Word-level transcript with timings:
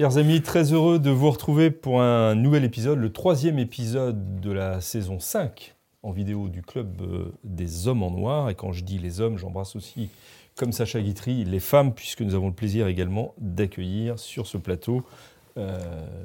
Chers 0.00 0.16
amis, 0.16 0.40
très 0.40 0.72
heureux 0.72 0.98
de 0.98 1.10
vous 1.10 1.30
retrouver 1.30 1.70
pour 1.70 2.00
un 2.00 2.34
nouvel 2.34 2.64
épisode, 2.64 2.98
le 2.98 3.12
troisième 3.12 3.58
épisode 3.58 4.40
de 4.40 4.50
la 4.50 4.80
saison 4.80 5.20
5 5.20 5.74
en 6.02 6.10
vidéo 6.10 6.48
du 6.48 6.62
Club 6.62 7.02
euh, 7.02 7.34
des 7.44 7.86
Hommes 7.86 8.02
en 8.02 8.10
Noir. 8.10 8.48
Et 8.48 8.54
quand 8.54 8.72
je 8.72 8.82
dis 8.82 8.96
les 8.96 9.20
hommes, 9.20 9.36
j'embrasse 9.36 9.76
aussi, 9.76 10.08
comme 10.56 10.72
Sacha 10.72 11.02
Guitry, 11.02 11.44
les 11.44 11.60
femmes, 11.60 11.92
puisque 11.92 12.22
nous 12.22 12.34
avons 12.34 12.46
le 12.46 12.54
plaisir 12.54 12.86
également 12.86 13.34
d'accueillir 13.36 14.18
sur 14.18 14.46
ce 14.46 14.56
plateau 14.56 15.02
euh, 15.58 15.78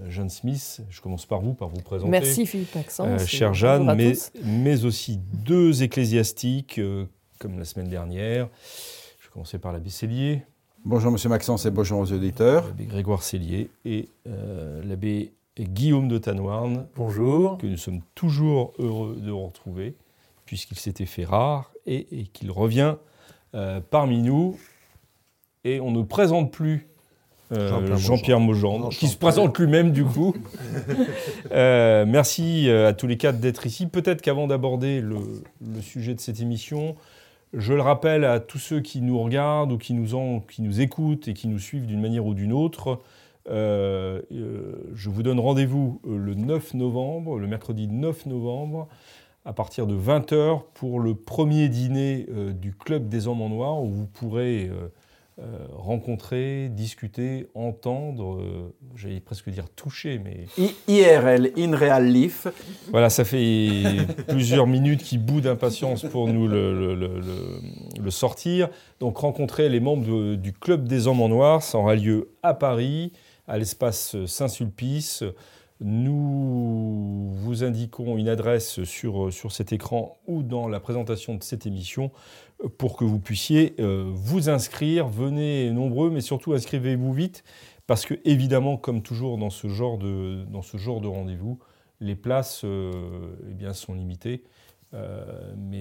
Jeanne 0.07 0.29
Smith. 0.29 0.79
Je 0.89 1.01
commence 1.01 1.25
par 1.25 1.41
vous, 1.41 1.53
par 1.53 1.67
vous 1.67 1.81
présenter. 1.81 2.09
Merci 2.09 2.45
Philippe 2.45 2.77
Accent. 2.77 3.05
Euh, 3.05 3.19
cher 3.19 3.53
Jeanne, 3.53 3.93
mais, 3.97 4.13
mais, 4.45 4.85
aussi 4.85 5.17
deux 5.17 5.83
ecclésiastiques, 5.83 6.79
euh, 6.79 7.07
comme 7.39 7.59
la 7.59 7.65
semaine 7.65 7.89
dernière. 7.89 8.47
Je 9.19 9.25
vais 9.25 9.33
commencer 9.33 9.59
par 9.59 9.73
l'abbé 9.73 9.89
Cellier. 9.89 10.45
Bonjour 10.87 11.11
Monsieur 11.11 11.29
Maxence 11.29 11.65
et 11.65 11.71
bonjour 11.71 11.99
aux 11.99 12.13
auditeurs. 12.13 12.67
L'abbé 12.67 12.85
Grégoire 12.85 13.23
Cellier 13.23 13.71
et 13.85 14.07
l'abbé 14.83 15.33
Guillaume 15.59 16.07
de 16.07 16.19
Tanoirne. 16.19 16.85
Bonjour. 16.95 17.57
Que 17.57 17.65
nous 17.65 17.75
sommes 17.75 18.01
toujours 18.13 18.71
heureux 18.77 19.17
de 19.19 19.31
retrouver, 19.31 19.95
puisqu'il 20.45 20.77
s'était 20.77 21.07
fait 21.07 21.25
rare 21.25 21.71
et, 21.87 22.27
qu'il 22.33 22.51
revient 22.51 22.97
euh, 23.55 23.81
parmi 23.89 24.19
nous. 24.21 24.59
Et 25.63 25.79
on 25.79 25.89
ne 25.89 26.03
présente 26.03 26.53
plus 26.53 26.87
euh, 27.51 27.95
Jean-Pierre 27.97 28.53
Jean 28.53 28.89
qui 28.89 29.07
se 29.07 29.17
présente 29.17 29.57
lui-même 29.57 29.91
du 29.91 30.05
coup. 30.05 30.35
euh, 31.51 32.05
merci 32.07 32.69
euh, 32.69 32.89
à 32.89 32.93
tous 32.93 33.07
les 33.07 33.17
quatre 33.17 33.39
d'être 33.39 33.65
ici. 33.65 33.87
Peut-être 33.87 34.21
qu'avant 34.21 34.45
d'aborder 34.45 35.01
le, 35.01 35.17
le, 35.65 35.81
sujet 35.81 36.13
de 36.13 36.19
cette 36.19 36.41
émission, 36.41 36.95
je 37.55 37.73
le 37.73 37.81
rappelle 37.81 38.25
à 38.25 38.39
tous 38.39 38.59
ceux 38.59 38.81
qui 38.81 39.01
nous 39.01 39.19
regardent 39.21 39.71
ou 39.71 39.77
qui 39.77 39.93
nous, 39.93 40.41
qui 40.41 40.61
nous 40.61 40.81
écoutent 40.81 41.27
et 41.27 41.33
qui 41.33 41.47
nous 41.47 41.59
suivent 41.59 41.85
d'une 41.85 42.01
manière 42.01 42.25
ou 42.25 42.33
d'une 42.33 42.51
autre, 42.53 42.99
euh, 43.49 44.21
euh, 44.31 44.73
je 44.93 45.09
vous 45.09 45.23
donne 45.23 45.39
rendez-vous 45.39 46.01
euh, 46.07 46.17
le 46.17 46.33
9 46.33 46.73
novembre, 46.73 47.37
le 47.39 47.47
mercredi 47.47 47.87
9 47.87 48.25
novembre, 48.25 48.87
à 49.45 49.53
partir 49.53 49.85
de 49.85 49.95
20h 49.95 50.63
pour 50.73 50.99
le 50.99 51.13
premier 51.13 51.69
dîner 51.69 52.25
du 52.59 52.73
Club 52.73 53.07
des 53.09 53.27
Hommes 53.27 53.41
en 53.41 53.49
Noir 53.49 53.79
où 53.83 53.91
vous 53.91 54.07
pourrez 54.07 54.71
rencontrer, 55.73 56.69
discuter, 56.69 57.47
entendre, 57.55 58.71
j'allais 58.95 59.19
presque 59.19 59.49
dire 59.49 59.69
toucher, 59.69 60.17
mais... 60.17 60.45
IRL, 60.87 61.51
in 61.57 61.75
real 61.75 62.07
life. 62.07 62.47
Voilà, 62.91 63.09
ça 63.09 63.25
fait 63.25 63.69
plusieurs 64.29 64.65
minutes 64.65 65.03
qui 65.03 65.17
bout 65.17 65.41
d'impatience 65.41 66.03
pour 66.03 66.27
nous 66.27 66.47
le, 66.47 66.95
le, 66.95 67.21
le, 68.01 68.11
sortir. 68.11 68.69
Donc 69.01 69.17
rencontrer 69.17 69.67
les 69.67 69.81
membres 69.81 70.35
du 70.35 70.53
Club 70.53 70.87
des 70.87 71.07
Hommes 71.07 71.21
en 71.21 71.29
Noir, 71.29 71.63
ça 71.63 71.79
aura 71.79 71.95
lieu 71.95 72.29
à 72.41 72.53
Paris 72.53 73.11
à 73.47 73.57
l'espace 73.57 74.15
Saint-Sulpice. 74.25 75.23
Nous 75.81 77.31
vous 77.33 77.63
indiquons 77.63 78.17
une 78.17 78.29
adresse 78.29 78.83
sur, 78.83 79.31
sur 79.33 79.51
cet 79.51 79.73
écran 79.73 80.17
ou 80.27 80.41
dans 80.41 80.67
la 80.67 80.79
présentation 80.79 81.35
de 81.35 81.43
cette 81.43 81.65
émission 81.65 82.11
pour 82.77 82.95
que 82.95 83.03
vous 83.03 83.19
puissiez 83.19 83.75
euh, 83.79 84.09
vous 84.13 84.49
inscrire. 84.49 85.07
Venez 85.07 85.71
nombreux, 85.71 86.09
mais 86.09 86.21
surtout 86.21 86.53
inscrivez-vous 86.53 87.13
vite 87.13 87.43
parce 87.87 88.05
que 88.05 88.15
évidemment, 88.23 88.77
comme 88.77 89.01
toujours 89.01 89.37
dans 89.37 89.49
ce 89.49 89.67
genre 89.67 89.97
de, 89.97 90.45
dans 90.49 90.61
ce 90.61 90.77
genre 90.77 91.01
de 91.01 91.07
rendez-vous, 91.07 91.59
les 91.99 92.15
places 92.15 92.61
euh, 92.63 93.35
eh 93.49 93.53
bien, 93.53 93.73
sont 93.73 93.93
limitées. 93.93 94.43
Euh, 94.93 95.53
mais 95.57 95.79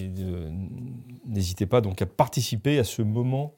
n'hésitez 1.24 1.66
pas 1.66 1.80
donc 1.80 2.02
à 2.02 2.06
participer 2.06 2.78
à 2.78 2.84
ce 2.84 3.02
moment 3.02 3.54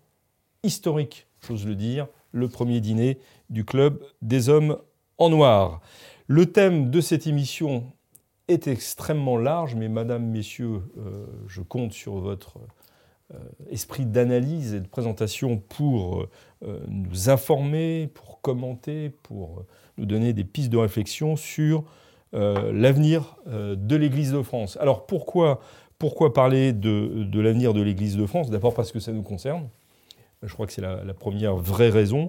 historique, 0.63 1.27
j'ose 1.47 1.67
le 1.67 1.77
dire, 1.77 2.09
le 2.33 2.49
premier 2.49 2.81
dîner 2.81 3.19
du 3.49 3.65
Club 3.65 4.05
des 4.23 4.49
Hommes 4.49 4.79
en 5.19 5.31
Noir. 5.31 5.81
Le 6.27 6.47
thème 6.47 6.91
de 6.91 7.01
cette 7.01 7.27
émission 7.27 7.85
est 8.49 8.67
extrêmement 8.69 9.37
large, 9.37 9.75
mais 9.75 9.89
Madame, 9.89 10.25
Messieurs, 10.25 10.83
euh, 10.99 11.27
je 11.49 11.63
compte 11.63 11.93
sur 11.93 12.17
votre 12.17 12.59
euh, 13.35 13.39
esprit 13.71 14.07
d'analyse 14.07 14.75
et 14.75 14.81
de 14.81 14.87
présentation 14.87 15.59
pour 15.59 16.27
euh, 16.65 16.81
nous 16.89 17.29
informer, 17.31 18.09
pour 18.15 18.41
commenter, 18.41 19.11
pour 19.23 19.65
nous 19.99 20.07
donner 20.07 20.33
des 20.33 20.45
pistes 20.45 20.71
de 20.71 20.79
réflexion 20.79 21.37
sur 21.37 21.85
l'avenir 22.33 23.37
de 23.47 23.97
l'Église 23.97 24.33
de 24.33 24.43
France. 24.43 24.77
Alors 24.79 25.07
pourquoi, 25.07 25.61
parler 26.35 26.75
de, 26.75 27.41
l'avenir 27.41 27.73
de 27.73 27.81
l'Église 27.81 28.19
de 28.19 28.27
France? 28.27 28.51
D'abord 28.51 28.75
parce 28.75 28.93
que 28.93 29.01
ça 29.01 29.11
nous 29.11 29.23
concerne. 29.23 29.71
Je 30.43 30.53
crois 30.53 30.67
que 30.67 30.73
c'est 30.75 30.83
la, 30.83 31.15
première 31.15 31.57
vraie 31.57 31.89
raison. 31.89 32.29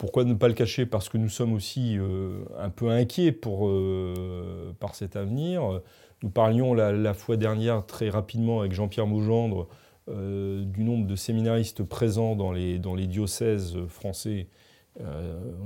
Pourquoi 0.00 0.24
ne 0.24 0.32
pas 0.32 0.48
le 0.48 0.54
cacher? 0.54 0.86
Parce 0.86 1.10
que 1.10 1.18
nous 1.18 1.28
sommes 1.28 1.52
aussi 1.52 1.98
euh, 1.98 2.42
un 2.58 2.70
peu 2.70 2.88
inquiets 2.88 3.32
pour, 3.32 3.68
euh, 3.68 4.74
par 4.80 4.94
cet 4.94 5.14
avenir. 5.14 5.82
Nous 6.22 6.30
parlions 6.30 6.72
la, 6.72 7.12
fois 7.12 7.36
dernière 7.36 7.84
très 7.84 8.08
rapidement 8.08 8.60
avec 8.60 8.72
Jean-Pierre 8.72 9.06
Maugendre 9.06 9.68
euh, 10.08 10.64
du 10.64 10.84
nombre 10.84 11.06
de 11.06 11.16
séminaristes 11.16 11.82
présents 11.82 12.34
dans 12.34 12.50
les, 12.50 12.78
dans 12.78 12.94
les 12.94 13.06
diocèses 13.06 13.76
français 13.88 14.46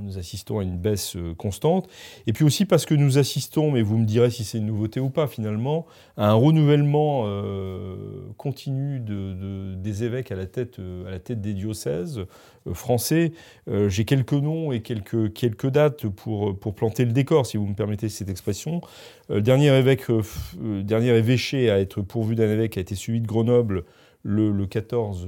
nous 0.05 0.17
assistons 0.17 0.59
à 0.59 0.63
une 0.63 0.77
baisse 0.77 1.15
euh, 1.15 1.33
constante. 1.33 1.89
Et 2.27 2.33
puis 2.33 2.43
aussi 2.43 2.65
parce 2.65 2.85
que 2.85 2.93
nous 2.93 3.17
assistons, 3.17 3.71
mais 3.71 3.81
vous 3.81 3.97
me 3.97 4.05
direz 4.05 4.29
si 4.29 4.43
c'est 4.43 4.57
une 4.57 4.67
nouveauté 4.67 4.99
ou 4.99 5.09
pas 5.09 5.27
finalement, 5.27 5.85
à 6.17 6.29
un 6.29 6.33
renouvellement 6.33 7.23
euh, 7.25 7.95
continu 8.37 8.99
de, 8.99 9.75
des 9.75 10.03
évêques 10.03 10.31
à 10.31 10.35
la 10.35 10.45
tête, 10.45 10.79
des 10.79 11.53
diocèses 11.53 12.25
français. 12.73 13.31
J'ai 13.67 14.05
quelques 14.05 14.33
noms 14.33 14.71
et 14.71 14.81
quelques, 14.81 15.67
dates 15.67 16.07
pour, 16.07 16.55
planter 16.75 17.05
le 17.05 17.11
décor, 17.11 17.45
si 17.45 17.57
vous 17.57 17.67
me 17.67 17.75
permettez 17.75 18.09
cette 18.09 18.29
expression. 18.29 18.81
le 19.29 19.41
dernier, 19.41 21.17
évêché 21.17 21.69
à 21.69 21.79
être 21.79 22.01
pourvu 22.01 22.35
d'un 22.35 22.49
évêque 22.49 22.77
a 22.77 22.81
été 22.81 22.95
celui 22.95 23.21
de 23.21 23.27
Grenoble 23.27 23.83
le, 24.23 24.51
le 24.51 24.65
14 24.65 25.27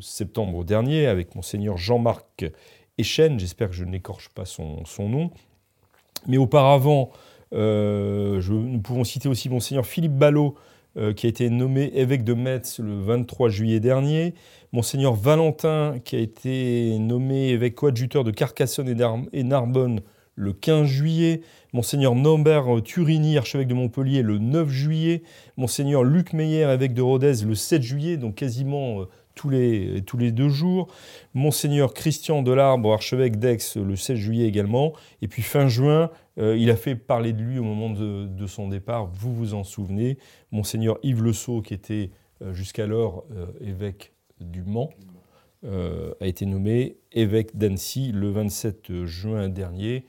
septembre 0.00 0.64
dernier 0.64 1.06
avec 1.06 1.34
monseigneur 1.34 1.76
Jean-Marc 1.76 2.44
J'espère 2.98 3.68
que 3.68 3.74
je 3.74 3.84
n'écorche 3.84 4.30
pas 4.30 4.46
son, 4.46 4.82
nom. 4.98 5.30
Mais 6.26 6.38
auparavant, 6.38 7.10
euh, 7.52 8.40
nous 8.48 8.80
pouvons 8.80 9.04
citer 9.04 9.28
aussi 9.28 9.50
Monseigneur 9.50 9.84
Philippe 9.84 10.14
Ballot, 10.14 10.54
euh, 10.96 11.12
qui 11.12 11.26
a 11.26 11.28
été 11.28 11.50
nommé 11.50 11.90
évêque 11.94 12.24
de 12.24 12.32
Metz 12.32 12.78
le 12.78 12.98
23 13.02 13.50
juillet 13.50 13.80
dernier. 13.80 14.34
Monseigneur 14.72 15.14
Valentin, 15.14 15.98
qui 16.04 16.16
a 16.16 16.20
été 16.20 16.98
nommé 16.98 17.50
évêque 17.50 17.74
coadjuteur 17.74 18.24
de 18.24 18.30
Carcassonne 18.30 18.88
et 19.32 19.42
Narbonne 19.42 20.00
le 20.34 20.52
15 20.54 20.86
juillet. 20.86 21.42
Monseigneur 21.74 22.14
Norbert 22.14 22.82
Turini, 22.82 23.36
archevêque 23.36 23.68
de 23.68 23.74
Montpellier, 23.74 24.22
le 24.22 24.38
9 24.38 24.70
juillet. 24.70 25.22
Monseigneur 25.58 26.02
Luc 26.02 26.32
Meyer, 26.32 26.70
évêque 26.72 26.94
de 26.94 27.02
Rodez, 27.02 27.44
le 27.44 27.54
7 27.54 27.82
juillet, 27.82 28.16
donc 28.16 28.36
quasiment 28.36 29.02
euh, 29.02 29.04
tous 29.36 29.50
les, 29.50 30.02
tous 30.04 30.16
les 30.16 30.32
deux 30.32 30.48
jours. 30.48 30.88
Monseigneur 31.34 31.94
Christian 31.94 32.42
Delarbre, 32.42 32.92
archevêque 32.92 33.36
d'Aix, 33.36 33.58
le 33.76 33.94
16 33.94 34.16
juillet 34.16 34.48
également. 34.48 34.94
Et 35.22 35.28
puis 35.28 35.42
fin 35.42 35.68
juin, 35.68 36.10
euh, 36.38 36.56
il 36.56 36.70
a 36.70 36.76
fait 36.76 36.96
parler 36.96 37.32
de 37.32 37.42
lui 37.42 37.58
au 37.60 37.62
moment 37.62 37.90
de, 37.90 38.26
de, 38.26 38.46
son 38.46 38.68
départ, 38.68 39.06
vous 39.06 39.32
vous 39.32 39.54
en 39.54 39.62
souvenez. 39.62 40.18
Monseigneur 40.50 40.98
Yves 41.04 41.22
Le 41.22 41.32
Sceau, 41.32 41.62
qui 41.62 41.74
était 41.74 42.10
euh, 42.42 42.52
jusqu'alors 42.52 43.24
euh, 43.30 43.46
évêque 43.60 44.12
du 44.40 44.64
Mans, 44.64 44.90
a 46.20 46.26
été 46.28 46.46
nommé 46.46 46.98
évêque 47.10 47.56
d'Annecy 47.56 48.12
le 48.12 48.30
27 48.30 49.04
juin 49.04 49.48
dernier. 49.48 50.04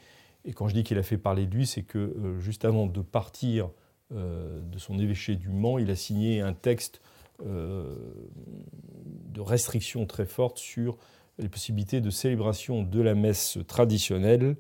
Et 0.45 0.53
quand 0.53 0.67
je 0.67 0.75
dis 0.75 0.83
qu'il 0.83 0.99
a 0.99 1.03
fait 1.03 1.17
parler 1.17 1.47
de 1.47 1.55
lui, 1.55 1.65
c'est 1.65 1.81
que 1.81 2.35
juste 2.37 2.63
avant 2.63 2.85
de 2.85 3.01
partir 3.01 3.71
de 4.11 4.77
son 4.77 4.99
évêché 4.99 5.35
du 5.35 5.49
Mans, 5.49 5.79
il 5.79 5.89
a 5.89 5.95
signé 5.95 6.41
un 6.41 6.53
texte 6.53 7.01
de 7.39 9.41
restrictions 9.41 10.05
très 10.05 10.25
fortes 10.25 10.57
sur 10.57 10.97
les 11.39 11.49
possibilités 11.49 12.01
de 12.01 12.09
célébration 12.09 12.83
de 12.83 13.01
la 13.01 13.15
messe 13.15 13.59
traditionnelle 13.67 14.55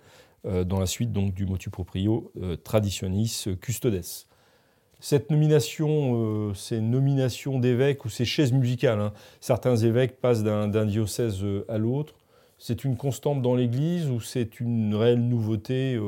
euh, 0.45 0.63
dans 0.63 0.79
la 0.79 0.85
suite 0.85 1.11
donc 1.11 1.33
du 1.33 1.45
motu 1.45 1.69
proprio 1.69 2.31
euh, 2.41 2.55
traditionis 2.55 3.45
custodes. 3.59 4.01
Cette 4.99 5.29
nomination, 5.29 6.53
ces 6.55 6.81
nominations 6.81 7.59
d'évêques 7.59 8.03
ou 8.05 8.09
ces 8.09 8.25
chaises 8.25 8.51
musicales, 8.51 8.99
hein, 8.99 9.13
certains 9.41 9.77
évêques 9.77 10.19
passent 10.19 10.41
d'un 10.41 10.85
diocèse 10.85 11.45
à 11.69 11.77
l'autre. 11.77 12.15
C'est 12.57 12.83
une 12.83 12.97
constante 12.97 13.43
dans 13.43 13.53
l'Église 13.53 14.09
ou 14.09 14.19
c'est 14.19 14.59
une 14.59 14.95
réelle 14.95 15.21
nouveauté 15.21 16.01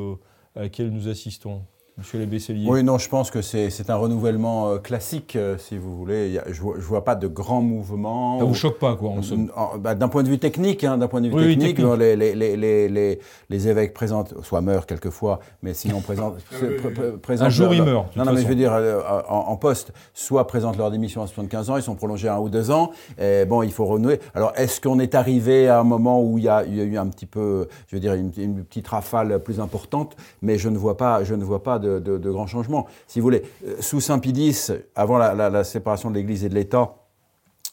à 0.56 0.62
laquelle 0.62 0.90
nous 0.90 1.08
assistons? 1.08 1.62
Monsieur 2.00 2.26
Besselier 2.26 2.66
Oui, 2.66 2.82
non, 2.82 2.98
je 2.98 3.10
pense 3.10 3.30
que 3.30 3.42
c'est 3.42 3.90
un 3.90 3.96
renouvellement 3.96 4.70
euh, 4.70 4.78
classique, 4.78 5.36
euh, 5.36 5.58
si 5.58 5.78
vous 5.78 5.98
voulez. 5.98 6.40
je 6.50 6.64
ne 6.64 6.82
vois, 6.82 7.04
pas 7.04 7.16
de 7.16 7.28
grands 7.28 7.62
mouvements. 7.62 8.40
Ça 8.40 8.46
ne 8.46 8.50
vous 8.50 8.56
choque 8.56 8.80
pas, 8.80 8.96
quoi, 8.96 9.10
en 9.10 9.22
somme 9.22 9.52
bah, 9.80 9.96
D'un 9.96 10.08
point 10.08 10.24
de 10.24 10.30
vue 10.30 10.40
technique, 10.40 10.86
hein, 10.86 10.98
d'un 10.98 11.10
point 11.10 11.20
de 11.20 11.28
vue 11.28 11.58
technique, 11.58 11.78
Les, 11.78 12.16
les, 12.16 12.56
les, 12.56 13.20
les, 13.50 13.68
évêques 13.68 13.94
présentent, 13.94 14.34
soit 14.44 14.62
meurent 14.62 14.86
quelquefois, 14.86 15.42
mais 15.62 15.74
sinon 15.74 16.00
présentent. 16.00 16.38
un 17.42 17.50
jour, 17.50 17.74
ils 17.74 17.84
meurent. 17.84 18.06
Non, 18.16 18.24
non, 18.24 18.32
mais 18.32 18.44
je 18.44 18.48
veux 18.48 18.56
dire, 18.56 18.72
euh, 18.74 19.02
en, 19.28 19.58
poste, 19.58 19.92
soit 20.14 20.48
présentent 20.48 20.78
leur 20.78 20.92
démission 20.92 21.22
à 21.22 21.28
75 21.28 21.70
ans, 21.70 21.76
ils 21.76 21.84
sont 21.84 21.96
prolongés 21.96 22.30
un 22.30 22.40
ou 22.40 22.48
deux 22.48 22.72
ans. 22.72 22.92
Et 23.20 23.44
bon, 23.44 23.62
il 23.62 23.74
faut 23.74 23.86
renouer. 23.86 24.22
Alors, 24.36 24.54
est-ce 24.56 24.80
qu'on 24.80 25.00
est 25.00 25.16
arrivé 25.16 25.68
à 25.68 25.82
un 25.82 25.84
moment 25.84 26.24
où 26.24 26.38
il 26.38 26.46
y 26.46 26.50
a, 26.50 26.64
il 26.64 26.76
y 26.76 26.82
a 26.82 26.86
eu 26.86 26.98
un 26.98 27.08
petit 27.08 27.26
peu, 27.26 27.68
je 27.88 27.98
veux 27.98 28.00
dire, 28.00 28.14
une, 28.14 28.32
une, 28.38 28.64
petite 28.64 28.88
rafale 28.88 29.40
plus 29.44 29.60
importante? 29.60 30.16
Mais 30.42 30.58
je 30.58 30.70
ne 30.70 30.78
vois 30.78 30.96
pas, 30.96 31.26
je 31.26 31.36
ne 31.36 31.44
vois 31.44 31.62
pas 31.62 31.78
de 31.78 31.89
de, 31.98 32.30
grands 32.30 32.48
changements. 32.48 32.88
Si 33.08 33.20
vous 33.20 33.24
voulez, 33.24 33.44
euh, 33.66 33.76
sous 33.80 34.02
Saint-Pédis, 34.02 34.72
avant 34.96 35.18
la, 35.18 35.64
séparation 35.64 36.10
de 36.12 36.16
l'Église 36.16 36.46
et 36.46 36.50
de 36.50 36.56
l'État, 36.56 36.96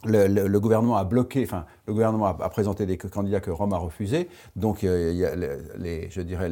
le, 0.05 0.59
gouvernement 0.59 0.97
a 0.97 1.05
bloqué, 1.05 1.43
enfin, 1.45 1.65
le 1.87 1.93
gouvernement 1.93 2.27
a, 2.27 2.49
présenté 2.49 2.87
des 2.87 2.97
candidats 2.97 3.41
que 3.41 3.51
Rome 3.51 3.73
a 3.73 3.79
refusés. 3.79 4.29
Donc, 4.55 4.85
euh, 4.85 5.33
a 5.33 5.79
les, 5.79 6.09
je 6.11 6.21
dirais, 6.21 6.51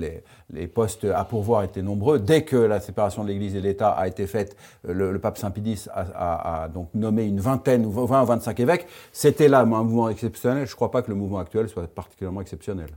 les, 0.53 0.67
postes 0.67 1.05
à 1.05 1.25
pourvoir 1.25 1.63
étaient 1.63 1.83
nombreux. 1.83 2.19
Dès 2.19 2.45
que 2.45 2.57
la 2.57 2.81
séparation 2.81 3.23
de 3.23 3.29
l'Église 3.29 3.55
et 3.55 3.61
de 3.61 3.65
l'État 3.65 3.91
a 3.91 4.09
été 4.09 4.27
faite, 4.27 4.57
le, 4.87 5.19
pape 5.19 5.39
Saint-Pédis 5.39 5.87
a, 5.95 6.69
donc 6.73 6.89
nommé 6.95 7.25
une 7.25 7.41
vingtaine 7.41 7.87
ou 7.87 7.91
20 7.91 8.23
ou 8.23 8.27
25 8.27 8.61
évêques. 8.61 8.87
C'était 9.13 9.49
là 9.49 9.61
un 9.61 9.65
mouvement 9.65 10.09
exceptionnel. 10.09 10.67
Je 10.67 10.73
ne 10.73 10.77
crois 10.77 10.91
pas 10.91 11.03
que 11.03 11.11
le 11.11 11.17
mouvement 11.17 11.39
actuel 11.39 11.69
soit 11.69 11.87
particulièrement 11.87 12.41
exceptionnel. 12.41 12.89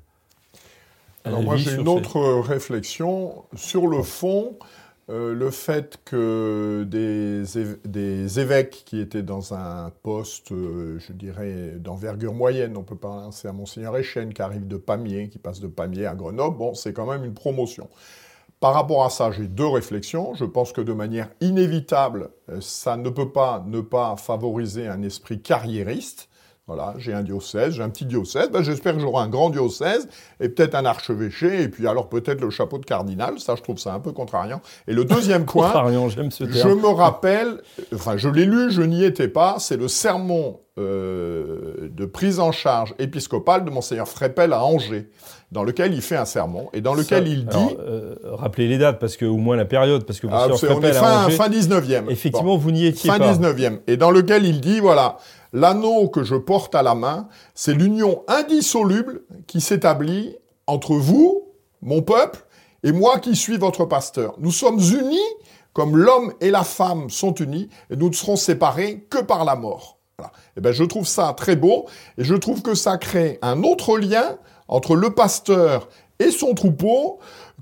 Alors 1.28 1.44
moi 1.44 1.58
j'ai 1.58 1.76
une 1.76 1.88
autre 1.88 2.20
réflexion. 2.40 3.44
Sur 3.56 3.88
le 3.88 4.02
fond, 4.02 4.58
euh, 5.10 5.34
le 5.34 5.52
fait 5.52 6.00
que 6.04 6.86
des, 6.86 8.40
évêques 8.40 8.84
qui 8.86 9.00
étaient 9.00 9.24
dans 9.24 9.54
un 9.54 9.90
poste, 10.04 10.52
euh, 10.52 11.00
je 11.00 11.14
dirais, 11.14 11.76
d'envergure 11.78 12.34
moyenne, 12.34 12.76
on 12.76 12.84
peut 12.84 12.98
penser 12.98 13.48
à 13.48 13.54
Monseigneur 13.54 13.96
Echenne 13.96 14.34
qui 14.34 14.42
arrive 14.42 14.68
de 14.68 14.76
Pamiers, 14.76 15.30
qui 15.30 15.40
passe 15.40 15.62
de 15.62 15.68
Pamiers 15.68 16.08
à 16.08 16.16
Grenoble, 16.16 16.58
bon, 16.58 16.74
c'est 16.74 16.92
quand 16.92 17.06
même 17.06 17.24
une 17.24 17.34
promotion. 17.34 17.90
Par 18.60 18.74
rapport 18.74 19.06
à 19.06 19.10
ça, 19.10 19.32
j'ai 19.32 19.48
deux 19.48 19.68
réflexions. 19.68 20.34
Je 20.34 20.44
pense 20.44 20.74
que 20.74 20.82
de 20.82 20.92
manière 20.92 21.30
inévitable, 21.42 22.32
euh, 22.50 22.60
ça 22.60 22.98
ne 22.98 23.10
peut 23.10 23.32
pas 23.32 23.64
ne 23.66 23.80
pas 23.80 24.16
favoriser 24.18 24.88
un 24.88 25.04
esprit 25.04 25.42
carriériste. 25.42 26.28
Voilà, 26.68 26.96
j'ai 26.98 27.14
un 27.14 27.24
diocèse, 27.24 27.76
j'ai 27.76 27.82
un 27.82 27.88
petit 27.88 28.04
diocèse, 28.04 28.50
ben, 28.52 28.62
j'espère 28.62 28.94
que 28.94 29.00
j'aurai 29.00 29.24
un 29.24 29.30
grand 29.30 29.50
diocèse, 29.50 30.10
et 30.42 30.50
peut-être 30.50 30.76
un 30.76 30.84
archevêché, 30.84 31.62
et 31.62 31.70
puis 31.70 31.88
alors 31.88 32.10
peut-être 32.10 32.42
le 32.42 32.50
chapeau 32.50 32.78
de 32.78 32.84
cardinal, 32.84 33.40
ça 33.40 33.56
je 33.56 33.62
trouve 33.62 33.78
ça 33.78 33.94
un 33.94 34.02
peu 34.02 34.12
contrariant. 34.12 34.62
Et 34.86 34.94
le 34.94 35.06
deuxième 35.06 35.46
point, 35.48 35.72
j'aime 36.10 36.30
ce 36.30 36.44
je 36.44 36.68
me 36.68 36.90
rappelle, 36.90 37.62
enfin 37.96 38.18
je 38.18 38.28
l'ai 38.28 38.44
lu, 38.44 38.70
je 38.70 38.82
n'y 38.82 39.06
étais 39.06 39.30
pas, 39.30 39.56
c'est 39.60 39.78
le 39.78 39.88
sermon 39.88 40.60
euh, 40.78 41.90
de 41.90 42.06
prise 42.06 42.40
en 42.40 42.52
charge 42.52 42.94
épiscopale 43.00 43.64
de 43.64 43.70
Monseigneur 43.70 44.08
Frépel 44.08 44.52
à 44.52 44.64
Angers, 44.64 45.10
dans 45.54 45.64
lequel 45.64 45.94
il 45.94 46.02
fait 46.02 46.18
un 46.18 46.26
sermon, 46.26 46.70
et 46.74 46.82
dans 46.82 46.94
lequel 46.94 47.30
il 47.30 47.46
dit... 47.46 47.76
Euh, 47.80 48.16
rappelez 48.24 48.68
les 48.68 48.78
dates, 48.78 49.00
parce 49.00 49.16
que, 49.16 49.26
au 49.26 49.38
moins 49.38 49.56
la 49.56 49.66
période, 49.66 50.04
parce 50.04 50.20
que 50.20 50.28
ah, 50.30 50.50
Monseigneur 50.50 50.80
Frépel 50.80 50.98
à 50.98 51.26
Angers... 51.26 51.36
fin 51.36 51.50
19e. 51.50 52.10
Effectivement, 52.10 52.58
vous 52.58 52.72
n'y 52.72 52.86
étiez 52.86 53.10
pas. 53.10 53.18
Fin 53.18 53.34
19e. 53.34 53.80
Et 53.88 53.96
dans 53.96 54.12
lequel 54.12 54.46
il 54.46 54.62
dit, 54.62 54.80
voilà, 54.80 55.18
L'anneau 55.58 56.08
que 56.08 56.24
je 56.24 56.36
porte 56.36 56.76
à 56.76 56.84
la 56.84 56.94
main, 56.94 57.30
c'est 57.56 57.74
l'union 57.74 58.24
indissoluble 58.28 59.24
qui 59.48 59.60
s'établit 59.60 60.36
entre 60.68 60.94
vous, 60.94 61.48
mon 61.82 62.04
peuple, 62.04 62.46
et 62.84 62.92
moi 62.92 63.18
qui 63.18 63.36
suis 63.36 63.58
votre 63.58 63.86
pasteur. 63.86 64.36
Nous 64.38 64.52
sommes 64.52 64.78
unis 64.78 65.18
comme 65.74 65.98
l'homme 65.98 66.32
et 66.42 66.52
la 66.52 66.64
femme 66.64 67.10
sont 67.10 67.34
unis, 67.34 67.70
et 67.90 67.96
nous 67.96 68.10
ne 68.10 68.14
serons 68.14 68.36
séparés 68.36 69.08
que 69.10 69.18
par 69.18 69.46
la 69.46 69.56
mort. 69.56 69.98
Et 70.20 70.24
eh 70.58 70.62
ben, 70.62 70.74
je 70.74 70.84
trouve 70.84 71.08
ça 71.08 71.34
très 71.36 71.56
beau, 71.56 71.88
et 72.20 72.24
je 72.24 72.36
trouve 72.36 72.62
que 72.62 72.76
ça 72.76 73.00
crée 73.00 73.40
un 73.42 73.64
autre 73.64 73.98
lien 73.98 74.38
entre 74.68 74.96
le 74.96 75.10
pasteur 75.16 75.90
et 76.20 76.30
son 76.30 76.54
troupeau, 76.54 77.18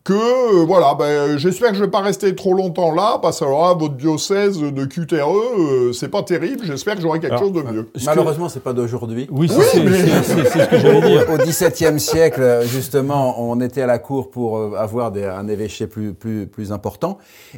que 0.06 0.14
euh, 0.14 0.66
voilà, 0.66 0.94
ben, 0.94 1.36
j'espère 1.36 1.72
que 1.72 1.78
je 1.78 1.84
vais 1.84 1.90
pas 1.90 2.02
rester 2.02 2.36
trop 2.36 2.54
longtemps 2.54 2.94
là, 2.94 3.18
parce 3.20 3.40
que 3.40 3.46
alors 3.46 3.76
votre 3.76 3.96
diocèse 3.96 4.60
de 4.60 4.86
QTRE, 4.86 5.18
euh, 5.18 5.94
c'est 5.94 6.10
pas 6.10 6.22
terrible, 6.22 6.64
j'espère 6.64 6.96
que 6.96 7.02
j'aurai 7.02 7.20
quelque 7.20 7.40
chose 7.40 7.52
de 7.52 7.64
mieux. 7.64 7.90
Malheureusement, 8.06 8.48
c'est 8.48 8.60
pas 8.60 8.74
d'aujourd'hui. 8.74 9.28
Oui, 9.32 9.50
c'est 9.50 9.62
ce 9.64 9.80
que 9.80 9.90
j'allais 9.90 11.02
dire. 11.02 11.26
Au 11.34 11.38
XVIIe 11.38 12.00
siècle, 12.00 12.62
justement, 12.66 13.42
on 13.42 13.60
était 13.62 13.82
à 13.82 13.88
la 13.88 13.98
cour 13.98 14.30
pour 14.30 14.60
euh, 14.60 14.76
avoir 14.78 15.12
des, 15.12 15.26
un 15.26 15.48
évêché 15.48 15.88
plus, 15.88 16.14
plus, 16.14 16.46
plus 16.46 16.72
important. 16.72 17.18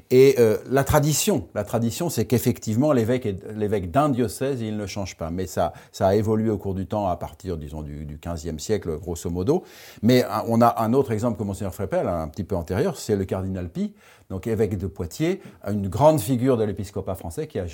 Et 0.09 0.37
la 0.71 0.85
tradition, 0.85 1.47
la 1.53 1.65
tradition, 1.65 2.09
c'est 2.09 2.25
qu'effectivement, 2.25 2.93
l'évêque 2.93 3.27
l'évêque 3.55 3.91
d'un 3.91 4.07
diocèse, 4.07 4.61
il 4.61 4.77
ne 4.77 4.85
change 4.85 5.17
pas. 5.17 5.31
Mais 5.31 5.47
ça, 5.47 5.73
ça 5.91 6.07
a 6.07 6.15
évolué 6.15 6.49
au 6.49 6.57
cours 6.57 6.75
du 6.75 6.85
temps 6.85 7.07
à 7.09 7.17
partir, 7.17 7.57
disons, 7.57 7.81
du, 7.81 8.05
du 8.05 8.19
XVe 8.23 8.57
siècle, 8.57 8.97
grosso 8.99 9.29
modo. 9.29 9.63
Mais 10.01 10.23
on 10.47 10.61
a 10.61 10.81
un 10.81 10.93
autre 10.93 11.11
exemple 11.11 11.37
que 11.37 11.43
Monseigneur 11.43 11.73
Frepel, 11.73 12.07
un 12.07 12.29
peu 12.43 12.55
antérieur, 12.55 12.97
c'est 12.97 13.15
le 13.15 13.25
cardinal 13.25 13.69
Pi, 13.69 13.93
donc 14.29 14.47
évêque 14.47 14.77
de 14.77 14.87
Poitiers, 14.87 15.41
une 15.65 15.87
grande 15.87 16.19
figure 16.19 16.57
de 16.57 16.63
l'épiscopat 16.63 17.15
français 17.15 17.47
qui 17.47 17.59
a 17.59 17.65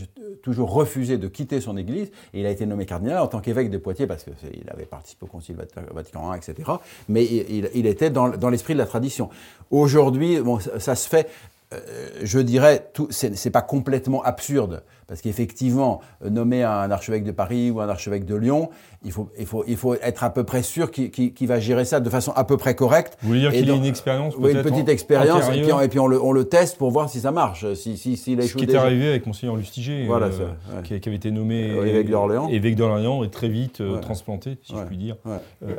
toujours 0.43 0.71
refusé 0.71 1.17
de 1.17 1.27
quitter 1.27 1.61
son 1.61 1.77
église. 1.77 2.11
Et 2.33 2.41
il 2.41 2.45
a 2.45 2.49
été 2.49 2.65
nommé 2.65 2.85
cardinal 2.85 3.19
en 3.19 3.27
tant 3.27 3.39
qu'évêque 3.39 3.71
de 3.71 3.77
Poitiers 3.77 4.07
parce 4.07 4.23
qu'il 4.23 4.69
avait 4.69 4.85
participé 4.85 5.25
au 5.25 5.27
Concile 5.27 5.55
Vatican 5.91 6.33
I, 6.33 6.37
etc. 6.37 6.71
Mais 7.09 7.25
il, 7.25 7.85
était 7.85 8.09
dans, 8.09 8.49
l'esprit 8.49 8.73
de 8.73 8.79
la 8.79 8.85
tradition. 8.85 9.29
Aujourd'hui, 9.71 10.39
ça 10.77 10.95
se 10.95 11.09
fait 11.09 11.29
euh, 11.73 12.09
je 12.21 12.39
dirais, 12.39 12.91
ce 13.09 13.27
n'est 13.27 13.51
pas 13.51 13.61
complètement 13.61 14.21
absurde, 14.23 14.83
parce 15.07 15.21
qu'effectivement, 15.21 16.01
nommer 16.23 16.63
un 16.63 16.91
archevêque 16.91 17.23
de 17.23 17.31
Paris 17.31 17.71
ou 17.71 17.81
un 17.81 17.89
archevêque 17.89 18.25
de 18.25 18.35
Lyon, 18.35 18.69
il 19.05 19.11
faut, 19.11 19.29
il 19.37 19.45
faut, 19.45 19.63
il 19.67 19.77
faut 19.77 19.95
être 19.95 20.23
à 20.23 20.29
peu 20.29 20.43
près 20.43 20.63
sûr 20.63 20.91
qu'il 20.91 21.47
va 21.47 21.59
gérer 21.59 21.85
ça 21.85 21.99
de 21.99 22.09
façon 22.09 22.31
à 22.35 22.43
peu 22.43 22.57
près 22.57 22.75
correcte. 22.75 23.17
Vous 23.21 23.29
voulez 23.29 23.41
dire 23.41 23.51
qu'il 23.51 23.69
a 23.69 23.75
une 23.75 23.85
expérience 23.85 24.33
Oui, 24.37 24.53
une 24.53 24.61
petite 24.61 24.89
expérience, 24.89 25.49
et 25.49 25.61
puis, 25.61 25.73
on, 25.73 25.81
et 25.81 25.87
puis 25.87 25.99
on, 25.99 26.07
le, 26.07 26.21
on, 26.21 26.31
le, 26.31 26.45
teste 26.45 26.77
pour 26.77 26.91
voir 26.91 27.09
si 27.09 27.19
ça 27.19 27.31
marche. 27.31 27.73
Si, 27.73 27.97
si, 27.97 28.17
si 28.17 28.37
Ce 28.41 28.55
qui 28.55 28.65
est 28.65 28.75
arrivé 28.75 29.09
avec 29.09 29.25
Monseigneur 29.25 29.55
Lustiger, 29.55 30.05
voilà, 30.05 30.27
euh, 30.27 30.81
qui, 30.83 30.93
avait 30.93 31.15
été 31.15 31.31
nommé 31.31 31.69
euh, 31.71 31.85
évêque 31.85 32.09
d'Orléans. 32.09 32.47
Évêque 32.49 32.75
d'Orléans 32.75 33.23
et 33.23 33.29
très 33.29 33.49
vite 33.49 33.81
transplanté, 34.01 34.57
si 34.63 34.73
je 34.75 34.83
puis 34.83 34.97
dire, 34.97 35.15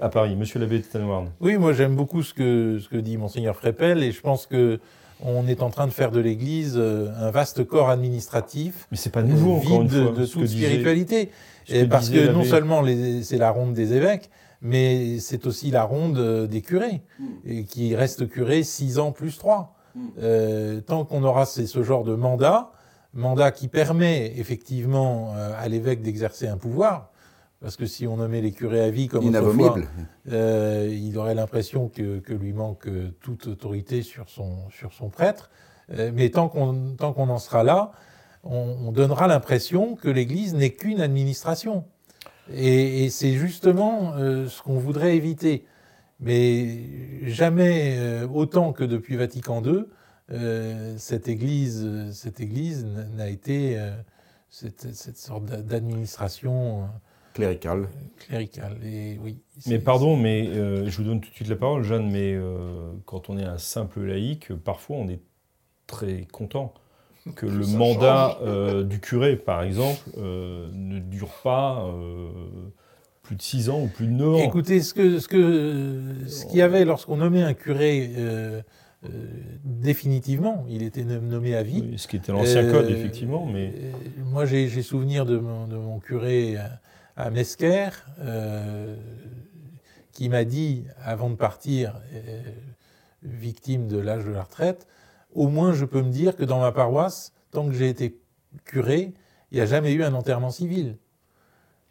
à 0.00 0.08
Paris. 0.08 0.36
Monsieur 0.36 0.60
l'abbé 0.60 0.78
de 0.78 0.84
Tanoirne. 0.84 1.30
Oui, 1.40 1.56
moi 1.56 1.72
j'aime 1.72 1.94
beaucoup 1.94 2.22
ce 2.22 2.34
que, 2.34 2.78
ce 2.80 2.88
que 2.88 2.96
dit 2.96 3.16
Monseigneur 3.16 3.56
Frépel, 3.56 4.02
et 4.02 4.12
je 4.12 4.20
pense 4.20 4.46
que 4.46 4.78
on 5.24 5.46
est 5.46 5.62
en 5.62 5.70
train 5.70 5.86
de 5.86 5.92
faire 5.92 6.10
de 6.10 6.20
l'Église 6.20 6.74
euh, 6.76 7.08
un 7.18 7.30
vaste 7.30 7.64
corps 7.64 7.88
administratif. 7.88 8.86
Mais 8.90 8.96
c'est 8.96 9.10
pas 9.14 9.22
nouveau, 9.22 9.58
vide 9.58 9.70
une 9.70 9.88
fois, 9.88 10.12
de, 10.12 10.26
toute 10.26 10.46
spiritualité. 10.46 11.30
et 11.68 11.84
parce 11.84 12.10
que 12.10 12.32
non 12.32 12.44
seulement 12.44 12.82
c'est 13.22 13.38
la 13.38 13.50
ronde 13.50 13.74
des 13.74 13.94
évêques, 13.94 14.30
mais 14.60 15.18
c'est 15.18 15.46
aussi 15.46 15.70
la 15.70 15.84
ronde 15.84 16.18
euh, 16.18 16.46
des 16.46 16.62
curés, 16.62 17.02
hmm. 17.18 17.24
et 17.46 17.64
qui 17.64 17.94
restent 17.94 18.28
curés 18.28 18.62
six 18.62 18.98
ans 18.98 19.12
plus 19.12 19.38
trois. 19.38 19.74
Hmm. 19.94 20.08
Euh, 20.18 20.80
tant 20.80 21.04
qu'on 21.04 21.22
aura 21.22 21.46
ce 21.46 21.82
genre 21.82 22.04
de 22.04 22.14
mandat, 22.14 22.72
mandat 23.12 23.52
qui 23.52 23.68
permet 23.68 24.32
effectivement 24.36 25.34
à 25.56 25.68
l'évêque 25.68 26.02
d'exercer 26.02 26.48
un 26.48 26.56
pouvoir, 26.56 27.12
parce 27.64 27.76
que 27.76 27.86
si 27.86 28.06
on 28.06 28.18
nommait 28.18 28.42
les 28.42 28.52
curés 28.52 28.82
à 28.82 28.90
vie 28.90 29.08
comme 29.08 29.26
autrefois, 29.26 29.76
euh, 30.30 30.86
il 30.92 31.16
aurait 31.16 31.34
l'impression 31.34 31.88
que, 31.88 32.20
lui 32.34 32.52
manque 32.52 32.88
toute 33.20 33.46
autorité 33.46 34.02
sur 34.02 34.28
son, 34.28 34.68
sur 34.68 34.92
son 34.92 35.08
prêtre. 35.08 35.50
Euh, 35.90 36.10
mais 36.14 36.28
tant 36.28 36.48
qu'on 36.48 36.94
qu'on 36.96 37.28
en 37.30 37.38
sera 37.38 37.64
là, 37.64 37.92
on, 38.44 38.92
donnera 38.92 39.26
l'impression 39.26 39.96
que 39.96 40.08
l'Église 40.08 40.54
n'est 40.54 40.72
qu'une 40.72 41.00
administration. 41.00 41.84
Et, 42.52 43.08
c'est 43.10 43.32
justement 43.32 44.14
euh, 44.14 44.48
ce 44.48 44.62
qu'on 44.62 44.78
voudrait 44.78 45.16
éviter. 45.16 45.64
Mais 46.20 47.26
jamais 47.28 48.22
autant 48.32 48.72
que 48.72 48.84
depuis 48.84 49.16
Vatican 49.16 49.62
II, 49.62 49.84
cette 50.96 51.28
Église, 51.28 52.10
cette 52.12 52.40
Église 52.40 52.86
n'a 53.16 53.28
été 53.28 53.76
cette, 54.48 54.94
cette, 54.94 55.18
sorte 55.18 55.44
d'administration 55.44 56.88
Clérical. 57.34 57.88
Clérical, 58.16 58.78
et 58.84 59.18
oui. 59.20 59.40
Mais 59.66 59.80
pardon, 59.80 60.16
mais 60.16 60.46
euh, 60.46 60.88
je 60.88 60.96
vous 60.96 61.02
donne 61.02 61.20
tout 61.20 61.30
de 61.30 61.34
suite 61.34 61.48
la 61.48 61.56
parole, 61.56 61.82
Jeanne, 61.82 62.08
mais 62.08 62.32
euh, 62.32 62.92
quand 63.06 63.28
on 63.28 63.36
est 63.36 63.44
un 63.44 63.58
simple 63.58 64.02
laïc, 64.02 64.54
parfois 64.54 64.98
on 64.98 65.08
est 65.08 65.20
très 65.88 66.26
content 66.26 66.72
que 67.36 67.46
le 67.46 67.66
mandat 67.66 68.38
euh, 68.42 68.84
du 68.84 69.00
curé, 69.00 69.36
par 69.36 69.62
exemple, 69.62 70.00
ne 70.16 70.98
dure 70.98 71.32
pas 71.42 71.86
plus 73.22 73.36
de 73.36 73.42
six 73.42 73.70
ans 73.70 73.80
ou 73.82 73.88
plus 73.88 74.06
de 74.06 74.12
neuf 74.12 74.34
ans. 74.34 74.38
Écoutez, 74.38 74.80
ce 74.80 74.94
qu'il 74.94 75.20
ce 75.20 75.28
que, 75.28 76.26
ce 76.26 76.46
qu'il 76.46 76.58
y 76.58 76.62
avait 76.62 76.84
lorsqu'on 76.84 77.16
nommait 77.16 77.42
un 77.42 77.54
curé 77.54 78.10
définitivement, 79.64 80.64
il 80.68 80.82
était 80.82 81.04
nommé 81.04 81.54
à 81.54 81.62
vie. 81.62 81.94
ce 81.96 82.08
qui 82.08 82.16
était 82.16 82.32
l'ancien 82.32 82.70
code, 82.70 82.88
effectivement. 82.90 83.46
Mais... 83.46 83.72
moi, 84.30 84.46
j'ai 84.46 84.82
souvenir 84.82 85.26
de 85.26 85.38
mon, 85.38 85.66
de 85.66 85.76
mon 85.76 85.98
curé 85.98 86.56
à 87.16 87.30
euh, 88.20 88.96
qui 90.12 90.28
m'a 90.28 90.44
dit, 90.44 90.84
avant 91.02 91.30
de 91.30 91.36
partir, 91.36 91.94
euh, 92.12 92.42
victime 93.22 93.88
de 93.88 93.98
l'âge 93.98 94.24
de 94.24 94.30
la 94.30 94.42
retraite, 94.42 94.86
au 95.34 95.48
moins 95.48 95.72
je 95.72 95.84
peux 95.84 96.02
me 96.02 96.10
dire 96.10 96.36
que 96.36 96.44
dans 96.44 96.60
ma 96.60 96.72
paroisse, 96.72 97.32
tant 97.50 97.66
que 97.66 97.74
j'ai 97.74 97.88
été 97.88 98.18
curé, 98.64 99.12
il 99.50 99.56
n'y 99.56 99.60
a 99.60 99.66
jamais 99.66 99.92
eu 99.92 100.02
un 100.02 100.14
enterrement 100.14 100.50
civil. 100.50 100.96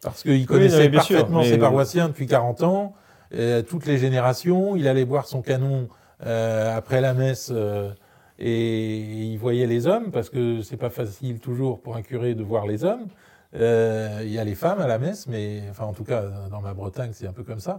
Parce 0.02 0.22
qu'il 0.22 0.46
connaissait 0.46 0.90
parfaitement 0.90 1.42
ses 1.42 1.58
paroissiens 1.58 2.08
depuis 2.08 2.26
40 2.26 2.62
ans, 2.62 2.94
euh, 3.34 3.62
toutes 3.62 3.86
les 3.86 3.96
générations. 3.98 4.76
Il 4.76 4.86
allait 4.86 5.06
boire 5.06 5.26
son 5.26 5.40
canon 5.40 5.88
euh, 6.26 6.76
après 6.76 7.00
la 7.00 7.14
messe 7.14 7.50
euh, 7.52 7.90
et 8.38 8.98
il 8.98 9.38
voyait 9.38 9.66
les 9.66 9.86
hommes, 9.86 10.10
parce 10.10 10.28
que 10.28 10.60
c'est 10.60 10.76
pas 10.76 10.90
facile 10.90 11.40
toujours 11.40 11.80
pour 11.80 11.96
un 11.96 12.02
curé 12.02 12.34
de 12.34 12.42
voir 12.42 12.66
les 12.66 12.84
hommes. 12.84 13.06
Il 13.54 14.30
y 14.30 14.38
a 14.38 14.44
les 14.44 14.56
femmes 14.56 14.80
à 14.80 14.88
la 14.88 14.98
messe, 14.98 15.28
mais 15.28 15.62
enfin 15.70 15.84
en 15.84 15.92
tout 15.92 16.02
cas 16.02 16.24
dans 16.50 16.60
ma 16.60 16.74
Bretagne 16.74 17.10
c'est 17.12 17.28
un 17.28 17.32
peu 17.32 17.44
comme 17.44 17.60
ça, 17.60 17.78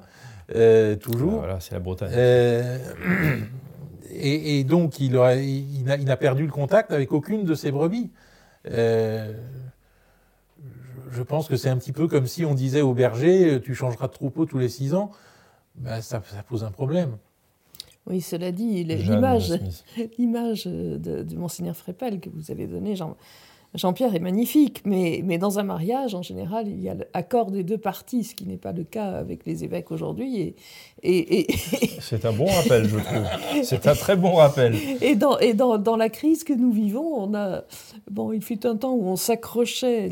toujours. 1.01 1.33
Ah, 1.33 1.39
voilà, 1.39 1.59
c'est 1.59 1.73
la 1.73 1.79
Bretagne. 1.79 2.11
Et, 4.17 4.63
donc 4.63 4.99
il, 4.99 5.13
il, 5.13 5.17
a, 5.17 5.35
il, 5.97 6.11
a, 6.11 6.17
perdu 6.17 6.45
le 6.45 6.51
contact 6.51 6.91
avec 6.91 7.11
aucune 7.11 7.43
de 7.43 7.53
ses 7.53 7.71
brebis 7.71 8.11
je 11.15 11.23
pense 11.23 11.47
que 11.47 11.55
c'est 11.55 11.69
un 11.69 11.77
petit 11.77 11.91
peu 11.91 12.07
comme 12.07 12.27
si 12.27 12.45
on 12.45 12.53
disait 12.53 12.81
au 12.81 12.93
berger, 12.93 13.61
tu 13.63 13.73
changeras 13.73 14.07
de 14.07 14.13
troupeau 14.13 14.45
tous 14.45 14.57
les 14.57 14.69
six 14.69 14.93
ans. 14.93 15.11
Ben, 15.75 16.01
ça, 16.01 16.21
pose 16.47 16.63
un 16.63 16.71
problème. 16.71 17.17
Oui, 18.07 18.21
cela 18.21 18.51
dit, 18.51 18.83
l'image, 18.83 19.53
l'image 20.17 20.65
de, 20.65 21.23
de 21.23 21.35
Monseigneur 21.35 21.75
Frépel 21.75 22.19
que 22.19 22.29
vous 22.29 22.51
avez 22.51 22.67
donnée, 22.67 22.95
Jean, 22.95 23.17
Jean-Pierre 23.75 24.15
est 24.15 24.19
magnifique, 24.19 24.81
mais, 24.85 25.21
mais 25.23 25.37
dans 25.37 25.59
un 25.59 25.63
mariage, 25.63 26.15
en 26.15 26.21
général, 26.21 26.67
il 26.67 26.81
y 26.81 26.89
a 26.89 26.95
l'accord 27.13 27.51
des 27.51 27.63
deux 27.63 27.77
parties, 27.77 28.23
ce 28.23 28.35
qui 28.35 28.45
n'est 28.45 28.57
pas 28.57 28.71
le 28.71 28.83
cas 28.83 29.11
avec 29.11 29.45
les 29.45 29.63
évêques 29.63 29.91
aujourd'hui. 29.91 30.55
Et, 31.03 31.39
et, 31.39 31.47
C'est 31.99 32.25
un 32.25 32.33
bon 32.33 32.45
rappel, 32.45 32.87
je 32.87 32.97
trouve. 32.97 33.63
C'est 33.63 33.87
un 33.87 33.95
très 33.95 34.15
bon 34.15 34.35
rappel. 34.35 34.75
Et, 35.01 35.15
dans, 35.15 35.37
et 35.39 35.53
dans, 35.53 35.77
dans, 35.77 35.97
la 35.97 36.09
crise 36.09 36.43
que 36.43 36.53
nous 36.53 36.71
vivons, 36.71 37.15
on 37.15 37.35
a. 37.35 37.63
Bon, 38.09 38.31
il 38.31 38.41
fut 38.41 38.65
un 38.65 38.75
temps 38.75 38.93
où 38.93 39.05
on 39.07 39.15
s'accrochait, 39.15 40.09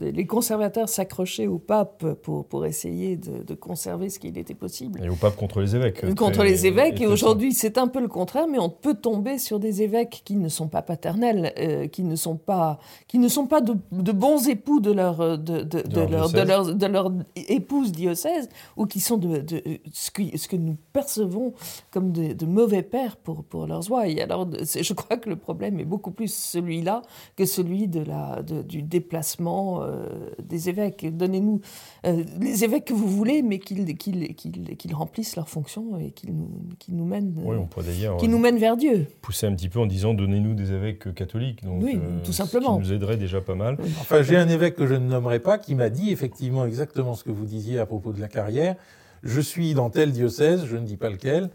les 0.00 0.26
conservateurs 0.26 0.88
s'accrochaient 0.88 1.46
au 1.46 1.58
pape 1.58 2.04
pour, 2.22 2.46
pour 2.46 2.66
essayer 2.66 3.16
de, 3.16 3.54
conserver 3.54 4.08
ce 4.08 4.18
qu'il 4.18 4.38
était 4.38 4.54
possible. 4.54 5.00
Et 5.04 5.08
au 5.08 5.16
pape 5.16 5.36
contre 5.36 5.60
les 5.60 5.76
évêques. 5.76 6.14
Contre 6.14 6.42
les 6.42 6.66
évêques, 6.66 7.00
et 7.00 7.06
aujourd'hui, 7.06 7.52
c'est 7.52 7.76
un 7.78 7.88
peu 7.88 8.00
le 8.00 8.08
contraire, 8.08 8.46
mais 8.48 8.58
on 8.58 8.70
peut 8.70 8.94
tomber 8.94 9.38
sur 9.38 9.58
des 9.58 9.82
évêques 9.82 10.22
qui 10.24 10.36
ne 10.36 10.48
sont 10.48 10.68
pas 10.68 10.82
paternels, 10.82 11.52
euh, 11.58 11.88
qui 11.88 12.04
ne 12.04 12.16
sont 12.16 12.36
pas 12.36 12.78
qui 13.08 13.18
ne 13.18 13.28
sont 13.28 13.46
pas 13.46 13.60
de, 13.60 13.74
bons 14.12 14.48
époux 14.48 14.80
de 14.80 14.92
leur, 14.92 15.20
euh, 15.20 15.36
de, 15.36 15.62
de, 15.62 15.82
de, 15.82 16.00
leur, 16.00 16.32
leur, 16.32 16.74
de, 16.74 16.86
leur, 16.86 17.12
épouse 17.34 17.92
diocèse, 17.92 18.48
ou 18.76 18.86
qui 18.86 19.00
sont 19.00 19.16
de, 19.16 19.44
ce, 19.92 20.10
que, 20.10 20.36
ce, 20.36 20.48
que, 20.48 20.56
nous 20.56 20.76
percevons 20.92 21.52
comme 21.90 22.12
de, 22.12 22.46
mauvais 22.46 22.82
pères 22.82 23.16
pour, 23.16 23.44
pour 23.44 23.66
leurs 23.66 23.90
ouailles. 23.90 24.20
Alors, 24.20 24.48
je 24.52 24.92
crois 24.92 25.16
que 25.16 25.28
le 25.28 25.36
problème 25.36 25.80
est 25.80 25.84
beaucoup 25.84 26.10
plus 26.10 26.32
celui-là 26.32 27.02
que 27.36 27.44
celui 27.46 27.88
de 27.88 28.00
la, 28.00 28.42
du 28.42 28.82
déplacement 28.82 29.82
euh, 29.82 30.06
des 30.42 30.68
évêques. 30.68 31.06
Donnez-nous 31.16 31.60
euh, 32.06 32.24
les 32.40 32.64
évêques 32.64 32.86
que 32.86 32.94
vous 32.94 33.08
voulez, 33.08 33.42
mais 33.42 33.58
qu'ils 33.58 33.96
qu'ils 33.96 34.94
remplissent 34.94 35.36
leur 35.36 35.48
fonction 35.48 35.98
et 35.98 36.10
qu'ils 36.10 36.34
nous, 36.34 36.50
nous, 36.88 37.04
mènent, 37.04 37.34
oui, 37.36 37.56
on 37.58 37.66
pourrait 37.66 37.86
qui 38.18 38.28
nous 38.28 38.38
mènent 38.38 38.58
vers 38.58 38.76
Dieu. 38.76 39.06
Pousser 39.20 39.46
un 39.46 39.54
petit 39.54 39.68
peu 39.68 39.80
en 39.80 39.86
disant 39.86 40.14
donnez-nous 40.14 40.54
des 40.54 40.72
évêques 40.72 41.12
catholiques. 41.14 41.64
Donc, 41.64 41.82
oui, 41.82 41.98
tout 42.24 42.32
simplement 42.32 42.80
aiderait 42.92 43.16
déjà 43.16 43.40
pas 43.40 43.54
mal. 43.54 43.76
Enfin, 44.00 44.22
j'ai 44.22 44.36
un 44.36 44.48
évêque 44.48 44.76
que 44.76 44.86
je 44.86 44.94
ne 44.94 45.06
nommerai 45.06 45.38
pas 45.40 45.58
qui 45.58 45.74
m'a 45.74 45.88
dit 45.88 46.10
effectivement 46.10 46.66
exactement 46.66 47.14
ce 47.14 47.24
que 47.24 47.30
vous 47.30 47.46
disiez 47.46 47.78
à 47.78 47.86
propos 47.86 48.12
de 48.12 48.20
la 48.20 48.28
carrière. 48.28 48.76
Je 49.22 49.40
suis 49.40 49.74
dans 49.74 49.90
tel 49.90 50.12
diocèse, 50.12 50.64
je 50.66 50.76
ne 50.76 50.84
dis 50.84 50.96
pas 50.96 51.10
lequel. 51.10 51.50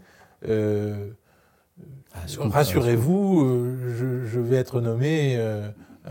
Euh, 0.48 1.10
ah, 2.14 2.20
rassurez-vous, 2.38 3.44
euh, 3.44 4.26
je, 4.26 4.40
vais 4.40 4.56
être 4.56 4.80
nommé. 4.80 5.36
Euh, 5.36 5.68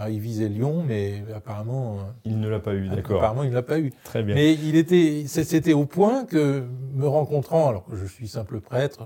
il 0.10 0.20
visait 0.20 0.50
Lyon, 0.50 0.84
mais 0.86 1.24
apparemment. 1.34 2.00
Il 2.26 2.40
ne 2.40 2.50
l'a 2.50 2.60
pas 2.60 2.74
eu, 2.74 2.90
d'accord. 2.90 3.18
Apparemment, 3.18 3.44
il 3.44 3.50
ne 3.50 3.56
l'a 3.56 3.62
pas 3.62 3.80
eu. 3.80 3.94
Très 4.04 4.24
bien. 4.24 4.36
Mais 4.36 4.54
il 4.54 4.76
était, 4.76 5.24
c'était 5.28 5.74
au 5.74 5.86
point 5.86 6.26
que, 6.26 6.66
me 6.94 7.08
rencontrant, 7.08 7.70
alors 7.70 7.86
que 7.86 7.96
je 7.96 8.06
suis 8.06 8.28
simple 8.28 8.60
prêtre, 8.60 9.06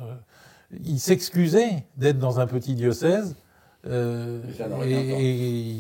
il 0.83 0.99
s'excusait 0.99 1.85
d'être 1.97 2.17
dans 2.17 2.39
un 2.39 2.47
petit 2.47 2.73
diocèse 2.73 3.35
euh, 3.87 4.41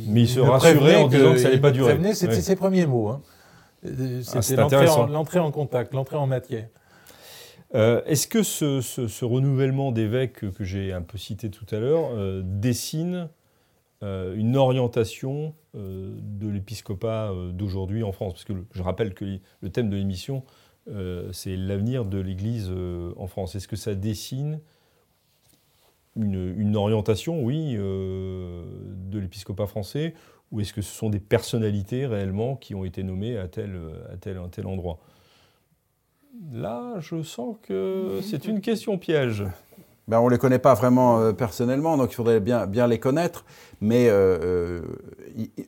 mais 0.07 0.21
il 0.21 0.29
se 0.29 0.39
rassurait 0.39 0.95
en 0.95 1.07
disant 1.07 1.33
que 1.33 1.37
ça 1.37 1.49
n'allait 1.49 1.59
pas 1.59 1.71
durer. 1.71 2.13
C'était 2.13 2.41
ses 2.41 2.55
premiers 2.55 2.85
mots. 2.85 3.09
Hein. 3.09 3.21
Euh, 3.85 4.21
ah, 4.33 4.41
c'était 4.41 4.61
l'entrée 4.61 5.39
en, 5.39 5.51
contact, 5.51 5.93
l'entrée 5.93 6.17
en 6.17 6.27
matière. 6.27 6.67
Euh, 7.75 8.01
est-ce 8.05 8.27
que 8.27 8.41
ce, 8.41 9.25
renouvellement 9.25 9.91
d'évêques 9.91 10.51
que 10.51 10.63
j'ai 10.63 10.93
un 10.93 11.01
peu 11.01 11.17
cité 11.17 11.49
tout 11.49 11.65
à 11.71 11.79
l'heure 11.79 12.11
dessine 12.43 13.29
une 14.01 14.55
orientation 14.55 15.53
de 15.73 16.49
l'épiscopat 16.49 17.33
d'aujourd'hui 17.51 18.03
en 18.03 18.13
France? 18.13 18.33
Parce 18.33 18.45
que 18.45 18.53
je 18.73 18.81
rappelle 18.81 19.13
que 19.13 19.25
le 19.61 19.69
thème 19.69 19.89
de 19.89 19.97
l'émission, 19.97 20.43
c'est 21.33 21.57
l'avenir 21.57 22.05
de 22.05 22.19
l'Église 22.19 22.71
en 23.17 23.27
France. 23.27 23.55
Est-ce 23.55 23.67
que 23.67 23.75
ça 23.75 23.93
dessine 23.93 24.61
une, 26.23 26.75
orientation, 26.75 27.41
oui, 27.43 27.75
euh, 27.77 28.63
de 29.09 29.19
l'épiscopat 29.19 29.67
français, 29.67 30.13
ou 30.51 30.61
est-ce 30.61 30.73
que 30.73 30.81
ce 30.81 30.93
sont 30.93 31.09
des 31.09 31.19
personnalités 31.19 32.05
réellement 32.05 32.55
qui 32.55 32.75
ont 32.75 32.85
été 32.85 33.03
nommées 33.03 33.37
à 33.37 33.47
tel, 33.47 33.79
à 34.11 34.17
tel, 34.17 34.37
un 34.37 34.49
tel 34.49 34.67
endroit? 34.67 34.99
Là, 36.53 36.95
je 36.99 37.21
sens 37.21 37.57
que 37.61 38.19
c'est 38.21 38.45
une 38.45 38.61
question 38.61 38.97
piège. 38.97 39.45
Ben, 40.07 40.19
on 40.19 40.25
ne 40.25 40.31
les 40.31 40.39
connaît 40.39 40.57
pas 40.57 40.73
vraiment 40.73 41.19
euh, 41.19 41.33
personnellement, 41.33 41.95
donc 41.95 42.11
il 42.11 42.15
faudrait 42.15 42.39
bien, 42.39 42.65
bien 42.65 42.87
les 42.87 42.99
connaître. 42.99 43.45
Mais 43.79 44.07
euh, 44.09 44.81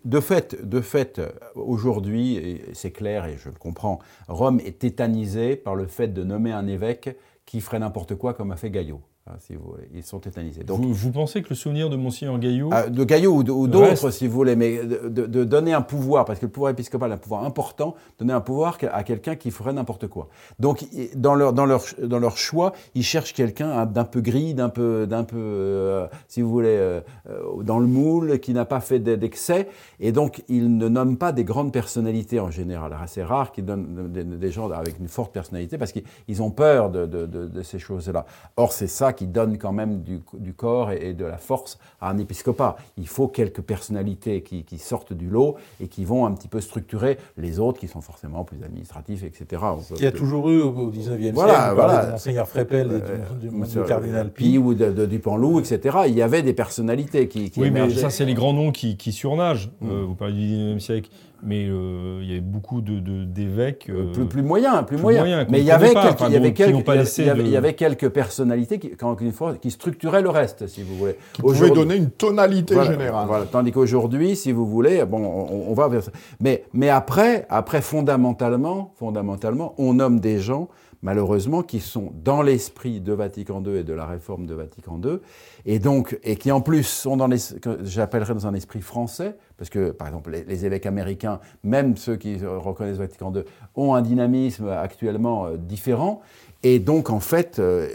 de 0.03 0.19
fait, 0.19 0.67
de 0.67 0.81
fait 0.81 1.21
aujourd'hui, 1.53 2.59
c'est 2.73 2.89
clair 2.89 3.27
et 3.27 3.37
je 3.37 3.49
le 3.49 3.55
comprends, 3.55 3.99
Rome 4.27 4.59
est 4.61 4.79
tétanisée 4.79 5.55
par 5.55 5.75
le 5.75 5.85
fait 5.85 6.07
de 6.07 6.23
nommer 6.23 6.51
un 6.51 6.65
évêque 6.65 7.15
qui 7.45 7.61
ferait 7.61 7.79
n'importe 7.79 8.15
quoi 8.15 8.33
comme 8.33 8.51
a 8.51 8.55
fait 8.55 8.71
Gaillot. 8.71 9.01
Hein, 9.27 9.33
si 9.37 9.53
vous 9.53 9.75
Ils 9.93 10.01
sont 10.01 10.17
tétanisés. 10.17 10.63
Donc, 10.63 10.81
vous, 10.81 11.11
pensez 11.11 11.43
que 11.43 11.49
le 11.49 11.55
souvenir 11.55 11.91
de 11.91 11.95
Monseigneur 11.95 12.39
Gaillot 12.39 12.69
ah, 12.71 12.89
De 12.89 13.03
Gaillot 13.03 13.31
ou 13.31 13.67
d'autres, 13.67 14.09
si 14.09 14.25
vous 14.25 14.33
voulez, 14.33 14.55
mais 14.55 14.83
de, 14.83 15.43
donner 15.43 15.73
un 15.73 15.83
pouvoir, 15.83 16.25
parce 16.25 16.39
que 16.39 16.47
le 16.47 16.51
pouvoir 16.51 16.71
épiscopal 16.71 17.11
est 17.11 17.13
un 17.13 17.17
pouvoir 17.17 17.43
important, 17.43 17.93
donner 18.17 18.33
un 18.33 18.41
pouvoir 18.41 18.79
à 18.91 19.03
quelqu'un 19.03 19.35
qui 19.35 19.51
ferait 19.51 19.73
n'importe 19.73 20.07
quoi. 20.07 20.29
Donc, 20.57 20.85
dans 21.13 21.35
leur, 21.35 21.53
dans 21.53 21.67
leur, 21.67 21.83
dans 22.01 22.17
leur 22.17 22.35
choix, 22.35 22.73
ils 22.95 23.03
cherchent 23.03 23.33
quelqu'un 23.33 23.85
d'un 23.85 24.05
peu 24.05 24.21
gris, 24.21 24.55
d'un 24.55 24.69
peu, 24.69 25.05
d'un 25.05 25.23
peu 25.23 25.37
euh, 25.37 26.07
si 26.27 26.41
vous 26.41 26.49
voulez, 26.49 26.69
euh, 26.69 27.01
euh, 27.29 27.61
dans 27.61 27.77
le 27.77 27.87
moule, 27.87 28.39
qui 28.39 28.53
n'a 28.53 28.65
pas 28.65 28.79
fait 28.79 28.99
d'excès. 28.99 29.67
Et 29.99 30.11
donc, 30.11 30.41
ils 30.49 30.75
ne 30.75 30.87
nomment 30.89 31.17
pas 31.17 31.31
des 31.31 31.43
grandes 31.43 31.71
personnalités 31.71 32.39
en 32.39 32.49
général. 32.49 32.97
C'est 33.05 33.23
rare 33.23 33.51
qu'ils 33.51 33.65
donnent 33.65 34.11
des, 34.11 34.51
gens 34.51 34.71
avec 34.71 34.97
une 34.97 35.07
forte 35.07 35.31
personnalité, 35.31 35.77
parce 35.77 35.91
qu'ils 35.91 36.41
ont 36.41 36.49
peur 36.49 36.89
de, 36.89 37.05
de 37.05 37.61
ces 37.61 37.77
choses-là. 37.77 38.25
Or, 38.57 38.73
c'est 38.73 38.87
ça 38.87 39.11
qui 39.13 39.20
donne 39.27 39.57
quand 39.57 39.71
même 39.71 40.01
du, 40.01 40.53
corps 40.53 40.91
et, 40.91 41.13
de 41.13 41.25
la 41.25 41.37
force 41.37 41.79
à 41.99 42.09
un 42.09 42.17
épiscopat. 42.17 42.77
Il 42.97 43.07
faut 43.07 43.27
quelques 43.27 43.61
personnalités 43.61 44.41
qui, 44.41 44.77
sortent 44.77 45.13
du 45.13 45.29
lot 45.29 45.55
et 45.79 45.87
qui 45.87 46.05
vont 46.05 46.25
un 46.25 46.31
petit 46.31 46.47
peu 46.47 46.61
structurer 46.61 47.17
les 47.37 47.59
autres 47.59 47.79
qui 47.79 47.87
sont 47.87 48.01
forcément 48.01 48.43
plus 48.43 48.63
administratifs, 48.63 49.23
etc. 49.23 49.61
Il 49.97 50.03
y 50.03 50.07
a 50.07 50.11
toujours 50.11 50.49
eu 50.49 50.61
au 50.61 50.91
19e 50.91 51.33
voilà, 51.33 51.53
siècle, 51.53 51.75
voilà. 51.75 52.05
de 52.05 52.11
Monseigneur 52.11 52.47
Frépel, 52.47 53.03
du, 53.41 53.49
du, 53.49 53.83
cardinal 53.87 54.31
Pi. 54.31 54.57
ou 54.57 54.73
de, 54.73 54.91
de 54.91 55.05
Dupanloup, 55.05 55.59
etc. 55.59 55.99
Il 56.07 56.15
y 56.15 56.21
avait 56.21 56.41
des 56.41 56.53
personnalités 56.53 57.27
qui, 57.27 57.49
qui 57.49 57.59
Oui, 57.59 57.71
mais 57.71 57.89
ça, 57.91 58.09
c'est 58.09 58.25
les 58.25 58.33
grands 58.33 58.53
noms 58.53 58.71
qui, 58.71 59.11
surnagent. 59.11 59.69
Mm. 59.81 59.89
Euh, 59.89 60.03
vous 60.05 60.15
parlez 60.15 60.33
du 60.33 60.41
19e 60.41 60.79
sièque 60.79 61.11
mais 61.43 61.67
euh, 61.67 62.19
il 62.21 62.29
y 62.29 62.31
avait 62.31 62.41
beaucoup 62.41 62.81
d'évêques. 62.81 63.87
De, 63.87 63.93
euh, 63.93 64.11
plus, 64.11 64.25
plus 64.25 64.41
moyens, 64.41 64.85
plus, 64.85 64.97
moyens. 64.97 65.47
mais 65.49 65.59
il 65.59 65.65
y, 65.65 65.71
avait 65.71 65.93
quelques, 65.93 66.21
il, 66.21 66.33
y 66.33 66.35
avait 66.35 66.53
quelques, 66.53 67.17
il, 67.17 67.47
y 67.49 67.57
avait, 67.57 67.73
quelques 67.73 68.09
personnalités 68.09 68.79
qui, 68.79 68.91
une 69.21 69.31
fois, 69.31 69.55
qui 69.55 69.71
structuraient 69.71 70.21
le 70.21 70.29
reste, 70.29 70.67
si 70.67 70.83
vous 70.83 70.95
voulez. 70.95 71.15
Qui 71.33 71.41
pouvaient 71.41 71.71
donner 71.71 71.95
une 71.95 72.11
tonalité 72.11 72.75
générale. 72.83 73.27
Voilà. 73.27 73.45
Tandis 73.45 73.71
qu'aujourd'hui, 73.71 74.35
si 74.35 74.51
vous 74.51 74.67
voulez, 74.67 75.05
bon, 75.05 75.19
on, 75.23 75.73
va 75.73 75.87
vers 75.87 76.03
ça. 76.03 76.11
Mais, 76.39 76.65
mais 76.73 76.89
après, 76.89 77.45
après, 77.49 77.81
fondamentalement, 77.81 78.93
fondamentalement, 78.97 79.73
on 79.77 79.93
nomme 79.93 80.19
des 80.19 80.39
gens 80.39 80.69
malheureusement, 81.01 81.63
qui 81.63 81.79
sont 81.79 82.11
dans 82.23 82.41
l'esprit 82.41 83.01
de 83.01 83.13
Vatican 83.13 83.63
II 83.65 83.77
et 83.77 83.83
de 83.83 83.93
la 83.93 84.05
réforme 84.05 84.45
de 84.45 84.53
Vatican 84.53 84.99
II, 85.03 85.19
et 85.65 85.79
donc, 85.79 86.19
et 86.23 86.35
qui 86.35 86.51
en 86.51 86.61
plus 86.61 86.83
sont 86.83 87.17
dans 87.17 87.27
dans 87.27 88.47
un 88.47 88.53
esprit 88.53 88.81
français, 88.81 89.35
parce 89.57 89.69
que, 89.69 89.91
par 89.91 90.07
exemple, 90.07 90.31
les, 90.31 90.65
évêques 90.65 90.87
américains, 90.87 91.39
même 91.63 91.95
ceux 91.95 92.15
qui 92.15 92.37
reconnaissent 92.43 92.97
Vatican 92.97 93.31
II, 93.33 93.43
ont 93.75 93.93
un 93.93 94.01
dynamisme 94.01 94.69
actuellement 94.69 95.45
euh, 95.45 95.57
différent. 95.57 96.21
Et 96.63 96.79
donc, 96.79 97.09
en 97.09 97.19
fait, 97.19 97.57
euh, 97.57 97.87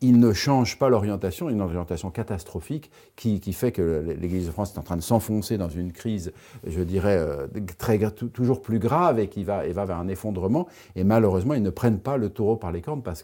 ils 0.00 0.18
ne 0.18 0.32
changent 0.32 0.78
pas 0.78 0.88
l'orientation, 0.88 1.50
une 1.50 1.60
orientation 1.60 2.10
catastrophique 2.10 2.90
qui, 3.16 3.40
fait 3.52 3.70
que 3.70 4.16
l'Église 4.18 4.46
de 4.46 4.50
France 4.50 4.74
est 4.74 4.78
en 4.78 4.82
train 4.82 4.96
de 4.96 5.02
s'enfoncer 5.02 5.58
dans 5.58 5.68
une 5.68 5.92
crise, 5.92 6.32
je 6.66 6.80
dirais, 6.80 7.18
euh, 7.18 7.46
toujours 8.32 8.62
plus 8.62 8.78
grave 8.78 9.18
et 9.18 9.28
qui 9.28 9.44
va, 9.44 9.66
et 9.66 9.72
va 9.72 9.84
vers 9.84 9.98
un 9.98 10.08
effondrement. 10.08 10.66
Et 10.96 11.04
malheureusement, 11.04 11.52
ils 11.54 11.62
ne 11.62 11.70
prennent 11.70 12.00
pas 12.00 12.16
le 12.16 12.30
taureau 12.30 12.56
par 12.56 12.72
les 12.72 12.80
cornes 12.80 13.02
parce 13.02 13.22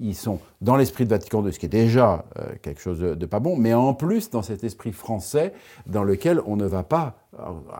qu'ils 0.00 0.16
sont 0.16 0.40
dans 0.60 0.76
l'esprit 0.76 1.04
de 1.04 1.10
Vatican 1.10 1.44
II, 1.44 1.52
ce 1.52 1.58
qui 1.58 1.66
est 1.66 1.68
déjà 1.68 2.24
euh, 2.38 2.52
quelque 2.62 2.80
chose 2.80 2.98
de, 2.98 3.14
de, 3.14 3.26
pas 3.26 3.40
bon, 3.40 3.56
mais 3.56 3.74
en 3.74 3.94
plus 3.94 4.30
dans 4.30 4.42
cet 4.42 4.64
esprit 4.64 4.92
français 4.92 5.52
dans 5.86 6.04
lequel 6.04 6.40
on 6.46 6.56
ne 6.56 6.66
va 6.66 6.82
pas 6.82 7.20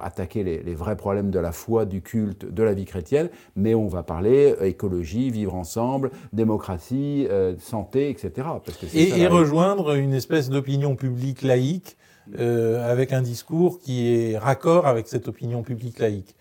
attaquer 0.00 0.44
les, 0.44 0.74
vrais 0.74 0.96
problèmes 0.96 1.30
de 1.30 1.38
la 1.38 1.52
foi, 1.52 1.84
du 1.84 2.02
culte, 2.02 2.46
de 2.46 2.62
la 2.62 2.72
vie 2.72 2.84
chrétienne, 2.84 3.28
mais 3.56 3.74
on 3.74 3.88
va 3.88 4.02
parler 4.02 4.54
euh, 4.60 4.66
écologie, 4.66 5.30
vivre 5.30 5.54
ensemble, 5.54 6.10
démocratie, 6.32 7.26
euh, 7.30 7.54
santé, 7.58 8.10
etc. 8.10 8.48
Parce 8.64 8.78
que 8.78 8.86
et, 8.96 9.26
rejoindre 9.26 9.94
une 9.94 10.14
espèce 10.14 10.50
d'opinion 10.50 10.94
publique 10.94 11.42
laïque 11.42 11.96
euh, 12.38 12.90
avec 12.90 13.12
un 13.12 13.22
discours 13.22 13.80
qui 13.80 14.08
est 14.08 14.38
raccord 14.38 14.86
avec 14.86 15.08
cette 15.08 15.26
opinion 15.28 15.62
publique 15.62 15.98
laïque. 15.98 16.36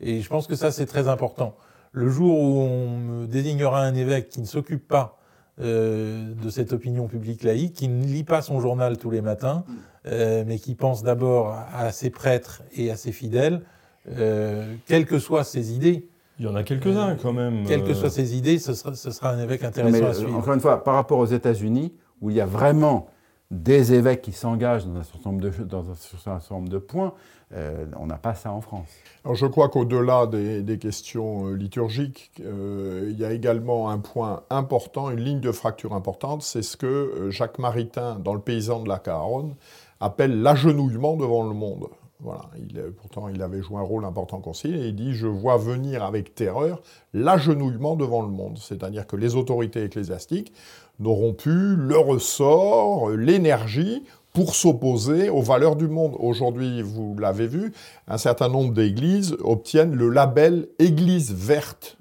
Et 0.00 0.20
je 0.20 0.28
pense 0.28 0.46
que 0.46 0.54
ça, 0.54 0.70
c'est 0.70 0.86
très 0.86 1.08
important. 1.08 1.56
Le 1.92 2.08
jour 2.08 2.38
où 2.38 2.58
on 2.60 2.98
me 2.98 3.26
désignera 3.26 3.82
un 3.82 3.94
évêque 3.94 4.28
qui 4.28 4.40
ne 4.40 4.46
s'occupe 4.46 4.86
pas 4.86 5.19
de 5.60 6.50
cette 6.50 6.72
opinion 6.72 7.06
publique 7.06 7.42
laïque, 7.42 7.74
qui 7.74 7.88
ne 7.88 8.04
lit 8.04 8.24
pas 8.24 8.42
son 8.42 8.60
journal 8.60 8.96
tous 8.96 9.10
les 9.10 9.20
matins, 9.20 9.64
euh, 10.06 10.44
mais 10.46 10.58
qui 10.58 10.74
pense 10.74 11.02
d'abord 11.02 11.54
à 11.74 11.92
ses 11.92 12.08
prêtres 12.08 12.62
et 12.74 12.90
à 12.90 12.96
ses 12.96 13.12
fidèles, 13.12 13.60
euh, 14.08 14.74
quelles 14.86 15.04
que 15.04 15.18
soient 15.18 15.44
ses 15.44 15.74
idées. 15.74 16.08
Il 16.38 16.46
y 16.46 16.48
en 16.48 16.54
a 16.54 16.62
quelques-uns 16.62 17.16
quand 17.16 17.34
même. 17.34 17.64
Quelles 17.66 17.84
que 17.84 17.92
soient 17.92 18.08
ses 18.08 18.34
idées, 18.34 18.58
ce 18.58 18.72
sera, 18.72 19.30
un 19.30 19.42
évêque 19.42 19.62
intéressant 19.62 20.06
à 20.06 20.14
suivre. 20.14 20.34
Encore 20.34 20.54
une 20.54 20.60
fois, 20.60 20.82
par 20.82 20.94
rapport 20.94 21.18
aux 21.18 21.26
États-Unis, 21.26 21.92
où 22.22 22.30
il 22.30 22.36
y 22.36 22.40
a 22.40 22.46
vraiment 22.46 23.08
des 23.50 23.92
évêques 23.92 24.22
qui 24.22 24.32
s'engagent 24.32 24.86
dans 24.86 25.00
un 25.00 25.02
certain 25.02 25.30
nombre 25.30 26.68
de, 26.68 26.78
points, 26.78 27.14
euh, 27.52 27.84
on 27.98 28.06
n'a 28.06 28.16
pas 28.16 28.34
ça 28.34 28.52
en 28.52 28.60
France. 28.60 28.88
Alors 29.24 29.34
je 29.34 29.46
crois 29.46 29.68
qu'au-delà 29.68 30.26
des, 30.26 30.78
questions 30.78 31.48
liturgiques, 31.48 32.30
il 32.38 33.18
y 33.18 33.24
a 33.24 33.32
également 33.32 33.90
un 33.90 33.98
point 33.98 34.44
important, 34.50 35.10
une 35.10 35.20
ligne 35.20 35.40
de 35.40 35.52
fracture 35.52 35.94
importante, 35.94 36.42
c'est 36.42 36.62
ce 36.62 36.76
que 36.76 37.28
Jacques 37.30 37.58
Maritain, 37.58 38.20
dans 38.20 38.34
Le 38.34 38.40
Paysan 38.40 38.82
de 38.82 38.88
la 38.88 38.98
Caronne, 38.98 39.56
appelle 40.00 40.42
l'agenouillement 40.42 41.16
devant 41.16 41.42
le 41.42 41.54
monde. 41.54 41.88
Voilà, 42.22 42.42
il, 42.58 42.78
pourtant 43.00 43.28
il 43.28 43.40
avait 43.40 43.62
joué 43.62 43.78
un 43.78 43.82
rôle 43.82 44.04
important 44.04 44.38
au 44.38 44.40
concile 44.40 44.76
et 44.76 44.88
il 44.88 44.94
dit 44.94 45.14
Je 45.14 45.26
vois 45.26 45.56
venir 45.56 46.04
avec 46.04 46.34
terreur 46.34 46.82
l'agenouillement 47.14 47.96
devant 47.96 48.22
le 48.22 48.28
monde. 48.28 48.58
C'est-à-dire 48.58 49.06
que 49.06 49.16
les 49.16 49.36
autorités 49.36 49.84
ecclésiastiques 49.84 50.52
n'auront 51.00 51.32
plus 51.32 51.74
le 51.74 51.98
ressort, 51.98 53.10
l'énergie 53.10 54.04
pour 54.32 54.54
s'opposer 54.54 55.28
aux 55.28 55.42
valeurs 55.42 55.74
du 55.74 55.88
monde. 55.88 56.14
Aujourd'hui, 56.20 56.82
vous 56.82 57.16
l'avez 57.18 57.48
vu, 57.48 57.72
un 58.06 58.18
certain 58.18 58.48
nombre 58.48 58.72
d'églises 58.72 59.36
obtiennent 59.42 59.94
le 59.94 60.08
label 60.08 60.68
Église 60.78 61.34
verte 61.34 61.98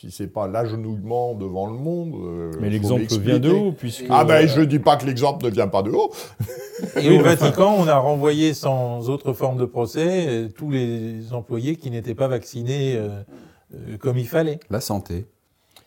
si 0.00 0.12
c'est 0.12 0.28
pas 0.28 0.46
l'agenouillement 0.46 1.34
devant 1.34 1.66
le 1.66 1.72
monde. 1.72 2.14
Euh, 2.14 2.52
Mais 2.60 2.70
l'exemple 2.70 3.04
vient 3.18 3.40
de 3.40 3.50
haut, 3.50 3.72
puisque. 3.72 4.04
Ah 4.10 4.24
ben, 4.24 4.46
je 4.46 4.60
dis 4.60 4.78
pas 4.78 4.96
que 4.96 5.06
l'exemple 5.06 5.44
ne 5.44 5.50
vient 5.50 5.66
pas 5.66 5.82
de 5.82 5.90
haut. 5.90 6.12
Et 7.00 7.18
au 7.18 7.22
Vatican, 7.22 7.74
on 7.76 7.88
a 7.88 7.96
renvoyé 7.96 8.54
sans 8.54 9.10
autre 9.10 9.32
forme 9.32 9.58
de 9.58 9.64
procès 9.64 10.26
euh, 10.28 10.48
tous 10.48 10.70
les 10.70 11.32
employés 11.32 11.76
qui 11.76 11.90
n'étaient 11.90 12.14
pas 12.14 12.28
vaccinés 12.28 12.94
euh, 12.96 13.96
comme 13.98 14.18
il 14.18 14.28
fallait. 14.28 14.60
La 14.70 14.80
santé. 14.80 15.26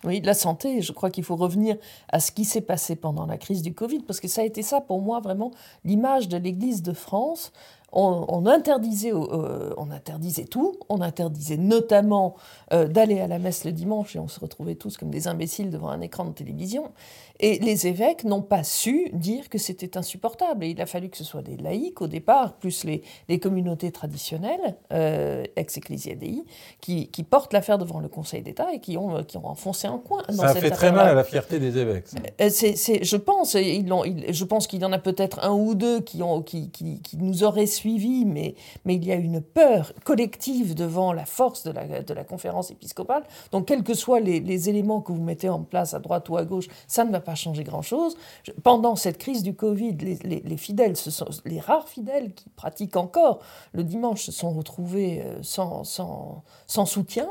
Oui, 0.04 0.22
la 0.22 0.34
santé. 0.34 0.82
Je 0.82 0.92
crois 0.92 1.10
qu'il 1.12 1.24
faut 1.24 1.36
revenir 1.36 1.78
à 2.10 2.20
ce 2.20 2.32
qui 2.32 2.46
s'est 2.46 2.62
passé 2.62 2.96
pendant 2.96 3.26
la 3.26 3.38
crise 3.38 3.62
du 3.62 3.74
Covid, 3.74 4.00
parce 4.00 4.20
que 4.20 4.28
ça 4.28 4.42
a 4.42 4.44
été 4.44 4.62
ça, 4.64 4.82
pour 4.82 5.02
moi, 5.02 5.20
vraiment, 5.20 5.52
l'image 5.84 6.28
de 6.28 6.38
l'Église 6.38 6.82
de 6.82 6.94
France 6.94 7.52
on, 7.94 8.46
interdisait, 8.46 9.14
euh, 9.14 9.74
on 9.78 9.92
interdisait 9.92 10.46
tout, 10.46 10.78
on 10.90 11.02
interdisait 11.02 11.58
notamment 11.58 12.36
euh, 12.74 12.88
d'aller 12.88 13.20
à 13.20 13.28
la 13.28 13.40
messe 13.40 13.66
le 13.66 13.72
dimanche 13.72 14.16
et 14.16 14.20
on 14.20 14.28
se 14.28 14.40
retrouvait 14.40 14.76
tous 14.76 14.98
comme 14.98 15.10
des 15.10 15.28
imbéciles 15.28 15.70
devant 15.70 15.90
un 15.90 16.02
écran 16.02 16.26
de 16.26 16.32
télévision. 16.32 16.92
Et 17.40 17.58
les 17.60 17.88
évêques 17.88 18.24
n'ont 18.24 18.44
pas 18.44 18.64
su 18.64 19.10
dire 19.14 19.50
que 19.50 19.58
c'était 19.58 19.98
insupportable. 19.98 20.64
Et 20.64 20.70
il 20.70 20.82
a 20.82 20.86
fallu 20.86 21.10
que 21.10 21.18
ce 21.18 21.24
soit 21.24 21.42
des 21.42 21.58
laïcs 21.58 22.02
au 22.02 22.08
départ, 22.08 22.54
plus 22.54 22.86
les, 22.86 23.40
communautés 23.40 23.92
traditionnelles, 23.92 24.76
euh, 24.94 25.44
ex-ecclesia 25.56 26.16
Dei, 26.16 26.44
qui, 26.80 27.08
portent 27.30 27.54
l'affaire 27.54 27.78
devant 27.78 28.00
le 28.00 28.10
Conseil 28.10 28.42
d'État 28.42 28.72
et 28.74 28.80
qui 28.80 28.98
ont, 28.98 29.24
qui 29.24 29.38
ont 29.38 29.48
enfoncé 29.48 29.88
un 29.88 29.98
coin. 29.98 30.24
Ça 30.30 30.50
a 30.50 30.56
fait 30.56 30.70
très 30.70 30.92
mal 30.92 31.08
à 31.08 31.14
la 31.14 31.24
fierté 31.24 31.60
des 31.60 31.78
évêques. 31.78 32.06
je 32.40 33.16
pense, 33.18 33.56
ils 33.56 33.92
je 34.30 34.44
pense 34.44 34.68
qu'il 34.68 34.82
y 34.82 34.86
en 34.86 34.92
a 34.92 35.00
peut-être 35.00 35.44
un 35.44 35.54
ou 35.54 35.74
deux 35.74 36.02
qui, 36.02 36.22
ont, 36.22 36.42
qui, 36.42 36.70
qui, 36.70 37.02
qui 37.02 37.18
nous 37.18 37.44
auraient 37.44 37.66
suivi, 37.66 38.24
mais, 38.26 38.56
mais 38.86 38.96
il 38.96 39.06
y 39.06 39.12
a 39.12 39.16
une 39.16 39.42
peur 39.42 39.94
collective 40.04 40.76
devant 40.76 41.12
la 41.12 41.26
force 41.26 41.64
de 41.64 41.72
la, 41.72 42.04
de 42.04 42.14
la 42.14 42.24
conférence 42.24 42.61
épiscopale. 42.70 43.24
Donc, 43.52 43.68
quels 43.68 43.84
que 43.84 43.94
soient 43.94 44.20
les, 44.20 44.70
éléments 44.70 45.02
que 45.02 45.12
vous 45.12 45.22
mettez 45.22 45.50
en 45.50 45.64
place 45.64 45.96
à 45.96 46.00
droite 46.00 46.30
ou 46.30 46.38
à 46.38 46.46
gauche, 46.46 46.68
ça 46.88 47.04
ne 47.04 47.12
va 47.12 47.20
pas 47.20 47.34
changer 47.34 47.64
grand-chose. 47.64 48.16
Pendant 48.62 48.96
cette 48.96 49.18
crise 49.18 49.42
du 49.42 49.56
Covid, 49.56 49.94
les, 49.94 50.16
les, 50.24 50.42
les, 50.42 50.58
fidèles, 50.58 50.96
ce 50.96 51.10
sont, 51.10 51.26
les 51.46 51.60
rares 51.60 51.88
fidèles 51.88 52.34
qui 52.34 52.50
pratiquent 52.50 52.98
encore 52.98 53.40
le 53.74 53.84
dimanche 53.84 54.24
se 54.24 54.32
sont 54.32 54.52
retrouvés 54.52 55.22
euh, 55.24 55.42
sans 55.44 56.86
soutien. 56.86 57.28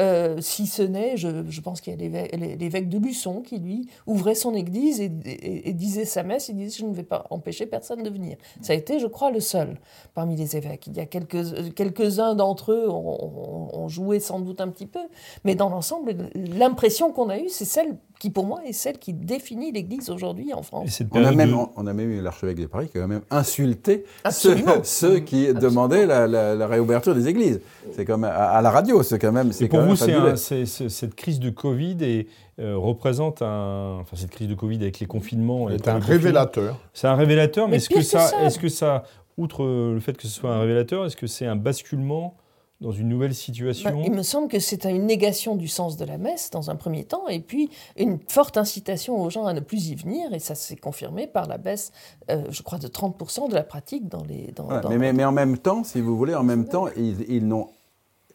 Euh, 0.00 0.36
si 0.40 0.66
ce 0.66 0.82
n'est, 0.82 1.16
je, 1.16 1.60
pense 1.60 1.80
qu'il 1.80 2.00
y 2.00 2.16
a 2.16 2.26
l'évêque 2.56 2.88
de 2.88 2.98
Luçon 2.98 3.42
qui, 3.42 3.58
lui, 3.58 3.88
ouvrait 4.06 4.36
son 4.36 4.54
église 4.54 5.00
et, 5.00 5.08
disait 5.72 6.04
sa 6.04 6.22
messe, 6.22 6.48
il 6.48 6.56
disait 6.56 6.78
«je 6.80 6.86
ne 6.86 6.94
vais 6.94 7.02
pas 7.02 7.26
empêcher 7.30 7.66
personne 7.66 8.02
de 8.02 8.10
venir». 8.10 8.36
Ça 8.62 8.74
a 8.74 8.76
été, 8.76 9.00
je 9.00 9.06
crois, 9.06 9.30
le 9.30 9.40
seul 9.40 9.78
parmi 10.14 10.36
les 10.36 10.56
évêques. 10.56 10.86
Il 10.86 10.96
y 10.96 11.00
a 11.00 11.06
quelques, 11.06 11.74
quelques-uns 11.74 12.34
d'entre 12.34 12.72
eux 12.72 12.88
ont, 12.88 13.88
joué 13.88 14.20
sans 14.20 14.40
doute 14.40 14.60
un 14.60 14.68
petit 14.68 14.86
peu, 14.86 15.00
mais 15.44 15.54
dans 15.54 15.70
l'ensemble, 15.70 16.30
l'impression 16.34 17.10
qu'on 17.10 17.30
a 17.30 17.38
eue, 17.38 17.48
c'est 17.48 17.64
celle 17.64 17.96
qui 18.18 18.30
pour 18.30 18.46
moi 18.46 18.60
est 18.66 18.72
celle 18.72 18.98
qui 18.98 19.12
définit 19.12 19.72
l'Église 19.72 20.10
aujourd'hui 20.10 20.52
en 20.52 20.62
France. 20.62 21.02
On 21.12 21.24
a, 21.24 21.32
même, 21.32 21.56
on 21.76 21.86
a 21.86 21.92
même 21.92 22.10
eu 22.10 22.20
l'archevêque 22.20 22.60
de 22.60 22.66
Paris 22.66 22.88
qui 22.90 22.98
a 22.98 23.06
même 23.06 23.22
insulté 23.30 24.04
ceux, 24.82 25.20
qui 25.20 25.52
demandaient 25.54 26.06
la, 26.06 26.66
réouverture 26.66 27.14
des 27.14 27.28
églises. 27.28 27.60
C'est 27.92 28.04
comme 28.04 28.24
à, 28.24 28.60
la 28.60 28.70
radio, 28.70 29.02
c'est 29.02 29.18
quand 29.18 29.32
même. 29.32 29.50
Et 29.60 29.68
pour 29.68 29.80
vous, 29.80 29.96
c'est 29.96 30.66
cette 30.66 31.14
crise 31.14 31.40
de 31.40 31.50
Covid 31.50 31.96
et, 32.00 32.28
euh, 32.60 32.76
représente 32.76 33.40
un, 33.40 33.98
enfin 34.00 34.16
cette 34.16 34.30
crise 34.30 34.48
de 34.48 34.54
Covid 34.54 34.78
avec 34.78 34.98
les 34.98 35.06
confinements. 35.06 35.68
C'est 35.68 35.86
un 35.86 36.00
révélateur. 36.00 36.76
C'est 36.92 37.06
un 37.06 37.14
révélateur, 37.14 37.68
mais, 37.68 37.76
est-ce 37.76 37.88
que 37.88 38.02
ça, 38.02 38.32
est-ce 38.44 38.58
que 38.58 38.68
ça, 38.68 39.04
outre 39.36 39.64
le 39.64 40.00
fait 40.00 40.16
que 40.16 40.24
ce 40.24 40.28
soit 40.28 40.50
un 40.50 40.60
révélateur, 40.60 41.06
est-ce 41.06 41.16
que 41.16 41.28
c'est 41.28 41.46
un 41.46 41.54
basculement 41.54 42.34
dans 42.80 42.92
une 42.92 43.08
nouvelle 43.08 43.34
situation. 43.34 43.90
Bah, 43.90 43.96
Il 44.04 44.12
me 44.12 44.22
semble 44.22 44.48
que 44.48 44.60
c'est 44.60 44.84
une 44.84 45.06
négation 45.06 45.56
du 45.56 45.68
sens 45.68 45.96
de 45.96 46.04
la 46.04 46.16
messe 46.16 46.50
dans 46.50 46.70
un 46.70 46.76
premier 46.76 47.04
temps, 47.04 47.26
et 47.28 47.40
puis 47.40 47.70
une 47.96 48.18
forte 48.28 48.56
incitation 48.56 49.20
aux 49.20 49.30
gens 49.30 49.46
à 49.46 49.52
ne 49.52 49.60
plus 49.60 49.88
y 49.88 49.94
venir, 49.94 50.32
et 50.32 50.38
ça 50.38 50.54
s'est 50.54 50.76
confirmé 50.76 51.26
par 51.26 51.46
la 51.46 51.58
baisse, 51.58 51.92
euh, 52.30 52.44
je 52.50 52.62
crois, 52.62 52.78
de 52.78 52.88
30% 52.88 53.48
de 53.48 53.54
la 53.54 53.64
pratique 53.64 54.08
dans 54.08 54.24
les... 54.24 54.52
Dans, 54.54 54.68
mais, 54.90 55.12
mais, 55.12 55.24
en 55.24 55.32
même 55.32 55.58
temps, 55.58 55.82
si 55.82 56.00
vous 56.00 56.16
voulez, 56.16 56.34
en 56.34 56.44
même 56.44 56.66
temps, 56.66 56.86
ils, 56.96 57.24
ils 57.28 57.46
n'ont 57.46 57.68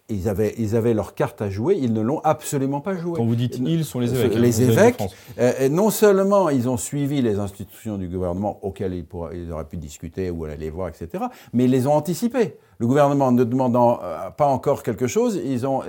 ils 0.09 0.27
avaient, 0.27 0.53
ils 0.57 0.75
avaient 0.75 0.93
leur 0.93 1.15
carte 1.15 1.41
à 1.41 1.49
jouer, 1.49 1.77
ils 1.79 1.93
ne 1.93 2.01
l'ont 2.01 2.19
absolument 2.23 2.81
pas 2.81 2.95
joué. 2.95 3.13
Quand 3.15 3.25
vous 3.25 3.35
dites 3.35 3.57
ils, 3.57 3.85
sont 3.85 4.01
les 4.01 4.13
évêques. 4.13 4.35
Les 4.35 4.61
évêques, 4.61 5.03
euh, 5.39 5.69
non 5.69 5.89
seulement 5.89 6.49
ils 6.49 6.67
ont 6.67 6.75
suivi 6.75 7.21
les 7.21 7.39
institutions 7.39 7.97
du 7.97 8.09
gouvernement 8.09 8.59
auxquelles 8.63 8.93
ils, 8.93 9.05
ils 9.33 9.51
auraient 9.51 9.63
pu 9.63 9.77
discuter 9.77 10.29
ou 10.29 10.43
aller 10.43 10.57
les 10.57 10.69
voir, 10.69 10.89
etc., 10.89 11.25
mais 11.53 11.65
ils 11.65 11.71
les 11.71 11.87
ont 11.87 11.93
anticipées. 11.93 12.57
Le 12.79 12.87
gouvernement 12.87 13.31
ne 13.31 13.45
demandant 13.45 13.99
euh, 14.03 14.29
pas 14.31 14.47
encore 14.47 14.83
quelque 14.83 15.07
chose, 15.07 15.39
ils 15.43 15.65
ont 15.65 15.83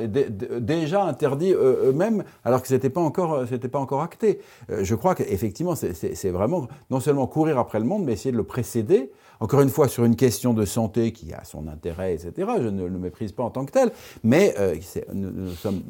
déjà 0.61 1.05
interdit 1.05 1.53
euh, 1.53 1.90
eux-mêmes, 1.90 2.22
alors 2.44 2.62
que 2.62 2.68
ce 2.68 2.74
n'était 2.74 2.90
pas, 2.90 3.00
encore, 3.00 3.44
pas 3.72 3.79
encore 3.81 4.03
acté. 4.03 4.40
je 4.68 4.94
crois 4.94 5.16
qu'effectivement, 5.16 5.74
c'est 5.74 6.31
vraiment 6.31 6.68
non 6.90 7.00
seulement 7.00 7.27
courir 7.27 7.59
après 7.59 7.81
le 7.81 7.85
monde, 7.85 8.05
mais 8.05 8.12
essayer 8.12 8.33
de 8.33 8.37
le 8.37 8.44
précéder 8.44 9.11
encore 9.45 9.61
une 9.61 9.69
fois, 9.69 9.89
sur 9.89 10.07
une 10.07 10.17
question 10.17 10.55
de 10.55 10.65
santé 10.65 11.13
qui 11.13 11.35
a 11.35 11.45
son 11.45 11.69
intérêt, 11.69 12.15
etc., 12.15 12.49
je 12.63 12.69
ne 12.69 12.87
le 12.87 12.99
méprise 12.99 13.33
pas 13.33 13.43
en 13.43 13.51
tant 13.51 13.67
que 13.67 13.73
tel, 13.73 13.91
Mais 14.23 14.55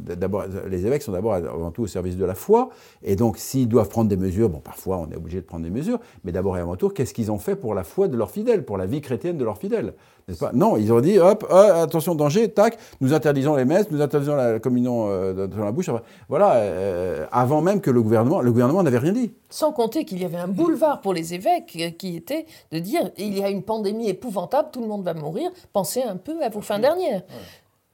d'abord, 0.00 0.46
les 0.68 0.86
évêques 0.86 1.02
sont 1.02 1.12
d'abord 1.12 1.34
avant 1.34 1.70
tout 1.70 1.82
au 1.82 1.86
service 1.86 2.16
de 2.16 2.24
la 2.24 2.34
foi, 2.34 2.70
et 3.04 3.14
donc 3.14 3.38
s'ils 3.38 3.68
doivent 3.68 3.88
prendre 3.88 4.08
des 4.08 4.16
mesures, 4.16 4.48
bon, 4.48 4.58
parfois 4.58 4.98
on 4.98 5.08
est 5.12 5.16
obligé 5.16 5.40
de 5.40 5.46
prendre 5.46 5.62
des 5.62 5.70
mesures, 5.70 6.00
mais 6.24 6.32
d'abord 6.32 6.56
et 6.56 6.60
avant 6.60 6.74
tout, 6.74 6.88
qu'est-ce 6.88 7.14
qu'ils 7.14 7.30
ont 7.30 7.38
fait 7.38 7.54
pour 7.54 7.74
la 7.74 7.84
foi 7.84 8.08
de 8.08 8.16
leurs 8.16 8.32
fidèles, 8.32 8.64
pour 8.64 8.76
la 8.76 8.86
vie 8.86 9.00
chrétienne 9.00 9.38
de 9.38 9.44
leurs 9.44 9.58
fidèles? 9.58 9.94
Pas 10.40 10.50
non, 10.52 10.76
ils 10.76 10.92
ont 10.92 11.00
dit, 11.00 11.18
hop, 11.18 11.46
attention, 11.50 12.14
danger, 12.14 12.48
tac, 12.48 12.78
nous 13.00 13.12
interdisons 13.12 13.56
les 13.56 13.64
messes, 13.64 13.90
nous 13.90 14.00
interdisons 14.00 14.34
la 14.34 14.58
communion 14.58 15.08
dans 15.34 15.64
la 15.64 15.72
bouche. 15.72 15.90
Voilà, 16.28 17.26
avant 17.30 17.60
même 17.60 17.80
que 17.80 17.90
le 17.90 18.02
gouvernement, 18.02 18.40
le 18.40 18.50
gouvernement 18.50 18.82
n'avait 18.82 18.98
rien 18.98 19.12
dit. 19.12 19.32
Sans 19.50 19.72
compter 19.72 20.04
qu'il 20.04 20.20
y 20.20 20.24
avait 20.24 20.38
un 20.38 20.48
boulevard 20.48 21.00
pour 21.00 21.12
les 21.12 21.34
évêques 21.34 21.76
qui 21.98 22.16
était 22.16 22.46
de 22.72 22.78
dire, 22.78 23.10
il 23.18 23.38
y 23.38 23.44
a 23.44 23.50
une 23.50 23.62
pandémie 23.62 24.08
épouvantable, 24.08 24.70
tout 24.72 24.80
le 24.80 24.88
monde 24.88 25.04
va 25.04 25.14
mourir, 25.14 25.50
pensez 25.72 26.02
un 26.02 26.16
peu 26.16 26.42
à 26.42 26.48
vos 26.48 26.60
fins 26.60 26.78
dernières. 26.78 27.22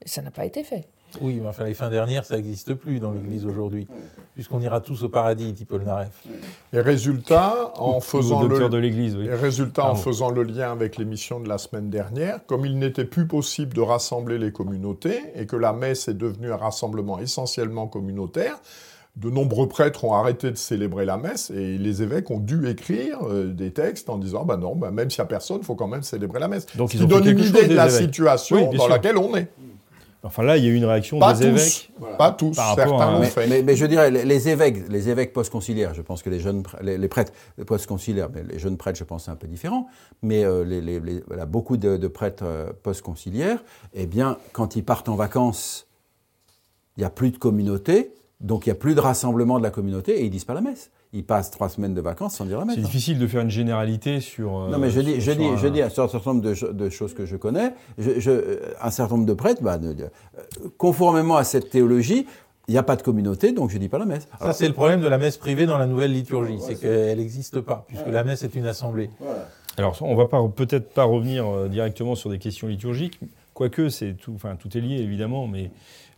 ça 0.05 0.21
n'a 0.21 0.31
pas 0.31 0.45
été 0.45 0.63
fait. 0.63 0.87
Oui, 1.19 1.39
mais 1.41 1.49
enfin, 1.49 1.65
les 1.65 1.73
fins 1.73 1.89
dernières, 1.89 2.25
ça 2.25 2.35
n'existe 2.35 2.73
plus 2.73 2.99
dans 2.99 3.11
l'Église 3.11 3.45
aujourd'hui, 3.45 3.87
puisqu'on 4.33 4.61
ira 4.61 4.79
tous 4.79 5.03
au 5.03 5.09
paradis, 5.09 5.51
dit 5.51 5.65
Paul 5.65 5.83
Naref. 5.83 6.23
Et 6.73 6.79
résultat, 6.79 7.73
en 7.75 7.99
faisant 7.99 8.43
le, 8.43 8.69
de 8.69 8.77
l'Église, 8.77 9.15
oui. 9.15 9.29
résultat, 9.29 9.85
en 9.85 9.95
faisant 9.95 10.29
le 10.29 10.43
lien 10.43 10.71
avec 10.71 10.97
l'émission 10.97 11.39
de 11.39 11.49
la 11.49 11.57
semaine 11.57 11.89
dernière, 11.89 12.45
comme 12.45 12.65
il 12.65 12.79
n'était 12.79 13.05
plus 13.05 13.27
possible 13.27 13.73
de 13.73 13.81
rassembler 13.81 14.37
les 14.37 14.51
communautés 14.51 15.21
et 15.35 15.45
que 15.45 15.55
la 15.55 15.73
messe 15.73 16.07
est 16.07 16.13
devenue 16.13 16.51
un 16.51 16.57
rassemblement 16.57 17.19
essentiellement 17.19 17.87
communautaire, 17.87 18.59
de 19.17 19.29
nombreux 19.29 19.67
prêtres 19.67 20.05
ont 20.05 20.13
arrêté 20.13 20.51
de 20.51 20.57
célébrer 20.57 21.05
la 21.05 21.17
messe 21.17 21.49
et 21.49 21.77
les 21.77 22.01
évêques 22.01 22.31
ont 22.31 22.39
dû 22.39 22.69
écrire 22.69 23.17
euh, 23.23 23.51
des 23.51 23.71
textes 23.71 24.09
en 24.09 24.17
disant 24.17 24.45
bah 24.45 24.55
non, 24.55 24.75
bah 24.75 24.91
même 24.91 25.09
s'il 25.09 25.21
n'y 25.21 25.25
a 25.25 25.27
personne, 25.27 25.57
il 25.59 25.65
faut 25.65 25.75
quand 25.75 25.87
même 25.87 26.03
célébrer 26.03 26.39
la 26.39 26.47
messe. 26.47 26.65
Donc, 26.77 26.93
ils 26.93 27.03
ont 27.03 27.07
donne 27.07 27.27
une 27.27 27.39
idée 27.39 27.67
de 27.67 27.75
la 27.75 27.89
situation 27.89 28.71
dans 28.71 28.87
laquelle 28.87 29.17
on 29.17 29.35
est. 29.35 29.49
Enfin 30.23 30.43
là, 30.43 30.57
il 30.57 30.63
y 30.63 30.67
a 30.67 30.69
eu 30.69 30.75
une 30.75 30.85
réaction 30.85 31.19
des 31.19 31.47
évêques. 31.47 31.91
Pas 32.17 32.31
tous, 32.31 32.53
certains 32.53 33.11
l'ont 33.11 33.23
fait. 33.23 33.63
Mais, 33.63 33.75
je 33.75 33.85
dirais, 33.85 34.11
les, 34.11 34.49
évêques, 34.49 34.87
les 34.87 35.09
évêques 35.09 35.33
post-conciliaires, 35.33 35.95
je 35.95 36.01
pense 36.01 36.21
que 36.21 36.29
les 36.29 36.39
jeunes, 36.39 36.63
les, 36.81 37.07
prêtres 37.07 37.33
post-conciliaires, 37.65 38.29
mais 38.31 38.43
les 38.43 38.59
jeunes 38.59 38.77
prêtres, 38.77 38.99
je 38.99 39.03
pense, 39.03 39.25
c'est 39.25 39.31
un 39.31 39.35
peu 39.35 39.47
différent. 39.47 39.87
Mais 40.21 40.43
euh, 40.43 40.63
les, 40.63 41.23
voilà, 41.27 41.45
beaucoup 41.45 41.77
de, 41.77 42.07
prêtres 42.07 42.43
euh, 42.45 42.71
post-conciliaires, 42.83 43.63
eh 43.93 44.05
bien, 44.05 44.37
quand 44.53 44.75
ils 44.75 44.85
partent 44.85 45.09
en 45.09 45.15
vacances, 45.15 45.87
il 46.97 46.99
n'y 46.99 47.05
a 47.05 47.09
plus 47.09 47.31
de 47.31 47.37
communauté, 47.37 48.13
donc 48.41 48.67
il 48.67 48.69
n'y 48.69 48.73
a 48.73 48.79
plus 48.79 48.93
de 48.93 48.99
rassemblement 48.99 49.57
de 49.57 49.63
la 49.63 49.71
communauté 49.71 50.21
et 50.21 50.25
ils 50.25 50.29
disent 50.29 50.45
pas 50.45 50.53
la 50.53 50.61
messe 50.61 50.91
ils 51.13 51.25
passent 51.25 51.51
trois 51.51 51.69
semaines 51.69 51.93
de 51.93 52.01
vacances 52.01 52.35
sans 52.35 52.45
dire 52.45 52.59
la 52.59 52.65
messe. 52.65 52.75
C'est 52.75 52.81
difficile 52.81 53.19
de 53.19 53.27
faire 53.27 53.41
une 53.41 53.49
généralité 53.49 54.21
sur. 54.21 54.51
non, 54.69 54.77
mais 54.77 54.89
je 54.89 55.01
dis, 55.01 55.19
je, 55.19 55.31
dis, 55.31 55.47
je 55.57 55.67
dis 55.67 55.81
un 55.81 55.89
certain 55.89 56.33
nombre 56.33 56.41
de, 56.41 56.89
choses 56.89 57.13
que 57.13 57.25
je 57.25 57.35
connais. 57.35 57.73
Je, 57.97 58.59
un 58.81 58.91
certain 58.91 59.15
nombre 59.15 59.27
de 59.27 59.33
prêtres, 59.33 59.61
bah, 59.61 59.77
conformément 60.77 61.35
à 61.35 61.43
cette 61.43 61.69
théologie, 61.69 62.25
il 62.67 62.71
n'y 62.71 62.77
a 62.77 62.83
pas 62.83 62.95
de 62.95 63.01
communauté, 63.01 63.51
donc 63.51 63.69
je 63.69 63.75
ne 63.75 63.81
dis 63.81 63.89
pas 63.89 63.97
la 63.97 64.05
messe. 64.05 64.27
Ça, 64.39 64.53
c'est 64.53 64.67
le 64.67 64.73
problème 64.73 65.01
de 65.01 65.07
la 65.07 65.17
messe 65.17 65.37
privée 65.37 65.65
dans 65.65 65.77
la 65.77 65.87
nouvelle 65.87 66.13
liturgie, 66.13 66.59
c'est 66.59 66.75
qu'elle 66.79 67.17
n'existe 67.17 67.59
pas, 67.59 67.83
puisque 67.87 68.07
la 68.07 68.23
messe 68.23 68.43
est 68.43 68.55
une 68.55 68.65
assemblée. 68.65 69.09
Alors, 69.77 69.97
on 70.01 70.15
ne 70.15 70.17
va 70.17 70.27
peut-être 70.55 70.93
pas 70.93 71.03
revenir 71.05 71.47
euh, 71.47 71.67
directement 71.69 72.15
sur 72.15 72.29
des 72.29 72.39
questions 72.39 72.67
liturgiques, 72.67 73.19
quoique 73.53 73.89
c'est 73.89 74.13
tout, 74.13 74.33
enfin, 74.35 74.55
tout 74.55 74.77
est 74.77 74.81
lié 74.81 74.97
évidemment, 74.97 75.47
mais 75.47 75.71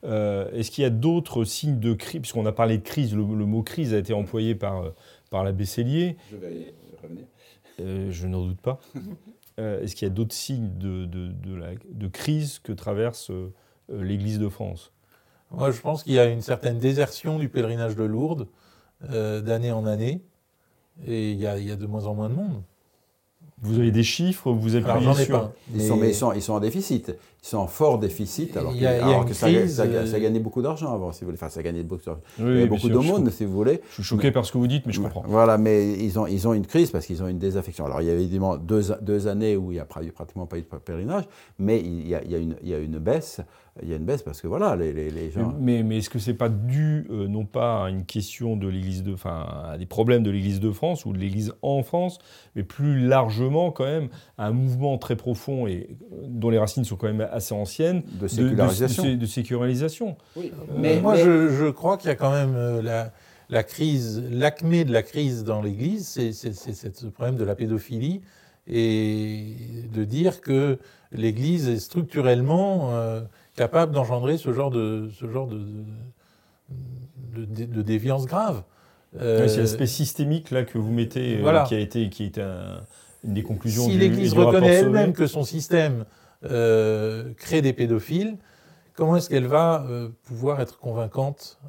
euh, 0.05 0.51
est-ce 0.51 0.71
qu'il 0.71 0.83
y 0.83 0.87
a 0.87 0.89
d'autres 0.89 1.45
signes 1.45 1.79
de 1.79 1.93
crise? 1.93 2.21
Puisqu'on 2.21 2.45
a 2.45 2.51
parlé 2.51 2.77
de 2.77 2.83
crise, 2.83 3.15
le, 3.15 3.23
mot 3.23 3.63
crise 3.63 3.93
a 3.93 3.97
été 3.97 4.13
employé 4.13 4.55
par, 4.55 4.83
euh, 4.83 4.89
par 5.29 5.43
l'abbé 5.43 5.65
Cellier. 5.65 6.17
Je 6.31 6.37
vais 6.37 6.73
revenir. 7.01 7.25
Euh, 7.79 8.11
je 8.11 8.27
n'en 8.27 8.45
doute 8.45 8.61
pas. 8.61 8.79
Est-ce 9.57 9.95
qu'il 9.95 10.07
y 10.07 10.11
a 10.11 10.13
d'autres 10.13 10.33
signes 10.33 10.71
de, 10.79 11.05
de, 11.05 11.31
de, 11.91 12.07
crise 12.07 12.57
que 12.57 12.71
traverse 12.71 13.29
l'Église 13.87 14.39
de 14.39 14.49
France? 14.49 14.91
Moi, 15.51 15.69
je 15.69 15.79
pense 15.79 16.01
qu'il 16.01 16.13
y 16.13 16.19
a 16.19 16.25
une 16.25 16.41
certaine 16.41 16.79
désertion 16.79 17.37
du 17.37 17.49
pèlerinage 17.49 17.95
de 17.95 18.03
Lourdes 18.03 18.47
d'année 19.01 19.71
en 19.71 19.85
année. 19.85 20.23
Et 21.05 21.33
il 21.33 21.39
y, 21.39 21.45
a, 21.45 21.59
il 21.59 21.67
y 21.67 21.71
a 21.71 21.75
de 21.75 21.85
moins 21.85 22.07
en 22.07 22.15
moins 22.15 22.29
de 22.29 22.33
monde. 22.33 22.63
Vous 23.59 23.77
avez 23.77 23.91
des 23.91 24.03
chiffres, 24.03 24.51
vous 24.51 24.73
avez 24.73 24.83
sur... 25.23 25.51
Ils, 25.73 25.81
sont, 25.81 25.97
mais 25.97 26.09
ils, 26.09 26.15
sont, 26.15 26.33
ils 26.33 26.41
sont 26.41 26.53
en 26.53 26.59
déficit. 26.59 27.15
Ils 27.43 27.47
sont 27.49 27.57
en 27.57 27.67
fort 27.67 27.99
déficit, 27.99 28.55
alors, 28.55 28.73
que, 29.25 29.33
ça, 29.33 29.47
ça, 29.67 30.05
ça, 30.07 30.19
gagnait 30.19 30.39
beaucoup 30.39 30.61
d'argent 30.61 30.93
avant, 30.93 31.11
si 31.11 31.21
vous 31.21 31.25
voulez. 31.25 31.37
Enfin, 31.37 31.49
ça 31.49 31.61
gagnait 31.61 31.83
beaucoup 31.83 32.05
d'argent. 32.05 32.21
Oui, 32.39 32.65
beaucoup 32.67 32.87
d'aumônes, 32.87 33.29
si 33.31 33.43
vous 33.43 33.51
voulez. 33.51 33.81
Je 33.89 33.95
suis 33.95 34.03
choqué 34.03 34.31
par 34.31 34.45
ce 34.45 34.53
que 34.53 34.57
vous 34.57 34.67
dites, 34.67 34.85
mais 34.85 34.93
je 34.93 35.01
comprends. 35.01 35.25
Voilà, 35.27 35.57
mais 35.57 35.91
ils 35.91 36.17
ont, 36.17 36.25
ils 36.25 36.47
ont 36.47 36.53
une 36.53 36.65
crise 36.65 36.89
parce 36.89 37.05
qu'ils 37.05 37.21
ont 37.21 37.27
une 37.27 37.39
désaffection. 37.39 37.85
Alors, 37.85 38.01
il 38.01 38.07
y 38.07 38.11
a 38.11 38.13
évidemment 38.13 38.55
deux, 38.55 38.95
deux 39.01 39.27
années 39.27 39.57
où 39.57 39.73
il 39.73 39.75
n'y 39.75 39.81
a 39.81 39.85
pratiquement 39.85 40.45
pas 40.45 40.57
eu 40.57 40.61
de 40.61 40.67
pèlerinage, 40.67 41.25
mais 41.59 41.81
il 41.81 42.07
y 42.07 42.15
a, 42.15 42.23
il 42.23 42.31
y 42.31 42.35
a, 42.35 42.37
une, 42.37 42.55
il 42.63 42.69
y 42.69 42.73
a 42.73 42.79
une 42.79 42.97
baisse 42.97 43.41
il 43.81 43.89
y 43.89 43.93
a 43.93 43.95
une 43.95 44.05
baisse 44.05 44.21
parce 44.21 44.39
que 44.39 44.47
voilà, 44.47 44.75
les, 44.75 44.93
les, 44.93 45.31
gens. 45.31 45.55
Mais, 45.59 45.81
mais 45.81 45.97
est-ce 45.97 46.09
que 46.09 46.19
c'est 46.19 46.35
pas 46.35 46.49
dû 46.49 47.07
euh, 47.09 47.27
non 47.27 47.45
pas 47.45 47.85
à 47.85 47.89
une 47.89 48.05
question 48.05 48.55
de 48.55 48.67
l'Église 48.67 49.01
de, 49.01 49.13
enfin, 49.13 49.47
à 49.71 49.77
des 49.79 49.87
problèmes 49.87 50.21
de 50.21 50.29
l'Église 50.29 50.59
de 50.59 50.71
France 50.71 51.05
ou 51.05 51.13
de 51.13 51.17
l'Église 51.17 51.53
en 51.63 51.81
France, 51.81 52.19
mais 52.55 52.63
plus 52.63 52.99
largement 52.99 53.71
quand 53.71 53.85
même 53.85 54.09
à 54.37 54.47
un 54.47 54.51
mouvement 54.51 54.97
très 54.99 55.15
profond 55.15 55.65
et 55.65 55.97
euh, 56.11 56.17
dont 56.27 56.51
les 56.51 56.59
racines 56.59 56.83
sont 56.83 56.97
quand 56.97 57.07
même 57.07 57.27
assez 57.33 57.53
anciennes 57.53 58.03
de 58.19 58.27
sécularisation. 58.27 59.15
De, 59.15 59.25
sécularisation. 59.25 60.17
Oui. 60.35 60.51
Euh, 60.53 60.73
mais 60.77 60.99
moi, 60.99 61.15
Je, 61.15 61.49
je, 61.49 61.69
crois 61.69 61.97
qu'il 61.97 62.09
y 62.09 62.11
a 62.11 62.15
quand 62.15 62.31
même 62.31 62.81
la, 62.81 63.11
la 63.49 63.63
crise, 63.63 64.23
l'acmé 64.31 64.85
de 64.85 64.93
la 64.93 65.03
crise 65.03 65.43
dans 65.43 65.61
l'Église, 65.61 66.07
c'est 66.07 66.33
ce 66.33 67.07
problème 67.07 67.35
de 67.35 67.43
la 67.43 67.55
pédophilie 67.55 68.21
et 68.67 69.55
de 69.93 70.03
dire 70.05 70.39
que 70.39 70.79
l'Église 71.11 71.67
est 71.67 71.79
structurellement 71.79 72.91
capable 73.55 73.91
d'engendrer 73.91 74.37
ce 74.37 74.53
genre 74.53 74.71
de, 74.71 75.09
ce 75.19 75.29
genre 75.29 75.47
de, 75.47 75.59
de, 77.35 77.81
déviance 77.81 78.25
grave. 78.25 78.63
Euh, 79.19 79.47
c'est 79.47 79.59
l'aspect 79.59 79.87
systémique 79.87 80.51
là 80.51 80.63
que 80.63 80.77
vous 80.77 80.91
mettez, 80.91 81.39
euh, 81.43 81.63
qui 81.63 81.75
a 81.75 81.79
été, 81.79 82.09
qui 82.09 82.23
est 82.23 82.39
une 82.39 83.33
des 83.33 83.43
conclusions. 83.43 83.85
Si 83.85 83.97
l'Église 83.97 84.33
reconnaît 84.33 84.73
elle-même 84.73 85.13
que 85.13 85.27
son 85.27 85.43
système 85.43 86.05
euh, 86.45 87.33
crée 87.37 87.61
des 87.61 87.73
pédophiles, 87.73 88.37
comment 88.95 89.15
est-ce 89.15 89.29
qu'elle 89.29 89.47
va 89.47 89.85
pouvoir 90.25 90.61
être 90.61 90.79
convaincante 90.79 91.59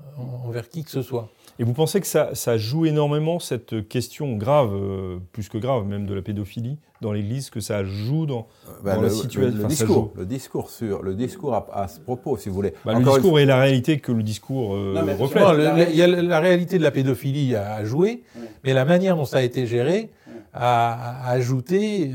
envers 0.45 0.69
qui 0.69 0.85
que 0.85 0.91
ce 0.91 1.03
soit? 1.03 1.31
Et 1.59 1.65
vous 1.65 1.73
pensez 1.73 2.01
que 2.01 2.07
ça, 2.07 2.31
ça, 2.35 2.59
joue 2.59 2.85
énormément 2.85 3.39
cette 3.39 3.89
question 3.89 4.37
grave, 4.37 4.73
euh, 4.75 5.19
plus 5.33 5.49
que 5.49 5.57
grave 5.57 5.87
même, 5.87 6.05
de 6.05 6.15
la 6.15 6.23
pédophilie 6.23 6.79
dans 7.01 7.13
l'Église, 7.13 7.51
que 7.51 7.61
ça 7.61 7.85
joue 7.85 8.27
dans, 8.27 8.49
euh, 8.67 8.73
bah, 8.83 8.97
la 9.01 9.09
situation? 9.09 9.41
le, 9.43 9.69
discours, 9.69 10.13
le 10.17 10.27
discours 10.27 10.71
sur 10.71 11.03
le 11.03 11.15
discours 11.15 11.55
à, 11.55 11.87
ce 11.87 12.01
propos, 12.01 12.37
si 12.39 12.49
vous 12.49 12.57
voulez. 12.57 12.75
Bah, 12.85 12.95
le 12.95 13.05
discours 13.05 13.39
et 13.39 13.45
la 13.45 13.61
réalité 13.61 14.01
que 14.01 14.11
le 14.11 14.25
discours 14.25 14.75
euh, 14.75 14.95
reflète. 15.17 15.45
il 15.91 15.97
y 15.97 16.03
a 16.03 16.09
la 16.09 16.41
réalité 16.41 16.79
de 16.79 16.83
la 16.83 16.91
pédophilie 16.91 17.55
à 17.55 17.85
jouer, 17.85 18.25
mais 18.65 18.73
la 18.73 18.85
manière 18.85 19.17
dont 19.17 19.25
ça 19.25 19.39
a 19.39 19.43
été 19.43 19.67
géré 19.67 20.11
a, 20.53 21.29
ajouté 21.29 22.11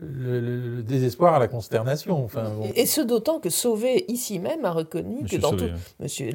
le, 0.00 0.82
désespoir 0.82 1.34
à 1.34 1.38
la 1.38 1.48
consternation. 1.48 2.24
Enfin, 2.24 2.52
Et 2.76 2.86
ce 2.86 3.00
d'autant 3.00 3.40
que 3.40 3.50
Sauvé, 3.50 4.04
ici 4.08 4.38
même, 4.38 4.64
a 4.64 4.70
reconnu 4.70 5.24
que 5.24 5.36
dans 5.36 5.56
tout. 5.56 5.68
Monsieur, 6.00 6.30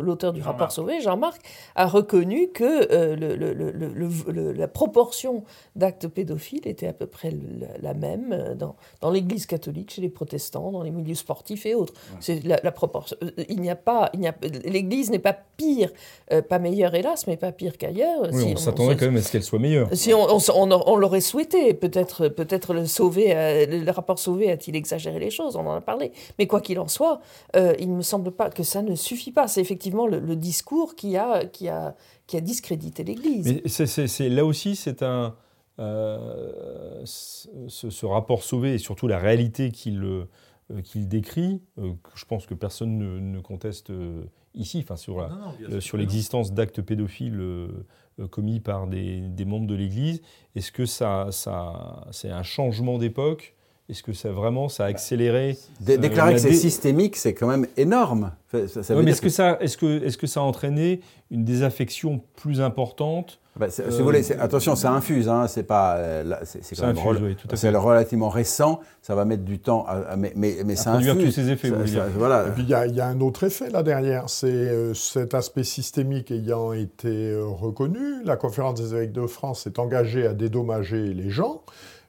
l'auteur 0.00 0.32
du 0.32 0.42
rapport 0.42 0.72
Sauvé, 0.72 1.00
Jean-Marc, 1.00 1.40
a 1.76 1.86
reconnu 1.86 2.48
que 2.48 2.88
euh, 2.92 4.52
la 4.54 4.68
proportion 4.68 5.44
d'actes 5.76 6.08
pédophiles 6.08 6.66
était 6.66 6.88
à 6.88 6.92
peu 6.92 7.06
près 7.06 7.32
la 7.80 7.94
même 7.94 8.54
dans, 8.58 8.74
dans 9.00 9.10
l'Église 9.10 9.46
catholique, 9.46 9.92
chez 9.92 10.02
les 10.02 10.08
protestants, 10.08 10.72
dans 10.72 10.82
les 10.82 10.90
milieux 10.90 11.14
sportifs 11.14 11.66
et 11.66 11.74
autres. 11.74 11.94
C'est 12.20 12.44
la, 12.44 12.72
proportion. 12.72 13.16
Euh, 13.22 13.30
il 13.48 13.60
n'y 13.60 13.70
a 13.70 13.76
pas, 13.76 14.10
il 14.14 14.20
n'y 14.20 14.28
a, 14.28 14.34
l'Église 14.64 15.10
n'est 15.10 15.18
pas 15.18 15.36
pire, 15.56 15.90
euh, 16.32 16.42
pas 16.42 16.58
meilleure 16.58 16.94
hélas, 16.94 17.26
mais 17.26 17.36
pas 17.36 17.52
pire 17.52 17.78
qu'ailleurs. 17.78 18.28
on, 18.32 18.56
s'attendrait 18.56 18.96
quand 18.96 19.06
même 19.06 19.16
à 19.16 19.22
ce 19.22 19.30
qu'elle 19.30 19.42
soit 19.42 19.58
meilleure. 19.58 19.88
Si 19.92 20.12
on, 20.12 20.26
on 20.56 20.96
l'aurait 20.96 21.20
souhaité, 21.20 21.74
peut-être, 21.74 22.28
peut-être 22.28 22.71
le, 22.72 22.86
sauvé, 22.86 23.36
euh, 23.36 23.84
le 23.84 23.90
rapport 23.90 24.18
Sauvé 24.18 24.50
a-t-il 24.50 24.76
exagéré 24.76 25.18
les 25.18 25.30
choses? 25.30 25.56
On 25.56 25.66
en 25.66 25.74
a 25.74 25.80
parlé. 25.80 26.12
Mais 26.38 26.46
quoi 26.46 26.60
qu'il 26.60 26.78
en 26.78 26.88
soit, 26.88 27.20
euh, 27.56 27.74
il 27.78 27.90
ne 27.90 27.96
me 27.96 28.02
semble 28.02 28.32
pas 28.32 28.50
que 28.50 28.62
ça 28.62 28.82
ne 28.82 28.94
suffit 28.94 29.32
pas. 29.32 29.48
C'est 29.48 29.60
effectivement 29.60 30.06
le, 30.06 30.36
discours 30.36 30.94
qui 30.94 31.16
a, 31.16 31.44
qui, 31.46 31.68
a, 31.68 31.94
qui 32.26 32.36
a 32.36 32.40
discrédité 32.40 33.04
l'Église. 33.04 33.62
Mais 33.64 33.68
c'est, 33.68 34.28
là 34.28 34.44
aussi, 34.44 34.76
c'est 34.76 35.02
un. 35.02 35.34
Euh, 35.78 37.02
ce, 37.04 38.06
rapport 38.06 38.42
Sauvé 38.42 38.74
et 38.74 38.78
surtout 38.78 39.08
la 39.08 39.18
réalité 39.18 39.70
qu'il 39.70 40.26
qu'il 40.84 41.06
décrit, 41.06 41.60
que 41.76 42.10
je 42.14 42.24
pense 42.24 42.46
que 42.46 42.54
personne 42.54 42.98
ne, 42.98 43.40
conteste 43.40 43.92
ici, 44.54 44.80
enfin 44.82 44.96
sur, 44.96 45.28
sur 45.80 45.96
l'existence 45.96 46.52
d'actes 46.52 46.82
pédophiles 46.82 47.40
euh, 47.40 47.68
commis 48.30 48.60
par 48.60 48.86
des, 48.86 49.44
membres 49.46 49.66
de 49.66 49.74
l'Église. 49.74 50.22
Est-ce 50.54 50.72
que 50.72 50.86
ça, 50.86 51.28
ça, 51.30 52.06
c'est 52.10 52.30
un 52.30 52.42
changement 52.42 52.98
d'époque? 52.98 53.54
Est-ce 53.88 54.02
que 54.02 54.12
ça 54.12 54.30
vraiment 54.30 54.68
ça 54.68 54.84
a 54.84 54.88
accéléré 54.88 55.56
Déclarer 55.80 56.34
que 56.34 56.40
c'est 56.40 56.52
systémique, 56.52 57.16
c'est 57.16 57.34
quand 57.34 57.48
même 57.48 57.66
énorme. 57.76 58.32
Ça, 58.68 58.94
mais 58.94 59.10
est-ce 59.10 59.20
que, 59.20 59.28
ça, 59.28 59.58
est-ce 59.60 59.76
que, 59.76 60.04
est-ce 60.04 60.16
que 60.16 60.26
ça 60.26 60.40
a 60.40 60.42
entraîné 60.42 61.00
une 61.30 61.44
désaffection 61.44 62.22
plus 62.36 62.60
importante 62.60 63.40
Bah, 63.54 63.68
si 63.68 63.82
vous 63.82 64.04
voulez, 64.04 64.32
attention, 64.32 64.74
ça 64.76 64.92
infuse, 64.92 65.28
hein, 65.28 65.46
c'est 65.46 65.62
pas, 65.62 65.98
c'est 66.44 66.74
quand 66.74 66.86
même 66.86 66.96
c'est 67.54 67.68
relativement 67.68 68.30
récent. 68.30 68.80
Ça 69.02 69.14
va 69.14 69.24
mettre 69.24 69.44
du 69.44 69.58
temps, 69.58 69.84
à, 69.86 70.16
mais, 70.16 70.32
mais, 70.36 70.56
mais 70.64 70.74
ça 70.74 70.94
infuse. 70.94 71.24
tous 71.26 71.30
ces 71.32 71.50
effets. 71.50 71.70
voilà. 72.16 72.46
Et 72.48 72.50
puis 72.52 72.62
il 72.62 72.68
y, 72.68 72.94
y, 72.94 73.00
a 73.00 73.06
un 73.06 73.20
autre 73.20 73.44
effet 73.44 73.68
là 73.68 73.82
derrière, 73.82 74.30
c'est 74.30 74.94
cet 74.94 75.34
aspect 75.34 75.64
systémique 75.64 76.30
ayant 76.30 76.72
été 76.72 77.34
reconnu. 77.38 78.24
La 78.24 78.36
conférence 78.36 78.80
des 78.80 78.94
évêques 78.94 79.12
de 79.12 79.26
France 79.26 79.64
s'est 79.64 79.78
engagée 79.78 80.26
à 80.26 80.32
dédommager 80.32 81.12
les 81.12 81.30
gens. 81.30 81.62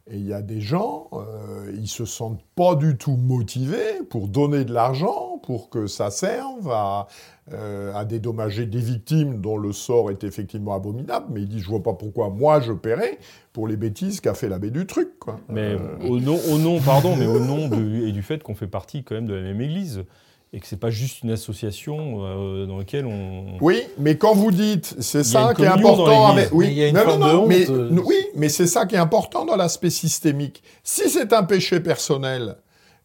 Et 0.10 0.18
il 0.18 0.28
y 0.28 0.34
a 0.34 0.42
des 0.42 0.60
gens, 0.60 1.08
euh, 1.14 1.72
ils 1.74 1.88
se 1.88 2.04
sentent 2.04 2.44
pas 2.56 2.76
du 2.76 2.98
tout 2.98 3.16
motivés 3.16 4.02
pour 4.10 4.28
donner 4.28 4.66
de 4.66 4.74
l'argent, 4.74 5.33
pour 5.44 5.70
que 5.70 5.86
ça 5.86 6.10
serve 6.10 6.72
à, 6.72 7.08
euh, 7.52 7.94
à, 7.94 8.06
dédommager 8.06 8.66
des 8.66 8.80
victimes 8.80 9.42
dont 9.42 9.58
le 9.58 9.74
sort 9.74 10.10
est 10.10 10.24
effectivement 10.24 10.74
abominable. 10.74 11.28
Mais 11.30 11.42
ils 11.42 11.50
disent, 11.50 11.64
je 11.64 11.70
vois 11.70 11.84
pas 11.84 11.94
pourquoi 11.94 12.30
moi 12.30 12.62
je 12.62 12.72
paierais 12.72 13.20
pour 13.52 13.68
les 13.68 13.78
bêtises 13.78 14.22
qu'a 14.22 14.34
fait 14.34 14.50
l'abbé 14.50 14.72
du 14.72 14.88
truc. 14.88 15.20
Quoi. 15.20 15.40
Mais 15.50 15.76
euh, 15.76 16.08
au, 16.08 16.20
nom, 16.20 16.40
au 16.52 16.58
nom, 16.58 16.80
pardon, 16.80 17.16
mais 17.16 17.28
au 17.28 17.40
nom 17.40 17.70
et 18.06 18.12
du 18.12 18.24
fait 18.24 18.42
qu'on 18.42 18.56
fait 18.56 18.68
partie 18.68 19.04
quand 19.04 19.16
même 19.16 19.28
de 19.28 19.36
la 19.36 19.42
même 19.42 19.62
Église 19.62 20.04
et 20.54 20.60
que 20.60 20.68
c'est 20.68 20.80
pas 20.80 20.92
juste 20.92 21.24
une 21.24 21.32
association 21.32 22.20
euh, 22.22 22.66
dans 22.68 22.78
laquelle 22.78 23.08
on. 23.08 23.58
Oui, 23.60 23.82
mais 23.98 24.18
quand 24.18 24.36
vous 24.36 24.52
dites, 24.52 24.96
c'est 25.00 25.24
ça 25.24 25.54
qui 25.56 25.64
est 25.64 25.68
important. 25.68 26.36
oui, 26.52 26.68
il 26.68 26.74
y 26.74 26.84
a 26.84 26.88
une 26.90 26.98
forme 26.98 27.20
de 27.20 27.36
honte. 27.36 27.48
Mais, 27.48 27.68
oui, 28.02 28.28
mais 28.36 28.50
c'est 28.50 28.68
ça 28.68 28.86
qui 28.86 28.96
est 28.96 29.00
important 29.00 29.46
dans 29.46 29.56
l'aspect 29.56 29.90
systémique. 29.90 30.64
Si 30.84 31.10
c'est 31.10 31.34
un 31.34 31.44
péché 31.44 31.80
personnel, 31.80 32.56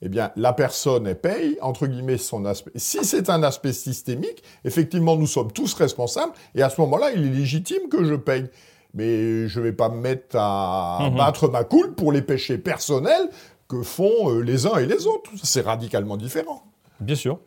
eh 0.02 0.08
bien, 0.08 0.30
la 0.37 0.52
personne 0.52 1.14
paye 1.14 1.58
entre 1.61 1.87
guillemets 1.87 2.18
son 2.18 2.44
aspect. 2.44 2.70
Si 2.76 3.04
c'est 3.04 3.30
un 3.30 3.42
aspect 3.42 3.72
systémique, 3.72 4.42
effectivement, 4.64 5.16
nous 5.16 5.26
sommes 5.26 5.52
tous 5.52 5.74
responsables, 5.74 6.32
et 6.54 6.62
à 6.62 6.70
ce 6.70 6.80
moment-là, 6.82 7.11
il 7.14 7.26
est 7.26 7.30
légitime 7.30 7.88
que 7.90 8.04
je 8.04 8.14
paye. 8.14 8.48
Mais 8.94 9.48
je 9.48 9.61
ne 9.61 9.64
vais 9.64 9.72
pas 9.72 9.88
me 9.88 10.00
mettre 10.00 10.37
à 10.37 11.11
mhm. 11.11 11.16
battre 11.16 11.48
ma 11.48 11.64
coule 11.64 11.94
pour 11.94 12.12
les 12.12 12.22
péchés 12.22 12.58
personnels 12.58 13.28
que 13.68 13.82
font 13.82 14.30
euh, 14.30 14.40
les 14.40 14.66
uns 14.66 14.78
et 14.78 14.87
les 14.87 15.06
autres. 15.06 15.30
C'est 15.42 15.61
radicalement 15.61 16.16
différent. 16.16 16.62
Bien 17.00 17.14
sûr. 17.14 17.38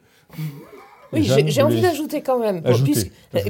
Oui, 1.14 1.30
j'ai 1.48 1.62
envie 1.62 1.82
d'ajouter 1.82 2.22
quand 2.22 2.40
même, 2.40 2.62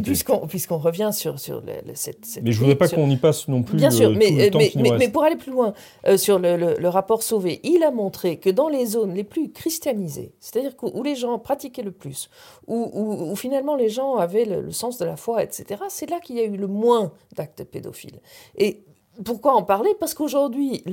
puisqu'on 0.03 0.47
puisqu'on 0.47 0.77
revient 0.77 1.11
sur, 1.13 1.39
sur 1.39 1.61
cette, 1.93 2.39
Mais 2.41 2.51
je 2.51 2.57
ne 2.57 2.59
voudrais 2.59 2.75
pas 2.75 2.87
qu'on 2.87 3.09
y 3.09 3.17
passe 3.17 3.47
non 3.47 3.63
plus. 3.63 3.77
Bien 3.77 3.91
sûr, 3.91 4.09
euh, 4.09 4.15
mais, 4.17 4.51
mais, 4.75 4.91
mais, 4.97 5.09
pour 5.09 5.23
aller 5.23 5.35
plus 5.35 5.51
loin 5.51 5.73
euh, 6.07 6.17
sur 6.17 6.39
le, 6.39 6.55
le, 6.57 6.89
rapport 6.89 7.23
Sauvé, 7.23 7.59
il 7.63 7.83
a 7.83 7.91
montré 7.91 8.37
que 8.37 8.49
dans 8.49 8.67
les 8.67 8.85
zones 8.85 9.13
les 9.13 9.23
plus 9.23 9.51
christianisées, 9.51 10.33
c'est-à-dire 10.39 10.73
où 10.81 11.03
les 11.03 11.15
gens 11.15 11.37
pratiquaient 11.39 11.83
le 11.83 11.91
plus, 11.91 12.29
où, 12.67 12.89
où, 12.93 13.31
où 13.31 13.35
finalement 13.35 13.75
les 13.75 13.89
gens 13.89 14.15
avaient 14.15 14.45
le, 14.45 14.61
le, 14.61 14.71
sens 14.71 14.97
de 14.97 15.05
la 15.05 15.15
foi, 15.15 15.43
etc., 15.43 15.81
c'est 15.89 16.09
là 16.09 16.19
qu'il 16.19 16.37
y 16.37 16.39
a 16.39 16.45
eu 16.45 16.57
le 16.57 16.67
moins 16.67 17.11
d'actes 17.35 17.63
pédophiles. 17.63 18.19
Et 18.57 18.83
pourquoi 19.23 19.55
en 19.55 19.63
parler? 19.63 19.91
Parce 19.99 20.13
qu'aujourd'hui, 20.13 20.83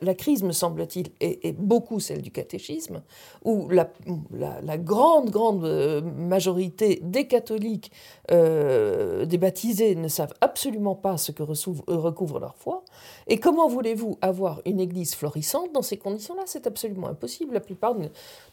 la, 0.00 0.14
crise, 0.14 0.42
me 0.42 0.52
semble-t-il, 0.52 1.08
est, 1.20 1.52
beaucoup 1.58 2.00
celle 2.00 2.22
du 2.22 2.30
catéchisme, 2.30 3.02
où 3.44 3.68
la, 3.68 4.78
grande, 4.78 5.30
grande 5.30 5.64
euh, 5.64 6.00
majorité 6.00 7.00
des 7.02 7.26
catholiques, 7.26 7.92
euh, 8.30 9.24
des 9.24 9.38
baptisés, 9.38 9.94
ne 9.94 10.08
savent 10.08 10.34
absolument 10.40 10.94
pas 10.94 11.16
ce 11.16 11.32
que 11.32 11.42
recouvre 11.42 12.40
leur 12.40 12.56
foi. 12.56 12.84
Et 13.26 13.38
comment 13.38 13.68
voulez-vous 13.68 14.18
avoir 14.20 14.60
une 14.66 14.80
église 14.80 15.14
florissante 15.14 15.72
dans 15.72 15.82
ces 15.82 15.96
conditions-là? 15.96 16.42
C'est 16.46 16.66
absolument 16.66 17.08
impossible. 17.08 17.54
La 17.54 17.60
plupart 17.60 17.94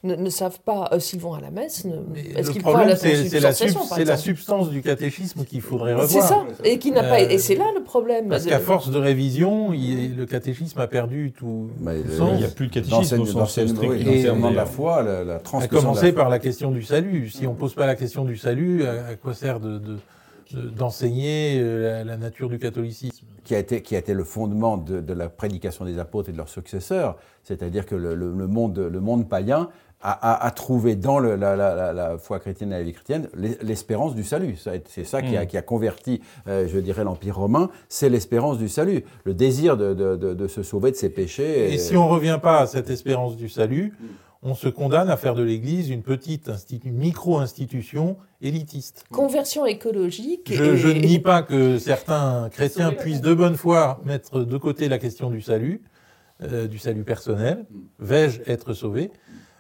ne, 0.04 0.30
savent 0.30 0.60
pas 0.60 0.90
euh, 0.92 1.00
s'ils 1.00 1.20
vont 1.20 1.34
à 1.34 1.42
la 1.42 1.52
messe. 1.52 1.86
Est-ce 2.36 2.52
qu'ils 2.52 2.62
prennent 2.62 2.88
la 2.88 2.96
C'est 2.96 3.40
la, 3.40 3.52
la, 4.06 4.18
substance 4.18 4.70
du 4.70 4.82
catéchisme 4.82 5.46
qu'il 5.46 5.62
faudrait 5.62 5.94
revoir. 5.94 6.10
C'est 6.10 6.28
ça, 6.28 6.46
et, 6.64 6.80
qui 6.80 6.92
n'a 6.92 7.04
pas, 7.04 7.22
et 7.22 7.38
c'est 7.38 7.56
là 7.56 7.66
le 7.76 7.84
problème. 7.84 8.30
Parce 8.30 8.46
qu'à 8.46 8.60
force 8.60 8.90
de 8.90 9.00
révision, 9.10 9.72
le 9.72 10.26
catéchisme 10.26 10.80
a 10.80 10.88
perdu 10.88 11.34
tout, 11.38 11.70
sens. 12.18 12.32
Il 12.34 12.40
n'y 12.40 12.46
a 12.46 12.50
plus 12.50 12.68
de 12.68 12.74
catéchisme 12.74 13.20
au 13.22 13.26
sens 13.26 13.52
strict. 13.52 13.76
de 13.76 14.56
la 14.56 14.66
foi, 14.66 15.04
la, 15.04 15.24
la 15.24 15.40
transmission. 15.40 15.78
À 15.78 15.82
commencer 15.82 16.12
par 16.14 16.30
la 16.30 16.40
question 16.40 16.72
du 16.72 16.84
salut. 16.84 17.30
Si 17.30 17.48
on 17.48 17.54
ne 17.54 17.58
pose 17.58 17.74
pas 17.74 17.86
la 17.86 17.96
question 17.96 18.26
du 18.26 18.38
salut, 18.38 18.86
à, 18.86 19.16
quoi 19.16 19.34
sert 19.34 19.60
de, 19.60 19.82
d'enseigner 20.54 21.60
euh, 21.60 22.04
la, 22.04 22.18
nature 22.18 22.50
du 22.50 22.60
catholicisme? 22.60 23.26
Qui 23.44 23.56
a 23.56 23.60
été, 23.60 23.82
qui 23.82 23.96
a 23.96 24.00
été 24.00 24.14
le 24.14 24.24
fondement 24.24 24.78
de, 24.78 25.14
la 25.14 25.30
prédication 25.30 25.86
des 25.86 25.98
apôtres 25.98 26.30
et 26.30 26.32
de 26.32 26.38
leurs 26.38 26.50
successeurs, 26.50 27.18
c'est-à-dire 27.44 27.86
que 27.86 27.96
le, 27.96 28.16
monde, 28.48 28.78
le 28.78 29.00
monde 29.00 29.28
païen 29.28 29.70
a, 30.02 30.52
trouvé 30.56 30.96
dans 30.96 31.20
la, 31.20 32.18
foi 32.18 32.40
chrétienne 32.40 32.72
et 32.72 32.78
la 32.78 32.84
vie 32.84 32.94
chrétienne 32.94 33.28
l'espérance 33.62 34.16
du 34.16 34.24
salut. 34.24 34.56
C'est 34.86 35.04
ça 35.04 35.22
qui, 35.22 35.36
a, 35.36 35.44
mm. 35.44 35.62
converti, 35.64 36.22
euh, 36.48 36.68
je 36.68 36.80
dirais, 36.80 37.04
l'Empire 37.04 37.38
romain, 37.38 37.70
c'est 37.90 38.10
l'espérance 38.10 38.58
du 38.58 38.70
salut, 38.70 39.04
le 39.26 39.34
désir 39.34 39.76
de, 39.78 40.48
se 40.48 40.64
sauver 40.64 40.92
de 40.92 40.96
ses 40.96 41.10
péchés. 41.10 41.74
Et, 41.74 41.78
si 41.78 41.98
on 41.98 42.06
ne 42.06 42.12
revient 42.12 42.40
pas 42.42 42.62
à 42.62 42.68
cette 42.68 42.90
espérance 42.90 43.36
du 43.36 43.50
salut, 43.50 43.94
on 44.42 44.56
se 44.56 44.70
condamne 44.70 45.10
à 45.10 45.18
faire 45.18 45.36
de 45.36 45.44
l'Église 45.44 45.90
une 45.90 46.02
petite 46.02 46.50
micro-institution 46.86 48.16
élitiste. 48.42 49.04
Conversion 49.12 49.66
écologique. 49.66 50.50
Je, 50.54 50.78
je, 50.78 50.88
ne 50.88 50.94
nie 51.02 51.20
pas 51.20 51.42
que 51.42 51.78
certains 51.78 52.48
chrétiens 52.50 52.94
puissent 52.94 53.20
de 53.20 53.34
bonne 53.34 53.58
foi 53.58 54.00
mettre 54.06 54.46
de 54.46 54.58
côté 54.58 54.88
la 54.88 54.98
question 54.98 55.30
du 55.30 55.42
salut, 55.42 55.82
euh, 56.42 56.68
du 56.68 56.78
salut 56.80 57.04
personnel. 57.04 57.66
Vais-je 58.00 58.40
être 58.50 58.74
sauvé? 58.74 59.12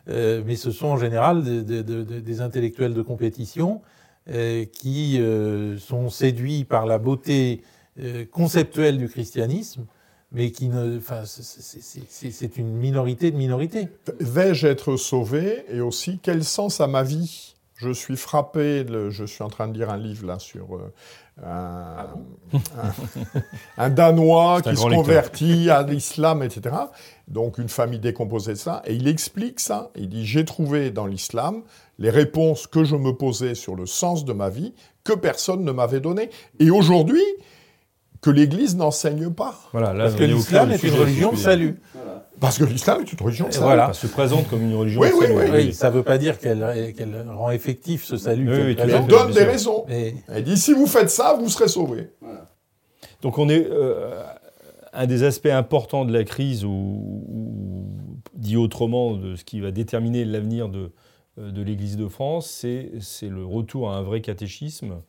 Euh, 0.10 0.42
mais 0.46 0.56
ce 0.56 0.72
sont 0.72 0.88
en 0.88 0.98
général 0.98 1.44
des, 1.44 2.42
intellectuels 2.42 2.94
de 2.94 3.02
compétition 3.02 3.82
euh, 4.30 4.66
qui 4.66 5.20
euh, 5.20 5.78
sont 5.78 6.10
séduits 6.10 6.64
par 6.64 6.86
la 6.86 6.98
beauté 6.98 7.62
conceptuelle 8.32 8.98
du 8.98 9.10
christianisme, 9.10 9.86
mais 10.32 10.52
qui 10.52 10.70
ne, 10.70 10.98
enfin, 11.00 11.24
c'est 11.26 12.58
une 12.58 12.78
minorité 12.78 13.30
de 13.30 13.36
minorité. 13.36 13.90
Vais-je 14.22 14.68
être 14.68 14.96
sauvé? 14.96 15.66
Et 15.70 15.82
aussi, 15.82 16.18
quel 16.24 16.46
sens 16.46 16.80
a 16.80 16.88
ma 16.88 17.04
vie? 17.04 17.56
Je 17.76 17.92
suis 17.92 18.16
frappé, 18.16 18.86
je 19.10 19.26
suis 19.26 19.44
en 19.44 19.50
train 19.50 19.68
de 19.68 19.74
lire 19.78 19.90
un 19.90 19.98
livre 19.98 20.26
là 20.26 20.40
sur 20.40 20.80
un, 21.46 22.08
un, 23.78 23.90
Danois 23.90 24.62
qui 24.64 24.76
se 24.76 24.82
convertit 24.82 25.70
à 25.70 25.84
l'islam, 25.84 26.44
etc. 26.44 26.76
Donc 27.28 27.58
une 27.58 27.70
famille 27.70 28.00
décomposée 28.00 28.54
de 28.54 28.58
ça. 28.58 28.82
Et 28.86 28.96
il 28.96 29.08
explique 29.08 29.60
ça. 29.60 29.92
Il 29.96 30.10
dit, 30.10 30.26
j'ai 30.26 30.46
trouvé 30.46 30.92
dans 30.92 31.06
l'islam 31.06 31.64
les 31.98 32.10
réponses 32.10 32.68
que 32.68 32.84
je 32.84 32.96
me 32.96 33.14
posais 33.14 33.56
sur 33.56 33.76
le 33.76 33.86
sens 33.86 34.26
de 34.26 34.34
ma 34.34 34.50
vie 34.50 34.74
que 35.04 35.14
personne 35.14 35.64
ne 35.64 35.72
m'avait 35.72 36.00
donné. 36.00 36.30
Et 36.60 36.72
aujourd'hui, 36.72 37.24
que 38.22 38.30
l'Église 38.30 38.76
n'enseigne 38.76 39.30
pas. 39.30 39.56
Voilà, 39.72 39.94
Parce 39.94 40.16
que 40.16 40.24
l'islam 40.24 40.72
est 40.72 40.84
une 40.84 40.96
religion 40.96 41.32
de 41.32 41.38
salut. 41.38 41.80
Parce 42.40 42.58
que 42.58 42.64
l'islam 42.64 43.02
est 43.02 43.12
une 43.12 43.20
religion 43.22 43.52
salut. 43.52 43.64
Voilà. 43.64 43.88
Ça 43.88 43.94
se 43.94 44.08
présente 44.08 44.50
comme 44.50 44.62
une 44.62 44.76
religion 44.76 45.02
salut. 45.02 45.34
Oui, 45.34 45.50
oui, 45.52 45.74
ça 45.74 45.90
ne 45.90 45.96
veut 45.96 46.04
pas 46.04 46.18
dire 46.18 46.40
qu'elle 46.40 47.26
rend 47.28 47.52
effectif 47.52 48.04
ce 48.04 48.18
salut. 48.18 48.76
elle 48.78 49.06
donne 49.08 49.32
des 49.32 49.44
raisons. 49.44 49.86
Elle 49.88 50.44
dit 50.44 50.58
si 50.58 50.74
vous 50.74 50.88
faites 50.88 51.10
ça, 51.10 51.38
vous 51.40 51.50
serez 51.50 51.68
sauvés. 51.68 52.10
Donc 53.22 53.38
on 53.38 53.50
est 53.50 53.68
euh, 53.70 54.24
un 54.94 55.06
des 55.06 55.24
aspects 55.24 55.48
importants 55.48 56.06
de 56.06 56.14
la 56.14 56.24
crise, 56.24 56.64
ou, 56.64 57.86
dit 58.34 58.58
autrement, 58.58 59.16
de 59.16 59.36
ce 59.36 59.44
qui 59.44 59.60
va 59.60 59.72
déterminer 59.72 60.24
l'avenir 60.24 60.70
de, 60.70 60.92
euh, 61.38 61.52
de 61.52 61.62
l'Église 61.62 61.98
de 61.98 62.08
France, 62.08 62.48
c'est 62.50 63.30
le 63.30 63.46
retour 63.46 63.92
à 63.92 63.98
un 63.98 64.02
vrai 64.02 64.22
catéchisme, 64.22 65.02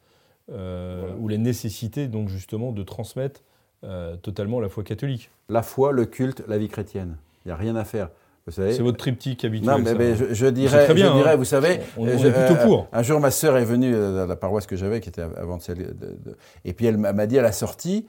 euh, 0.51 1.13
ou 1.21 1.29
la 1.29 1.39
nécessité 1.39 2.09
donc 2.09 2.29
justement 2.29 2.73
de 2.73 2.83
transmettre 2.83 3.43
euh, 3.85 4.17
totalement 4.17 4.61
la 4.61 4.69
foi 4.69 4.85
catholique. 4.85 5.31
La 5.49 5.63
foi, 5.63 5.93
le 5.93 6.05
culte, 6.05 6.43
la 6.49 6.59
vie 6.59 6.69
chrétienne. 6.69 7.17
Il 7.45 7.49
n'y 7.49 7.53
a 7.53 7.57
rien 7.57 7.77
à 7.77 7.85
faire. 7.85 8.11
C'est 8.49 8.81
votre 8.81 8.99
triptyque 8.99 9.45
habituel. 9.45 9.77
Non, 9.77 9.79
mais, 9.79 10.17
je, 10.17 10.47
dirais, 10.47 10.87
je 10.89 10.93
dirais 10.93 11.33
hein. 11.33 11.37
vous 11.37 11.45
savez, 11.45 11.81
on, 11.97 12.07
est 12.07 12.33
plutôt 12.33 12.61
pour. 12.63 12.89
Un 12.93 13.03
jour, 13.03 13.21
ma 13.21 13.31
sœur 13.31 13.57
est 13.57 13.65
venue 13.65 13.93
dans 13.93 14.27
la 14.27 14.35
paroisse 14.35 14.67
que 14.67 14.77
j'avais, 14.77 15.01
qui 15.01 15.09
était 15.09 15.23
avant 15.23 15.61
celle 15.61 15.97
de, 15.97 16.17
et 16.65 16.73
puis 16.73 16.87
elle 16.87 16.97
m'a 16.97 17.27
dit 17.27 17.39
à 17.39 17.43
la 17.43 17.53
sortie, 17.53 18.07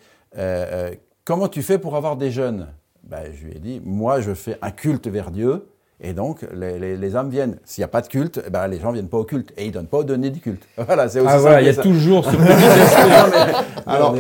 comment 1.26 1.48
tu 1.48 1.62
fais 1.62 1.78
pour 1.78 1.96
avoir 1.96 2.16
des 2.18 2.32
jeunes? 2.32 2.68
Ben, 3.04 3.32
Je 3.32 3.46
lui 3.46 3.56
ai 3.56 3.60
dit, 3.60 3.82
moi 3.84 4.20
je 4.20 4.34
fais 4.34 4.58
un 4.64 4.72
culte 4.72 5.08
vers 5.08 5.30
Dieu, 5.30 5.68
et 6.04 6.14
donc, 6.14 6.40
les, 6.54 6.98
les, 6.98 7.16
âmes 7.16 7.30
viennent. 7.30 7.58
S'il 7.64 7.82
n'y 7.82 7.86
a 7.86 7.88
pas 7.88 8.02
de 8.02 8.08
culte, 8.08 8.42
eh 8.46 8.50
ben, 8.50 8.68
les 8.68 8.80
gens 8.80 8.90
ne 8.90 8.94
viennent 8.94 9.08
pas 9.08 9.20
au 9.20 9.24
culte. 9.24 9.54
Et 9.56 9.66
ils 9.66 9.68
ne 9.68 9.74
donnent 9.74 9.88
pas 9.88 10.00
au 10.00 10.04
donner 10.04 10.32
du 10.32 10.40
culte. 10.40 10.64
Voilà, 10.78 11.08
c'est 11.08 11.20
aussi 11.20 11.30
ah, 11.32 11.38
voilà, 11.38 11.62
il 11.62 11.68
y 11.68 11.70
a 11.70 11.76
toujours 11.76 12.26
ce 12.26 12.36
Alors, 13.86 14.16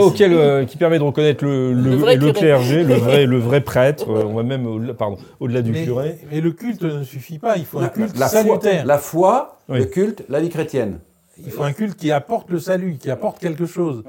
auquel, 0.00 0.32
euh, 0.32 0.64
qui 0.64 0.76
permet 0.76 0.98
de 0.98 1.02
reconnaître 1.02 1.44
le, 1.44 1.72
le, 1.72 2.32
clergé, 2.32 2.84
le 2.84 2.94
vrai, 2.94 3.26
le 3.26 3.38
vrai 3.38 3.60
prêtre, 3.60 4.10
euh, 4.10 4.24
on 4.26 4.34
va 4.34 4.42
même 4.44 4.94
pardon, 4.94 5.18
au-delà 5.40 5.62
du 5.62 5.72
curé. 5.72 6.18
Mais 6.30 6.40
le 6.40 6.52
culte 6.52 6.82
ne 6.82 7.02
suffit 7.02 7.38
pas, 7.38 7.56
il 7.56 7.64
faut 7.64 7.80
un 7.80 7.88
culte 7.88 8.16
la 8.16 8.28
salutaire. 8.28 8.82
Foi, 8.82 8.86
la 8.86 8.98
foi, 8.98 9.58
le 9.68 9.84
culte, 9.86 10.22
la 10.28 10.40
vie 10.40 10.50
chrétienne. 10.50 10.98
Il 11.38 11.50
faut 11.50 11.62
un 11.64 11.72
culte 11.72 11.96
qui 11.96 12.12
apporte 12.12 12.50
le 12.50 12.58
salut, 12.58 12.96
qui 12.96 13.10
apporte 13.10 13.38
quelque 13.38 13.66
chose. 13.66 14.04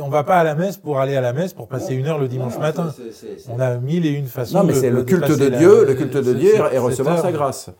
on 0.00 0.06
ne 0.06 0.10
va 0.10 0.24
pas 0.24 0.38
à 0.38 0.44
la 0.44 0.54
messe 0.54 0.76
pour 0.76 0.98
aller 0.98 1.16
à 1.16 1.20
la 1.20 1.32
messe 1.32 1.52
pour 1.52 1.68
passer 1.68 1.94
une 1.94 2.06
heure 2.06 2.18
le 2.18 2.28
dimanche 2.28 2.58
matin. 2.58 2.94
On 3.48 3.60
a 3.60 3.76
mille 3.78 4.06
et 4.06 4.10
une 4.10 4.26
façons. 4.26 4.58
Non, 4.58 4.64
mais 4.64 4.74
c'est 4.74 4.90
le 4.90 5.04
culte 5.04 5.38
de 5.38 5.48
Dieu, 5.48 5.84
le 5.84 5.94
culte 5.94 6.16
de 6.16 6.34
Dieu 6.34 6.54
et 6.72 6.78
recevoir 6.78 7.20
sa 7.20 7.32
grâce. 7.32 7.70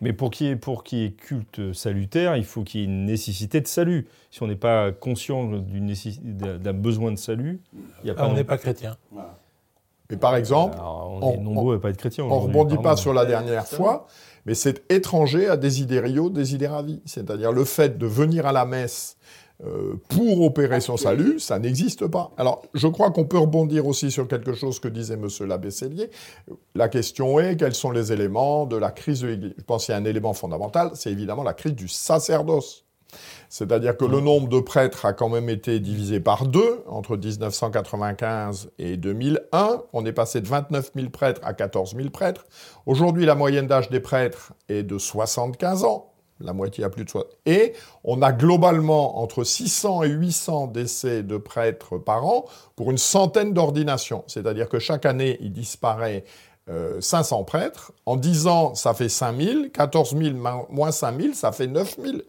Mais 0.00 0.12
pour 0.12 0.30
qu'il 0.30 0.46
y, 0.46 1.04
ait, 1.04 1.10
culte 1.12 1.72
salutaire, 1.72 2.36
il 2.36 2.44
faut 2.44 2.62
qu'il 2.62 2.80
y 2.80 2.84
ait 2.84 2.86
une 2.86 3.06
nécessité 3.06 3.60
de 3.60 3.66
salut. 3.66 4.06
Si 4.30 4.42
on 4.42 4.46
n'est 4.46 4.56
pas 4.56 4.92
conscient 4.92 5.44
d'un 5.44 6.72
besoin 6.72 7.10
de 7.10 7.18
salut, 7.18 7.60
il 8.02 8.08
y 8.08 8.10
a 8.10 8.14
pas 8.14 8.28
on 8.28 8.34
n'est 8.34 8.44
pas 8.44 8.58
chrétien. 8.58 8.96
Mais 10.10 10.16
par 10.16 10.36
exemple, 10.36 10.76
on 11.24 11.34
est 11.34 11.38
nombreux 11.38 11.76
à 11.76 11.80
pas 11.80 11.90
être 11.90 11.96
chrétiens. 11.96 12.24
On 12.24 12.28
ne 12.28 12.46
rebondit 12.46 12.78
pas 12.78 12.96
sur 12.96 13.12
la 13.14 13.24
dernière 13.24 13.66
fois, 13.66 14.06
mais 14.46 14.54
c'est 14.54 14.90
étranger 14.90 15.48
à 15.48 15.56
Desiderio 15.56 16.30
Desideravi. 16.30 17.02
C'est-à-dire 17.04 17.52
le 17.52 17.64
fait 17.64 17.98
de 17.98 18.06
venir 18.06 18.46
à 18.46 18.52
la 18.52 18.64
messe 18.64 19.16
euh, 19.64 19.94
pour 20.08 20.42
opérer 20.42 20.80
son 20.80 20.96
salut, 20.96 21.38
ça 21.38 21.60
n'existe 21.60 22.08
pas. 22.08 22.32
Alors, 22.36 22.62
je 22.74 22.88
crois 22.88 23.12
qu'on 23.12 23.24
peut 23.24 23.38
rebondir 23.38 23.86
aussi 23.86 24.10
sur 24.10 24.26
quelque 24.26 24.52
chose 24.52 24.80
que 24.80 24.88
disait 24.88 25.14
M. 25.14 25.28
l'abbé 25.46 25.70
Cellier. 25.70 26.10
La 26.74 26.88
question 26.88 27.38
est, 27.38 27.56
quels 27.56 27.74
sont 27.74 27.92
les 27.92 28.12
éléments 28.12 28.66
de 28.66 28.76
la 28.76 28.90
crise 28.90 29.20
de 29.20 29.28
l'Église? 29.28 29.54
Je 29.56 29.62
pense 29.62 29.86
qu'il 29.86 29.92
y 29.92 29.96
a 29.96 30.00
un 30.00 30.04
élément 30.04 30.32
fondamental, 30.32 30.90
c'est 30.94 31.12
évidemment 31.12 31.44
la 31.44 31.54
crise 31.54 31.74
du 31.74 31.86
sacerdoce. 31.86 32.83
C'est-à-dire 33.48 33.96
que 33.96 34.04
le 34.04 34.20
nombre 34.20 34.48
de 34.48 34.60
prêtres 34.60 35.06
a 35.06 35.12
quand 35.12 35.28
même 35.28 35.48
été 35.48 35.80
divisé 35.80 36.20
par 36.20 36.46
deux 36.46 36.82
entre 36.86 37.16
1995 37.16 38.70
et 38.78 38.96
2001. 38.96 39.82
On 39.92 40.04
est 40.04 40.12
passé 40.12 40.40
de 40.40 40.48
29 40.48 40.90
000 40.94 41.10
prêtres 41.10 41.40
à 41.44 41.54
14 41.54 41.96
000 41.96 42.10
prêtres. 42.10 42.46
Aujourd'hui, 42.86 43.26
la 43.26 43.34
moyenne 43.34 43.66
d'âge 43.66 43.90
des 43.90 44.00
prêtres 44.00 44.52
est 44.68 44.82
de 44.82 44.98
75 44.98 45.84
ans 45.84 46.10
la 46.40 46.52
moitié 46.52 46.84
à 46.84 46.90
plus 46.90 47.04
de 47.04 47.10
soi. 47.10 47.26
Et 47.46 47.74
on 48.02 48.22
a 48.22 48.32
globalement 48.32 49.20
entre 49.20 49.44
600 49.44 50.02
et 50.02 50.08
800 50.08 50.68
décès 50.68 51.22
de 51.22 51.36
prêtres 51.36 51.98
par 51.98 52.26
an 52.26 52.46
pour 52.76 52.90
une 52.90 52.98
centaine 52.98 53.52
d'ordinations. 53.52 54.24
C'est-à-dire 54.26 54.68
que 54.68 54.78
chaque 54.78 55.06
année, 55.06 55.38
il 55.40 55.52
disparaît 55.52 56.24
500 57.00 57.40
euh, 57.40 57.44
prêtres. 57.44 57.92
En 58.06 58.16
10 58.16 58.46
ans, 58.46 58.74
ça 58.74 58.94
fait 58.94 59.08
5000. 59.08 59.70
14 59.72 60.16
000 60.16 60.36
moins 60.70 60.92
5000, 60.92 61.34
ça 61.34 61.52
fait 61.52 61.66
9000. 61.66 62.24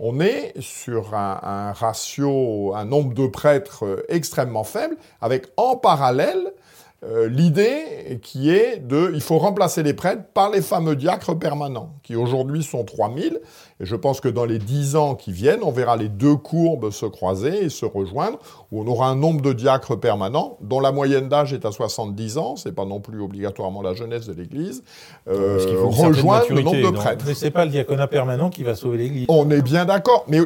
On 0.00 0.20
est 0.20 0.54
sur 0.60 1.14
un, 1.14 1.72
ratio, 1.72 2.72
un 2.74 2.84
nombre 2.84 3.14
de 3.14 3.26
prêtres 3.26 3.84
euh, 3.84 4.04
extrêmement 4.08 4.62
faible, 4.62 4.96
avec 5.20 5.46
en 5.56 5.76
parallèle 5.76 6.52
euh, 7.04 7.28
l'idée 7.28 8.18
qui 8.22 8.50
est 8.50 8.78
de, 8.78 9.12
il 9.14 9.20
faut 9.20 9.38
remplacer 9.38 9.84
les 9.84 9.94
prêtres 9.94 10.24
par 10.34 10.50
les 10.50 10.60
fameux 10.60 10.96
diacres 10.96 11.38
permanents, 11.38 11.94
qui 12.02 12.16
aujourd'hui 12.16 12.64
sont 12.64 12.82
3000, 12.82 13.40
et 13.78 13.86
je 13.86 13.94
pense 13.94 14.20
que 14.20 14.26
dans 14.26 14.44
les 14.44 14.58
10 14.58 14.96
ans 14.96 15.14
qui 15.14 15.30
viennent, 15.30 15.62
on 15.62 15.70
verra 15.70 15.96
les 15.96 16.08
deux 16.08 16.34
courbes 16.34 16.90
se 16.90 17.06
croiser 17.06 17.66
et 17.66 17.68
se 17.68 17.84
rejoindre, 17.84 18.40
où 18.72 18.82
on 18.82 18.86
aura 18.88 19.08
un 19.08 19.14
nombre 19.14 19.42
de 19.42 19.52
diacres 19.52 19.98
permanents, 19.98 20.58
dont 20.60 20.80
la 20.80 20.90
moyenne 20.90 21.28
d'âge 21.28 21.52
est 21.52 21.64
à 21.64 21.70
70 21.70 22.36
ans, 22.36 22.56
c'est 22.56 22.74
pas 22.74 22.84
non 22.84 22.98
plus 22.98 23.22
obligatoirement 23.22 23.80
la 23.80 23.94
jeunesse 23.94 24.26
de 24.26 24.32
l'Église, 24.32 24.82
euh, 25.28 25.84
rejoindre 25.84 26.52
le 26.52 26.62
nombre 26.62 26.90
de 26.90 26.96
prêtres. 26.96 27.24
Mais 27.28 27.34
c'est 27.34 27.52
pas 27.52 27.64
le 27.64 27.70
diaconat 27.70 28.08
permanent 28.08 28.50
qui 28.50 28.64
va 28.64 28.74
sauver 28.74 28.98
l'Église. 28.98 29.26
On 29.28 29.48
est 29.50 29.62
bien 29.62 29.84
d'accord, 29.84 30.24
mais 30.26 30.40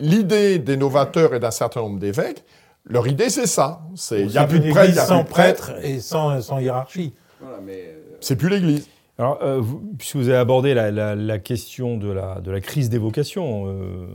l'idée 0.00 0.58
des 0.58 0.76
novateurs 0.76 1.34
et 1.34 1.38
d'un 1.38 1.52
certain 1.52 1.82
nombre 1.82 2.00
d'évêques, 2.00 2.42
leur 2.88 3.06
idée, 3.06 3.30
c'est 3.30 3.46
ça. 3.46 3.82
C'est 3.94 4.22
il 4.22 4.30
y 4.30 4.38
a 4.38 4.46
plus 4.46 4.60
de 4.60 4.70
prêtre, 4.70 5.06
sans 5.06 5.24
prêtre 5.24 5.72
et 5.82 6.00
sans, 6.00 6.40
sans 6.40 6.58
hiérarchie. 6.58 7.14
Voilà, 7.40 7.58
mais 7.64 7.84
euh, 7.86 8.16
c'est 8.20 8.36
plus 8.36 8.48
l'Église. 8.48 8.88
Alors, 9.18 9.38
euh, 9.42 9.60
vous, 9.60 9.80
puisque 9.98 10.16
vous 10.16 10.28
avez 10.28 10.38
abordé 10.38 10.74
la, 10.74 10.90
la, 10.90 11.38
question 11.38 11.96
de 11.96 12.10
la, 12.10 12.40
de 12.40 12.50
la 12.50 12.60
crise 12.60 12.88
des 12.88 12.98
vocations, 12.98 13.64
euh, 13.66 14.06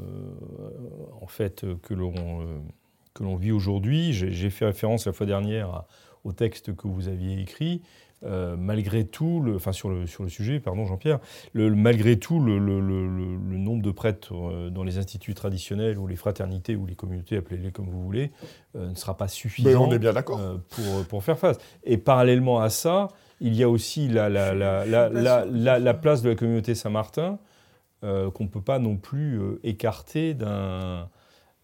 en 1.21 1.27
fait, 1.27 1.65
que 1.81 1.93
l'on 1.93 2.13
que 3.13 3.23
l'on 3.23 3.35
vit 3.35 3.51
aujourd'hui, 3.51 4.11
j'ai 4.11 4.49
fait 4.49 4.65
référence 4.65 5.05
la 5.05 5.13
fois 5.13 5.27
dernière 5.27 5.83
au 6.23 6.31
texte 6.31 6.75
que 6.75 6.87
vous 6.87 7.09
aviez 7.09 7.39
écrit. 7.39 7.83
Euh, 8.25 8.55
malgré 8.57 9.03
tout, 9.05 9.41
le, 9.41 9.55
enfin 9.55 9.73
sur 9.73 9.89
le, 9.89 10.07
sur 10.07 10.23
le 10.23 10.29
sujet, 10.29 10.61
pardon 10.61 10.85
Jean-Pierre, 10.85 11.19
malgré 11.53 12.17
tout, 12.17 12.39
le, 12.39 12.57
nombre 12.57 13.81
de 13.81 13.91
prêtres 13.91 14.33
euh, 14.33 14.69
dans 14.69 14.83
les 14.83 14.97
instituts 14.97 15.33
traditionnels 15.33 15.97
ou 15.97 16.07
les 16.07 16.15
fraternités 16.15 16.77
ou 16.77 16.85
les 16.85 16.95
communautés, 16.95 17.35
appelez-les 17.35 17.71
comme 17.71 17.89
vous 17.89 18.01
voulez, 18.01 18.31
euh, 18.77 18.89
ne 18.89 18.95
sera 18.95 19.17
pas 19.17 19.27
suffisant 19.27 19.89
on 19.89 19.91
est 19.91 19.99
bien 19.99 20.13
d'accord. 20.13 20.39
pour, 20.69 21.05
pour 21.05 21.23
faire 21.23 21.37
face. 21.37 21.57
Et 21.83 21.97
parallèlement 21.97 22.61
à 22.61 22.69
ça, 22.69 23.09
il 23.41 23.55
y 23.55 23.63
a 23.63 23.69
aussi 23.69 24.07
la, 24.07 24.29
la, 24.29 24.53
la, 24.53 25.45
la 25.45 25.93
place 25.93 26.21
de 26.21 26.29
la 26.29 26.35
communauté 26.35 26.75
Saint-Martin 26.75 27.39
qu'on 28.01 28.43
ne 28.43 28.49
peut 28.49 28.61
pas 28.61 28.79
non 28.79 28.97
plus 28.97 29.39
écarter 29.63 30.33
d'un... 30.33 31.09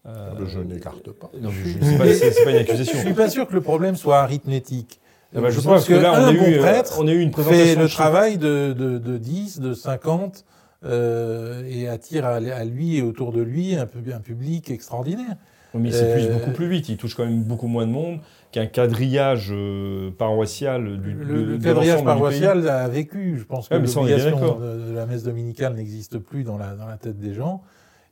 je 0.04 0.58
n'écarte 0.60 1.10
pas. 1.12 1.30
Non, 1.40 1.50
c'est 1.52 1.96
pas, 1.96 2.44
pas, 2.44 2.50
une 2.50 2.56
accusation. 2.56 2.94
Je 2.94 2.98
ne 2.98 3.04
suis 3.06 3.14
pas 3.14 3.30
sûr 3.30 3.46
que 3.46 3.54
le 3.54 3.60
problème 3.60 3.96
soit 3.96 4.20
arithmétique. 4.20 5.00
Eh 5.34 5.40
ben, 5.40 5.50
je 5.50 5.60
pense 5.60 5.84
que, 5.84 5.94
là, 5.94 6.12
on 6.14 6.26
a, 6.26 6.32
eu, 6.32 6.58
prêtre 6.58 6.96
on 6.98 7.06
a 7.06 7.12
eu 7.12 7.20
une 7.20 7.30
présentation 7.30 7.64
fait 7.64 7.80
le 7.80 7.88
travail 7.88 8.38
de, 8.38 8.72
de, 8.72 8.98
de 8.98 9.16
10, 9.16 9.60
de 9.60 9.74
50, 9.74 10.44
euh, 10.84 11.62
et 11.68 11.88
attire 11.88 12.24
à, 12.24 12.64
lui 12.64 12.96
et 12.96 13.02
autour 13.02 13.32
de 13.32 13.42
lui 13.42 13.76
un, 13.76 13.82
un 13.82 14.20
public 14.20 14.70
extraordinaire. 14.70 15.36
mais 15.74 15.90
il 15.90 15.94
s'épuise 15.94 16.26
euh, 16.26 16.32
beaucoup 16.32 16.52
plus 16.52 16.68
vite, 16.68 16.88
il 16.88 16.96
touche 16.96 17.14
quand 17.14 17.24
même 17.24 17.42
beaucoup 17.42 17.66
moins 17.66 17.86
de 17.86 17.92
monde 17.92 18.18
qu'un 18.50 18.66
quadrillage 18.66 19.50
euh, 19.52 20.10
paroissial 20.18 21.00
du 21.00 21.12
Le, 21.12 21.44
le 21.44 21.58
quadrillage 21.58 22.02
paroissial 22.02 22.66
a 22.68 22.88
vécu, 22.88 23.36
je 23.38 23.44
pense 23.44 23.68
que 23.68 23.74
l'obligation 23.74 24.58
de, 24.58 24.88
de, 24.88 24.92
la 24.94 25.06
messe 25.06 25.22
dominicale 25.22 25.74
n'existe 25.74 26.18
plus 26.18 26.44
dans 26.44 26.56
la, 26.56 26.74
dans 26.74 26.86
la 26.86 26.96
tête 26.96 27.18
des 27.18 27.34
gens, 27.34 27.62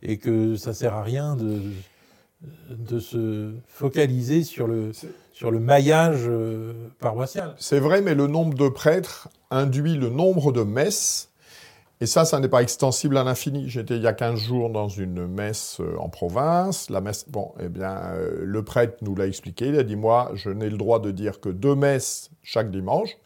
et 0.03 0.19
que 0.19 0.55
ça 0.57 0.75
sert 0.75 0.95
à 0.95 1.03
rien 1.03 1.37
de 1.37 1.59
de 2.71 3.01
se 3.01 3.53
focaliser 3.67 4.45
sur 4.45 4.69
le, 4.69 4.93
sur 5.33 5.51
le 5.51 5.59
maillage 5.59 6.23
euh, 6.27 6.73
paroissial. 7.01 7.55
C'est 7.59 7.81
vrai, 7.81 8.01
mais 8.01 8.15
le 8.15 8.27
nombre 8.27 8.55
de 8.55 8.69
prêtres 8.69 9.29
induit 9.51 9.97
le 9.97 10.09
nombre 10.09 10.53
de 10.53 10.63
messes. 10.63 11.31
Et 12.01 12.07
ça, 12.07 12.25
ça 12.25 12.39
n'est 12.39 12.49
pas 12.49 12.63
extensible 12.63 13.17
à 13.17 13.25
l'infini. 13.25 13.69
J'étais 13.69 13.97
il 13.97 14.03
y 14.03 14.07
a 14.07 14.13
15 14.13 14.39
jours 14.39 14.71
dans 14.71 14.87
une 14.87 15.27
messe 15.27 15.79
euh, 15.81 15.97
en 15.99 16.09
province. 16.09 16.91
La 16.91 17.01
messe, 17.01 17.29
bon, 17.29 17.53
eh 17.61 17.69
bien, 17.69 17.97
euh, 18.13 18.41
le 18.45 18.63
prêtre 18.63 18.99
nous 19.03 19.17
l'a 19.17 19.27
expliqué. 19.27 19.69
Il 19.69 19.79
a 19.79 19.83
dit, 19.83 19.97
moi, 19.97 20.31
je 20.35 20.51
n'ai 20.51 20.71
le 20.71 20.77
droit 20.77 21.01
de 21.01 21.11
dire 21.11 21.41
que 21.41 21.49
deux 21.49 21.75
messes 21.75 22.31
chaque 22.45 22.71
dimanche. 22.71 23.17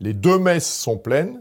Les 0.00 0.12
deux 0.12 0.38
messes 0.38 0.66
sont 0.66 0.98
pleines. 0.98 1.40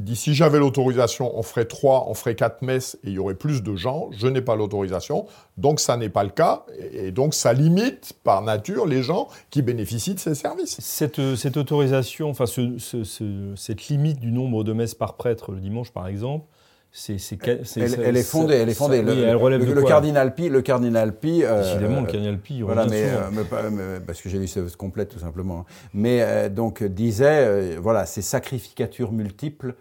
Il 0.00 0.04
dit 0.04 0.16
si 0.16 0.34
j'avais 0.34 0.58
l'autorisation, 0.58 1.38
on 1.38 1.42
ferait 1.42 1.66
trois, 1.66 2.06
on 2.08 2.14
ferait 2.14 2.34
quatre 2.34 2.62
messes 2.62 2.98
et 3.04 3.08
il 3.08 3.12
y 3.12 3.18
aurait 3.18 3.34
plus 3.34 3.62
de 3.62 3.76
gens. 3.76 4.08
Je 4.16 4.28
n'ai 4.28 4.40
pas 4.40 4.56
l'autorisation, 4.56 5.26
donc 5.58 5.78
ça 5.78 5.98
n'est 5.98 6.08
pas 6.08 6.24
le 6.24 6.30
cas. 6.30 6.64
Et 6.94 7.10
donc 7.10 7.34
ça 7.34 7.52
limite 7.52 8.14
par 8.24 8.40
nature 8.40 8.86
les 8.86 9.02
gens 9.02 9.28
qui 9.50 9.60
bénéficient 9.60 10.14
de 10.14 10.18
ces 10.18 10.34
services. 10.34 10.78
Cette, 10.80 11.18
euh, 11.18 11.36
cette 11.36 11.58
autorisation, 11.58 12.30
enfin 12.30 12.46
cette 12.46 13.88
limite 13.88 14.20
du 14.20 14.32
nombre 14.32 14.64
de 14.64 14.72
messes 14.72 14.94
par 14.94 15.18
prêtre 15.18 15.52
le 15.52 15.60
dimanche 15.60 15.90
par 15.90 16.06
exemple, 16.06 16.46
c'est, 16.92 17.18
elle, 17.46 18.16
est 18.16 18.22
fondée, 18.22 18.54
elle 18.54 18.68
est 18.68 18.74
fondée. 18.74 19.00
le, 19.00 19.12
elle 19.12 19.36
relève 19.36 19.62
le, 19.62 19.82
cardinal 19.82 20.34
Pi, 20.34 20.48
le 20.48 20.60
cardinal 20.60 21.14
Pi. 21.14 21.44
Euh, 21.44 21.62
Décidément, 21.62 22.00
le 22.00 22.06
cardinal 22.06 22.38
Pi. 22.38 22.62
Voilà, 22.62 22.86
mais, 22.86 23.04
euh, 23.04 24.00
parce 24.04 24.20
que 24.20 24.28
j'ai 24.28 24.38
lu 24.38 24.48
ce 24.48 24.60
complète 24.76 25.10
tout 25.10 25.20
simplement. 25.20 25.66
Mais 25.94 26.22
euh, 26.22 26.48
donc 26.48 26.82
disait, 26.82 27.76
voilà, 27.76 28.06
ces 28.06 28.22
sacrificatures 28.22 29.12
multiples 29.12 29.76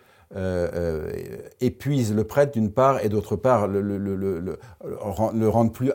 épuisent 1.60 2.14
le 2.14 2.24
prêtre 2.24 2.54
d'une 2.54 2.72
part 2.72 3.04
et 3.04 3.10
d'autre 3.10 3.36
part 3.36 3.68
le, 3.68 3.82
le, 3.82 3.98
le, 4.16 5.50
rendent 5.50 5.74
plus 5.74 5.92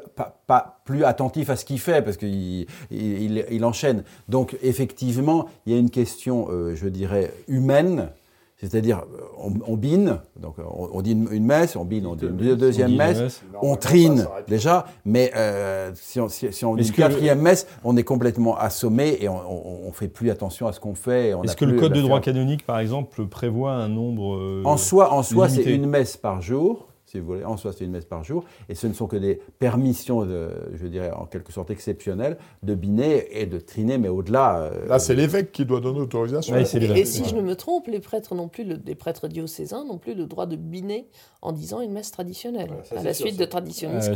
pas, 0.46 0.80
plus 0.84 1.04
attentif 1.04 1.50
à 1.50 1.56
ce 1.56 1.64
qu'il 1.64 1.78
fait 1.78 2.02
parce 2.02 2.16
qu'il 2.16 2.66
il, 2.90 3.44
il, 3.50 3.64
enchaîne. 3.64 4.02
Donc 4.28 4.56
effectivement, 4.62 5.46
il 5.66 5.72
y 5.72 5.76
a 5.76 5.78
une 5.78 5.90
question, 5.90 6.48
je 6.74 6.88
dirais, 6.88 7.32
humaine 7.46 8.10
c'est-à-dire, 8.56 9.02
on, 9.36 9.76
bine, 9.76 10.20
donc 10.40 10.54
on, 10.58 11.02
dit 11.02 11.12
une, 11.12 11.44
messe, 11.44 11.74
on 11.74 11.84
bine, 11.84 12.06
on 12.06 12.14
dit 12.14 12.26
une 12.26 12.54
deuxième 12.54 12.96
messe, 12.96 13.42
on 13.60 13.74
trine 13.74 14.26
déjà, 14.46 14.86
mais 15.04 15.32
euh, 15.36 15.90
si, 15.94 16.20
on, 16.20 16.28
si, 16.28 16.64
on 16.64 16.76
dit 16.76 16.86
une 16.86 16.94
quatrième 16.94 17.40
messe, 17.40 17.66
on 17.82 17.96
est 17.96 18.04
complètement 18.04 18.56
assommé 18.56 19.18
et 19.20 19.28
on 19.28 19.86
ne 19.86 19.92
fait 19.92 20.08
plus 20.08 20.30
attention 20.30 20.68
à 20.68 20.72
ce 20.72 20.78
qu'on 20.78 20.94
fait. 20.94 21.34
Est-ce 21.42 21.56
que 21.56 21.64
le 21.64 21.78
code 21.78 21.92
de 21.92 22.00
droit 22.00 22.20
canonique, 22.20 22.64
par 22.64 22.78
exemple, 22.78 23.26
prévoit 23.26 23.72
un 23.72 23.88
nombre 23.88 24.36
euh, 24.36 24.62
En 24.64 24.76
soi, 24.76 25.12
en 25.12 25.22
soi 25.22 25.48
c'est 25.48 25.64
une 25.64 25.86
messe 25.86 26.16
par 26.16 26.40
jour 26.40 26.88
si 27.14 27.20
vous 27.20 27.26
voulez. 27.26 27.44
En 27.44 27.56
soi, 27.56 27.72
c'est 27.72 27.84
une 27.84 27.92
messe 27.92 28.04
par 28.04 28.24
jour. 28.24 28.44
Et 28.68 28.74
ce 28.74 28.86
ne 28.86 28.92
sont 28.92 29.06
que 29.06 29.16
des 29.16 29.40
permissions, 29.58 30.24
de, 30.24 30.50
je 30.74 30.86
dirais, 30.86 31.12
en 31.12 31.26
quelque 31.26 31.52
sorte 31.52 31.70
exceptionnelles, 31.70 32.36
de 32.62 32.74
biner 32.74 33.40
et 33.40 33.46
de 33.46 33.58
triner, 33.58 33.98
mais 33.98 34.08
au-delà. 34.08 34.62
Euh, 34.62 34.88
Là, 34.88 34.98
c'est 34.98 35.14
l'évêque 35.14 35.52
qui 35.52 35.64
doit 35.64 35.80
donner 35.80 36.00
l'autorisation. 36.00 36.56
et, 36.56 36.64
si 36.64 37.24
je 37.24 37.34
ne 37.36 37.40
me 37.40 37.54
trompe, 37.54 37.86
les 37.86 38.00
prêtres 38.00 38.34
non 38.34 38.48
plus, 38.48 38.64
les 38.64 38.94
prêtres 38.94 39.28
diocésains 39.28 39.84
n'ont 39.84 39.98
plus 39.98 40.14
le 40.14 40.26
droit 40.26 40.46
de 40.46 40.56
biner 40.56 41.06
en 41.40 41.52
disant 41.52 41.80
une 41.80 41.92
messe 41.92 42.10
traditionnelle, 42.10 42.70
à 42.96 43.02
la 43.02 43.14
suite 43.14 43.38
de 43.38 43.44
traditionnistes 43.44 44.10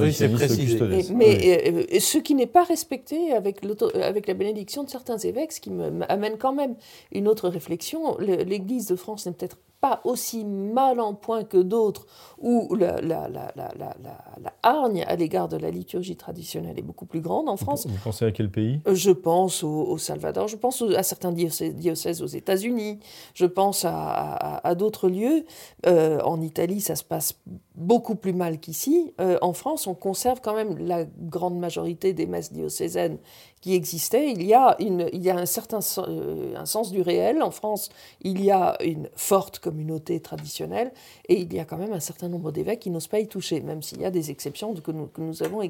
Oui, 0.00 0.12
c'est 0.12 0.28
précisé. 0.28 0.80
mais 1.14 1.86
euh, 1.92 2.00
ce 2.00 2.18
qui 2.18 2.34
n'est 2.34 2.46
pas 2.46 2.64
respecté 2.64 3.32
avec, 3.32 3.60
avec 3.94 4.26
la 4.26 4.34
bénédiction 4.34 4.82
de 4.82 4.90
certains 4.90 5.18
évêques, 5.18 5.52
ce 5.52 5.60
qui 5.60 5.70
m'amène 5.70 6.36
quand 6.38 6.52
même 6.52 6.74
une 7.12 7.28
autre 7.28 7.48
réflexion. 7.48 8.16
L'Église 8.18 8.86
de 8.86 8.96
France 8.96 9.26
n'est 9.26 9.32
peut-être 9.32 9.58
pas 9.80 10.00
aussi 10.04 10.44
mal 10.44 11.00
en 11.00 11.14
point 11.14 11.44
que 11.44 11.56
d'autres, 11.56 12.06
où 12.38 12.74
la, 12.74 13.00
la, 13.00 13.28
la, 13.28 13.52
la, 13.56 14.52
hargne 14.62 15.02
à 15.06 15.16
l'égard 15.16 15.48
de 15.48 15.56
la 15.56 15.70
liturgie 15.70 16.16
traditionnelle 16.16 16.78
est 16.78 16.82
beaucoup 16.82 17.06
plus 17.06 17.20
grande 17.20 17.48
en 17.48 17.56
France. 17.56 17.86
Vous 17.86 17.96
pensez 18.02 18.26
à 18.26 18.32
quel 18.32 18.50
pays? 18.50 18.80
Euh, 18.86 18.94
Je 18.94 19.10
pense 19.10 19.62
au, 19.62 19.96
Salvador, 19.96 20.48
je 20.48 20.56
pense 20.56 20.82
à 20.82 21.02
certains 21.02 21.32
diocèses, 21.32 22.22
aux 22.22 22.26
États-Unis, 22.26 22.98
je 23.34 23.46
pense 23.46 23.84
à, 23.86 24.74
d'autres 24.76 25.08
lieux. 25.08 25.44
Euh, 25.86 26.20
en 26.20 26.40
Italie, 26.40 26.80
ça 26.80 26.94
se 26.94 27.04
passe 27.04 27.38
beaucoup 27.74 28.14
plus 28.14 28.34
mal 28.34 28.60
qu'ici. 28.60 29.14
Euh, 29.20 29.38
en 29.40 29.54
France, 29.54 29.86
on 29.86 29.94
conserve 29.94 30.40
quand 30.42 30.54
même 30.54 30.76
la 30.78 31.04
grande 31.04 31.58
majorité 31.58 32.12
des 32.12 32.26
messes 32.26 32.52
diocésaines 32.52 33.18
qui 33.60 33.74
existait, 33.74 34.32
il 34.32 34.42
y 34.42 34.54
a, 34.54 34.76
une, 34.80 35.08
il 35.12 35.22
y 35.22 35.30
a 35.30 35.36
un 35.36 35.46
certain 35.46 35.80
euh, 35.98 36.54
un 36.56 36.64
sens 36.64 36.90
du 36.90 37.02
réel. 37.02 37.42
En 37.42 37.50
France, 37.50 37.90
il 38.22 38.42
y 38.42 38.50
a 38.50 38.76
une 38.82 39.08
forte 39.14 39.58
communauté 39.70 40.18
traditionnelle 40.18 40.90
et 41.28 41.40
il 41.40 41.52
y 41.54 41.60
a 41.60 41.64
quand 41.64 41.78
même 41.78 41.92
un 41.92 42.00
certain 42.00 42.28
nombre 42.28 42.50
d'évêques 42.50 42.80
qui 42.80 42.90
n'osent 42.90 43.06
pas 43.06 43.20
y 43.20 43.28
toucher, 43.28 43.60
même 43.60 43.82
s'il 43.82 44.00
y 44.00 44.04
a 44.04 44.10
des 44.10 44.32
exceptions 44.32 44.74
que 44.74 44.90
nous, 44.90 45.06
que 45.06 45.20
nous 45.20 45.44
avons 45.44 45.60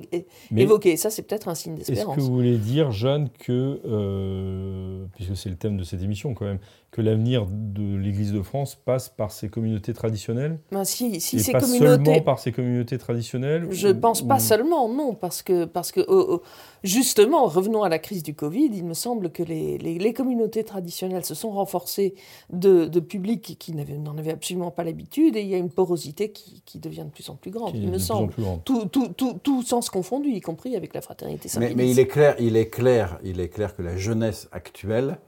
évoquées. 0.57 0.97
Ça, 0.97 1.11
c'est 1.11 1.23
peut-être 1.23 1.49
un 1.49 1.55
signe 1.55 1.75
d'espérance. 1.75 2.17
Est-ce 2.17 2.17
que 2.17 2.31
vous 2.31 2.35
voulez 2.35 2.57
dire, 2.57 2.91
Jeanne, 2.93 3.29
que, 3.39 3.81
euh, 3.85 5.05
puisque 5.15 5.37
c'est 5.37 5.51
le 5.51 5.57
thème 5.57 5.77
de 5.77 5.85
cette 5.85 6.03
émission 6.03 6.33
quand 6.33 6.47
même, 6.47 6.61
que 6.91 7.01
l'avenir 7.01 7.47
de 7.49 7.97
l'Église 7.97 8.33
de 8.33 8.43
France 8.43 8.75
passe 8.75 9.09
par 9.09 9.31
ces 9.31 9.49
communautés 9.49 9.95
traditionnelles 9.95 10.59
ben, 10.73 10.85
si, 10.85 11.21
si 11.21 11.37
et 11.37 11.39
ces 11.39 11.53
pas 11.53 11.61
communautés... 11.61 12.05
seulement 12.05 12.21
par 12.23 12.39
ces 12.41 12.51
communautés 12.51 12.99
traditionnelles 12.99 13.69
Je 13.71 13.89
ne 13.89 13.93
pense 13.93 14.27
pas 14.27 14.41
seulement, 14.41 14.89
non, 14.89 15.15
parce 15.15 15.43
que, 15.43 15.67
parce 15.67 15.93
que 15.93 16.01
oh, 16.09 16.27
oh, 16.29 16.43
justement, 16.83 17.47
revenons 17.47 17.85
à 17.85 17.89
la 17.89 18.01
crise 18.01 18.25
du 18.25 18.35
Covid, 18.35 18.71
il 18.73 18.85
me 18.85 18.95
semble 18.95 19.31
que 19.31 19.45
les, 19.45 19.79
les, 19.79 20.13
communautés 20.13 20.65
traditionnelles 20.65 21.25
se 21.25 21.37
sont 21.37 21.51
renforcées 21.51 22.15
de, 22.53 22.87
de 22.87 23.01
publics 23.01 23.57
qui 23.59 23.73
n'en 23.73 24.19
avaient 24.19 24.33
absolument 24.33 24.73
pas 24.73 24.83
l'habitude 24.83 25.37
et 25.37 25.43
il 25.43 25.49
y 25.49 25.55
a 25.55 25.59
une 25.59 25.71
porosité 25.71 26.33
qui, 26.33 26.63
qui, 26.67 26.81
devient 26.81 27.05
de 27.05 27.11
plus 27.11 27.29
en 27.29 27.37
plus 27.37 27.53
grande, 27.53 27.77
il 27.77 27.89
me 27.89 27.99
semble. 27.99 28.35
Tout, 28.65 28.87
tout, 28.87 29.09
tout, 29.17 29.39
tout, 29.41 29.63
sens 29.63 29.91
confondu, 29.91 30.31
y 30.31 30.41
compris 30.41 30.75
avec 30.75 30.95
la 30.95 31.03
fraternité 31.03 31.49
mais, 31.59 31.73
mais 31.77 31.89
il 31.89 32.01
est 32.01 32.07
clair, 32.09 32.35
il 32.41 32.57
est 32.57 32.69
clair, 32.69 33.21
il 33.23 33.39
est 33.41 33.49
clair 33.49 33.77
que 33.77 33.83
la 33.83 33.97
jeunesse 33.97 34.49
actuelle 34.51 35.19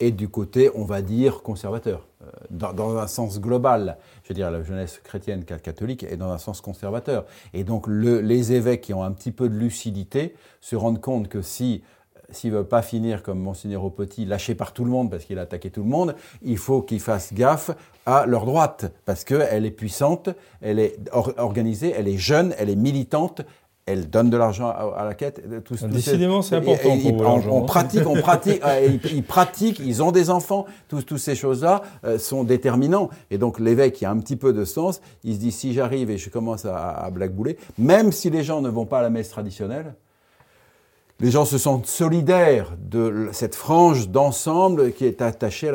et 0.00 0.10
du 0.10 0.28
côté, 0.28 0.70
on 0.74 0.84
va 0.84 1.02
dire, 1.02 1.42
conservateur, 1.42 2.06
euh, 2.22 2.30
dans, 2.50 2.96
un 2.96 3.06
sens 3.06 3.40
global. 3.40 3.98
Je 4.24 4.28
veux 4.28 4.34
dire, 4.34 4.50
la 4.50 4.62
jeunesse 4.62 5.00
chrétienne 5.02 5.44
catholique 5.44 6.02
est 6.02 6.16
dans 6.16 6.30
un 6.30 6.38
sens 6.38 6.60
conservateur. 6.60 7.24
Et 7.54 7.64
donc, 7.64 7.86
les 7.88 8.52
évêques 8.52 8.82
qui 8.82 8.94
ont 8.94 9.04
un 9.04 9.12
petit 9.12 9.32
peu 9.32 9.48
de 9.48 9.54
lucidité 9.54 10.34
se 10.60 10.76
rendent 10.76 11.00
compte 11.00 11.28
que 11.28 11.42
si 11.42 11.82
s'ils 12.32 12.50
ne 12.50 12.56
veulent 12.56 12.68
pas 12.68 12.82
finir 12.82 13.22
comme 13.22 13.38
Monseigneur 13.38 13.90
Petit, 13.92 14.24
lâché 14.24 14.54
par 14.54 14.72
tout 14.72 14.84
le 14.84 14.90
monde 14.90 15.10
parce 15.10 15.24
qu'il 15.24 15.38
a 15.38 15.42
attaqué 15.42 15.70
tout 15.70 15.82
le 15.82 15.88
monde, 15.88 16.14
il 16.42 16.58
faut 16.58 16.82
qu'ils 16.82 17.00
fassent 17.00 17.32
gaffe 17.32 17.70
à 18.06 18.26
leur 18.26 18.46
droite, 18.46 18.92
parce 19.04 19.22
qu'elle 19.22 19.64
est 19.64 19.70
puissante, 19.70 20.30
elle 20.60 20.78
est 20.78 20.98
organisée, 21.12 21.92
elle 21.96 22.08
est 22.08 22.18
jeune, 22.18 22.54
elle 22.58 22.68
est 22.68 22.76
militante, 22.76 23.42
elle 23.86 24.08
donne 24.08 24.30
de 24.30 24.36
l'argent 24.36 24.68
à, 24.68 25.04
la 25.04 25.14
quête. 25.14 25.42
Décidément, 25.90 26.42
c'est 26.42 26.56
important 26.56 26.98
pour 26.98 27.38
vous, 27.38 27.50
on, 27.50 27.62
pratique, 27.62 28.06
on 28.06 28.14
pratique, 28.14 28.62
ils, 29.12 29.22
pratiquent, 29.24 29.80
ils 29.80 30.02
ont 30.02 30.12
des 30.12 30.30
enfants, 30.30 30.66
toutes 30.88 31.18
ces 31.18 31.34
choses-là 31.34 31.82
euh, 32.04 32.18
sont 32.18 32.44
déterminants. 32.44 33.10
Et 33.30 33.38
donc 33.38 33.58
l'évêque, 33.58 33.94
qui 33.94 34.04
a 34.04 34.10
un 34.10 34.18
petit 34.18 34.36
peu 34.36 34.52
de 34.52 34.64
sens, 34.64 35.00
il 35.24 35.34
se 35.34 35.40
dit, 35.40 35.52
si 35.52 35.72
j'arrive 35.72 36.10
et 36.10 36.18
je 36.18 36.30
commence 36.30 36.64
à, 36.64 36.90
à 36.90 37.10
blackbouler, 37.10 37.58
même 37.76 38.12
si 38.12 38.30
les 38.30 38.44
gens 38.44 38.60
ne 38.60 38.68
vont 38.68 38.86
pas 38.86 39.00
à 39.00 39.02
la 39.02 39.10
messe 39.10 39.28
traditionnelle, 39.28 39.94
les 41.22 41.30
gens 41.30 41.44
se 41.44 41.56
sentent 41.56 41.86
solidaires 41.86 42.76
de 42.78 43.28
cette 43.30 43.54
frange 43.54 44.08
d'ensemble 44.08 44.92
qui 44.92 45.04
est 45.04 45.22
attachée 45.22 45.70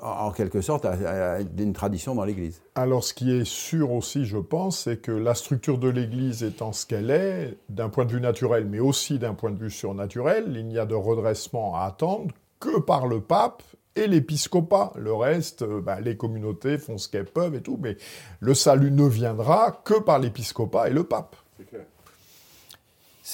en 0.00 0.30
quelque 0.30 0.60
sorte 0.60 0.84
à, 0.84 1.40
une 1.58 1.72
tradition 1.72 2.14
dans 2.14 2.24
l'Église. 2.24 2.62
Alors 2.76 3.02
ce 3.02 3.12
qui 3.12 3.32
est 3.32 3.44
sûr 3.44 3.90
aussi, 3.90 4.24
je 4.24 4.38
pense, 4.38 4.84
c'est 4.84 4.98
que 4.98 5.10
la 5.10 5.34
structure 5.34 5.78
de 5.78 5.88
l'Église 5.88 6.44
étant 6.44 6.72
ce 6.72 6.86
qu'elle 6.86 7.10
est, 7.10 7.58
d'un 7.68 7.88
point 7.88 8.04
de 8.04 8.12
vue 8.12 8.20
naturel, 8.20 8.64
mais 8.70 8.78
aussi 8.78 9.18
d'un 9.18 9.34
point 9.34 9.50
de 9.50 9.58
vue 9.58 9.70
surnaturel, 9.70 10.54
il 10.56 10.66
n'y 10.66 10.78
a 10.78 10.86
de 10.86 10.94
redressement 10.94 11.74
à 11.74 11.82
attendre 11.86 12.32
que 12.60 12.78
par 12.78 13.08
le 13.08 13.20
pape 13.20 13.64
et 13.96 14.06
l'épiscopat. 14.06 14.92
Le 14.96 15.12
reste, 15.12 15.62
euh, 15.62 15.80
bah, 15.80 16.00
les 16.00 16.16
communautés 16.16 16.78
font 16.78 16.96
ce 16.96 17.08
qu'elles 17.08 17.26
peuvent 17.26 17.56
et 17.56 17.60
tout, 17.60 17.78
mais 17.82 17.96
le 18.38 18.54
salut 18.54 18.92
ne 18.92 19.06
viendra 19.06 19.82
que 19.84 20.00
par 20.00 20.20
l'épiscopat 20.20 20.88
et 20.88 20.92
le 20.92 21.02
pape. 21.02 21.34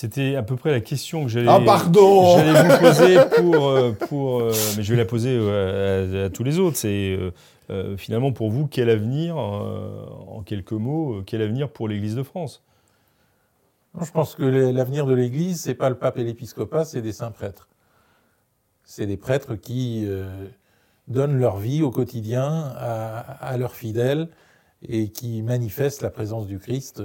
C'était 0.00 0.36
à 0.36 0.44
peu 0.44 0.54
près 0.54 0.70
la 0.70 0.80
question 0.80 1.24
que 1.24 1.28
j'allais 1.28 1.48
ah, 1.48 1.58
pardon 1.58 2.36
vous 2.36 2.78
poser 2.78 3.18
pour, 3.36 3.66
euh, 3.66 3.90
pour 3.90 4.38
euh, 4.38 4.52
mais 4.76 4.84
je 4.84 4.92
vais 4.92 4.96
la 4.96 5.04
poser 5.04 5.36
euh, 5.36 6.26
à, 6.26 6.30
tous 6.30 6.44
les 6.44 6.60
autres. 6.60 6.76
C'est 6.76 7.18
finalement 7.96 8.30
pour 8.30 8.48
vous 8.48 8.68
quel 8.68 8.90
avenir, 8.90 9.36
en 9.36 10.42
quelques 10.46 10.70
mots, 10.70 11.24
quel 11.26 11.42
avenir 11.42 11.68
pour 11.68 11.88
l'Église 11.88 12.14
de 12.14 12.22
France? 12.22 12.62
Je 14.00 14.10
pense 14.12 14.36
que 14.36 14.44
l'avenir 14.44 15.04
de 15.04 15.14
l'Église, 15.14 15.62
c'est 15.62 15.74
pas 15.74 15.88
le 15.88 15.96
pape 15.96 16.16
et 16.18 16.22
l'épiscopat, 16.22 16.84
c'est 16.84 17.02
des 17.02 17.12
saints 17.12 17.32
prêtres. 17.32 17.68
C'est 18.84 19.06
des 19.06 19.16
prêtres 19.16 19.56
qui 19.56 20.08
donnent 21.08 21.40
leur 21.40 21.56
vie 21.56 21.82
au 21.82 21.90
quotidien 21.90 22.72
à, 22.76 23.18
à, 23.18 23.56
leurs 23.56 23.74
fidèles 23.74 24.28
et 24.80 25.08
qui 25.08 25.42
manifestent 25.42 26.02
la 26.02 26.10
présence 26.10 26.46
du 26.46 26.60
Christ 26.60 27.02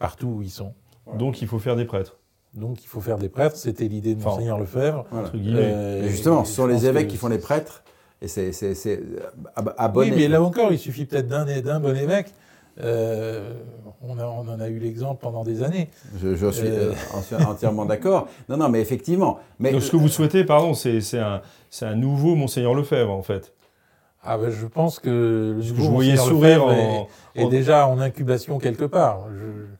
partout 0.00 0.26
où 0.26 0.42
ils 0.42 0.50
sont. 0.50 0.74
Donc 1.18 1.42
il 1.42 1.48
faut 1.48 1.58
faire 1.58 1.76
des 1.76 1.84
prêtres. 1.84 2.18
Donc 2.54 2.82
il 2.84 2.86
faut 2.86 3.00
faire 3.00 3.18
des 3.18 3.28
prêtres, 3.28 3.56
c'était 3.56 3.88
l'idée 3.88 4.14
de 4.14 4.22
Monseigneur 4.22 4.58
Lefebvre. 4.58 5.06
Euh, 5.34 6.08
justement, 6.08 6.44
ce 6.44 6.54
sont 6.54 6.66
les 6.66 6.86
évêques 6.86 7.08
qui 7.08 7.16
font 7.16 7.28
les 7.28 7.38
prêtres, 7.38 7.82
et 8.22 8.28
c'est 8.28 9.02
à, 9.56 9.88
bon 9.88 10.00
Oui, 10.00 10.12
mais 10.14 10.28
là 10.28 10.40
encore, 10.42 10.72
il 10.72 10.78
suffit 10.78 11.04
peut-être 11.04 11.28
d'un 11.28 11.80
bon 11.80 11.96
évêque. 11.96 12.32
Euh, 12.80 13.54
on, 14.02 14.18
en 14.18 14.60
a 14.60 14.68
eu 14.68 14.78
l'exemple 14.78 15.20
pendant 15.20 15.44
des 15.44 15.62
années. 15.62 15.90
Je, 16.20 16.50
suis 16.50 16.66
euh, 16.66 16.92
entièrement 17.46 17.84
d'accord. 17.84 18.28
Non, 18.48 18.56
non, 18.56 18.68
mais 18.68 18.80
effectivement. 18.80 19.38
Mais, 19.60 19.70
Donc, 19.70 19.82
ce 19.82 19.92
que 19.92 19.96
vous 19.96 20.08
souhaitez, 20.08 20.44
pardon, 20.44 20.74
c'est 20.74 21.18
un, 21.18 21.40
un 21.82 21.94
nouveau 21.94 22.34
Monseigneur 22.34 22.74
Lefebvre, 22.74 23.12
en 23.12 23.22
fait. 23.22 23.52
Ah 24.26 24.38
ben, 24.38 24.50
je 24.50 24.66
pense 24.66 24.98
que 24.98 25.54
le 25.56 25.60
je 25.60 25.74
voyais 25.74 26.16
sourire 26.16 26.64
est, 27.34 27.48
déjà 27.48 27.86
en 27.86 28.00
incubation 28.00 28.58
quelque 28.58 28.84
part. 28.84 29.26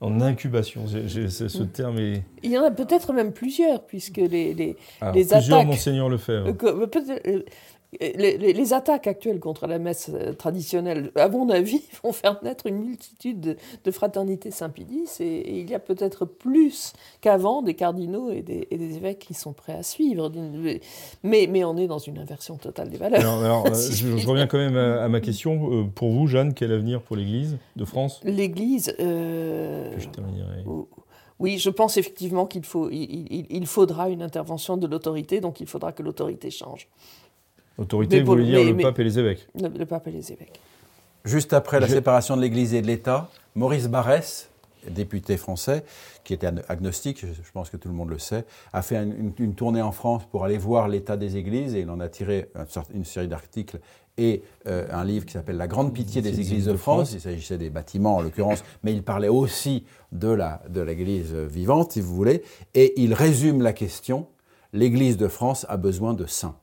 En 0.01 0.21
incubation, 0.21 0.85
ce 0.87 1.63
terme 1.63 1.97
est... 1.97 2.23
Il 2.43 2.51
y 2.51 2.57
en 2.57 2.63
a 2.63 2.69
peut-être 2.69 3.11
même 3.11 3.33
plusieurs, 3.33 3.85
puisque 3.85 4.17
les, 4.17 4.53
les, 4.53 4.77
Alors, 5.01 5.15
les 5.15 5.21
plusieurs 5.21 5.55
attaques... 5.55 5.67
Monseigneur 5.67 6.09
Lefebvre. 6.09 6.47
Euh, 6.47 7.43
euh, 8.01 8.11
les, 8.17 8.73
attaques 8.73 9.07
actuelles 9.07 9.39
contre 9.39 9.67
la 9.67 9.79
messe 9.79 10.09
euh, 10.13 10.33
traditionnelle, 10.33 11.11
à 11.15 11.29
mon 11.29 11.49
avis, 11.49 11.81
vont 12.03 12.11
faire 12.11 12.39
naître 12.43 12.67
une 12.67 12.79
multitude 12.79 13.57
de, 13.83 13.91
fraternités 13.91 14.51
Saint-Pédis 14.51 15.09
et, 15.19 15.59
il 15.59 15.69
y 15.69 15.75
a 15.75 15.79
peut-être 15.79 16.25
plus 16.25 16.93
qu'avant 17.21 17.61
des 17.61 17.73
cardinaux 17.73 18.31
et 18.31 18.41
des, 18.41 18.67
évêques 18.71 19.19
qui 19.19 19.33
sont 19.33 19.53
prêts 19.53 19.73
à 19.73 19.83
suivre. 19.83 20.31
Mais, 21.23 21.47
mais 21.49 21.63
on 21.63 21.77
est 21.77 21.87
dans 21.87 21.99
une 21.99 22.17
inversion 22.17 22.57
totale 22.57 22.89
des 22.89 22.97
valeurs. 22.97 23.21
Alors, 23.43 23.65
euh, 23.67 23.73
je, 23.73 24.27
reviens 24.27 24.47
quand 24.47 24.57
même 24.57 24.77
à, 24.77 25.07
ma 25.07 25.21
question. 25.21 25.71
Euh, 25.71 25.83
pour 25.83 26.11
vous, 26.11 26.27
Jeanne, 26.27 26.53
quel 26.53 26.71
avenir 26.71 27.01
pour 27.01 27.15
l'Église 27.15 27.57
de 27.75 27.85
France? 27.85 28.21
L'Église. 28.23 28.93
Oui, 31.37 31.57
je 31.57 31.69
pense 31.69 31.97
effectivement 31.97 32.45
qu'il 32.45 32.63
faut, 32.63 32.89
il, 32.89 33.67
faudra 33.67 34.09
une 34.09 34.21
intervention 34.21 34.77
de 34.77 34.87
l'autorité, 34.87 35.41
donc 35.41 35.59
il 35.59 35.67
faudra 35.67 35.91
que 35.91 36.01
l'autorité 36.01 36.49
change. 36.49 36.87
Autorité, 37.77 38.21
vous 38.21 38.27
voulez 38.27 38.45
dire 38.45 38.63
le 38.63 38.77
pape 38.77 38.99
et 38.99 39.03
les 39.03 39.19
évêques 39.19 39.47
le, 39.59 39.85
pape 39.85 40.07
et 40.07 40.11
les 40.11 40.31
évêques. 40.31 40.59
Juste 41.25 41.53
après 41.53 41.79
la 41.79 41.87
séparation 41.87 42.37
de 42.37 42.41
l'Église 42.41 42.73
et 42.73 42.81
de 42.81 42.87
l'État, 42.87 43.29
Maurice 43.55 43.87
Barrès, 43.87 44.49
député 44.89 45.37
français, 45.37 45.83
qui 46.23 46.33
était 46.33 46.47
agnostique, 46.69 47.25
je 47.25 47.51
pense 47.51 47.69
que 47.69 47.77
tout 47.77 47.87
le 47.87 47.95
monde 47.95 48.09
le 48.09 48.19
sait, 48.19 48.45
a 48.73 48.81
fait 48.81 48.95
une, 48.95 49.55
tournée 49.55 49.81
en 49.81 49.91
France 49.91 50.23
pour 50.29 50.45
aller 50.45 50.57
voir 50.57 50.87
l'état 50.87 51.17
des 51.17 51.37
églises 51.37 51.75
et 51.75 51.81
il 51.81 51.89
en 51.89 51.99
a 51.99 52.07
tiré 52.07 52.49
une, 52.93 53.05
série 53.05 53.27
d'articles 53.27 53.79
et 54.17 54.43
euh, 54.67 54.87
un 54.91 55.03
livre 55.03 55.25
qui 55.25 55.33
s'appelle 55.33 55.57
La 55.57 55.67
grande 55.67 55.93
pitié 55.93 56.21
des 56.21 56.39
églises 56.39 56.65
de 56.65 56.75
France. 56.75 57.13
Il 57.13 57.21
s'agissait 57.21 57.57
des 57.57 57.69
bâtiments 57.69 58.17
en 58.17 58.21
l'occurrence, 58.21 58.63
mais 58.83 58.93
il 58.93 59.03
parlait 59.03 59.27
aussi 59.27 59.85
de 60.11 60.81
l'église 60.81 61.33
de 61.33 61.39
vivante, 61.39 61.93
si 61.93 62.01
vous 62.01 62.15
voulez. 62.15 62.43
Et 62.73 62.93
il 63.01 63.13
résume 63.13 63.61
la 63.61 63.73
question 63.73 64.27
l'église 64.71 65.17
de 65.17 65.27
France 65.27 65.65
a 65.69 65.77
besoin 65.77 66.13
de 66.13 66.25
saints. 66.25 66.55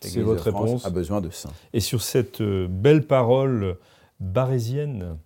C'est 0.00 0.20
votre 0.22 0.44
réponse. 0.44 0.84
A 0.84 0.90
besoin 0.90 1.20
de 1.20 1.30
ça. 1.30 1.50
Et 1.72 1.80
sur 1.80 2.02
cette 2.02 2.40
euh, 2.40 2.66
belle 2.68 3.06
parole 3.06 3.78
barésienne 4.20 5.18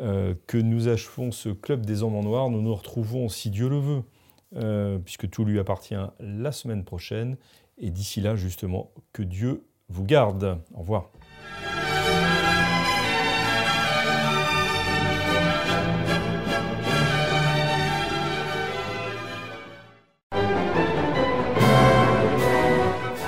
euh, 0.00 0.34
que 0.46 0.58
nous 0.58 0.88
achevons 0.88 1.30
ce 1.30 1.48
club 1.48 1.84
des 1.84 2.02
hommes 2.02 2.16
en 2.16 2.22
noir, 2.22 2.50
nous 2.50 2.62
nous 2.62 2.74
retrouvons, 2.74 3.28
si 3.28 3.50
Dieu 3.50 3.68
le 3.68 3.78
veut, 3.78 4.02
euh, 4.56 4.98
puisque 4.98 5.28
tout 5.30 5.44
lui 5.44 5.58
appartient, 5.58 5.94
la 6.20 6.52
semaine 6.52 6.84
prochaine. 6.84 7.36
Et 7.78 7.90
d'ici 7.90 8.20
là, 8.20 8.36
justement, 8.36 8.90
que 9.12 9.22
Dieu 9.22 9.64
vous 9.88 10.04
garde. 10.04 10.58
Au 10.74 10.80
revoir. 10.80 11.10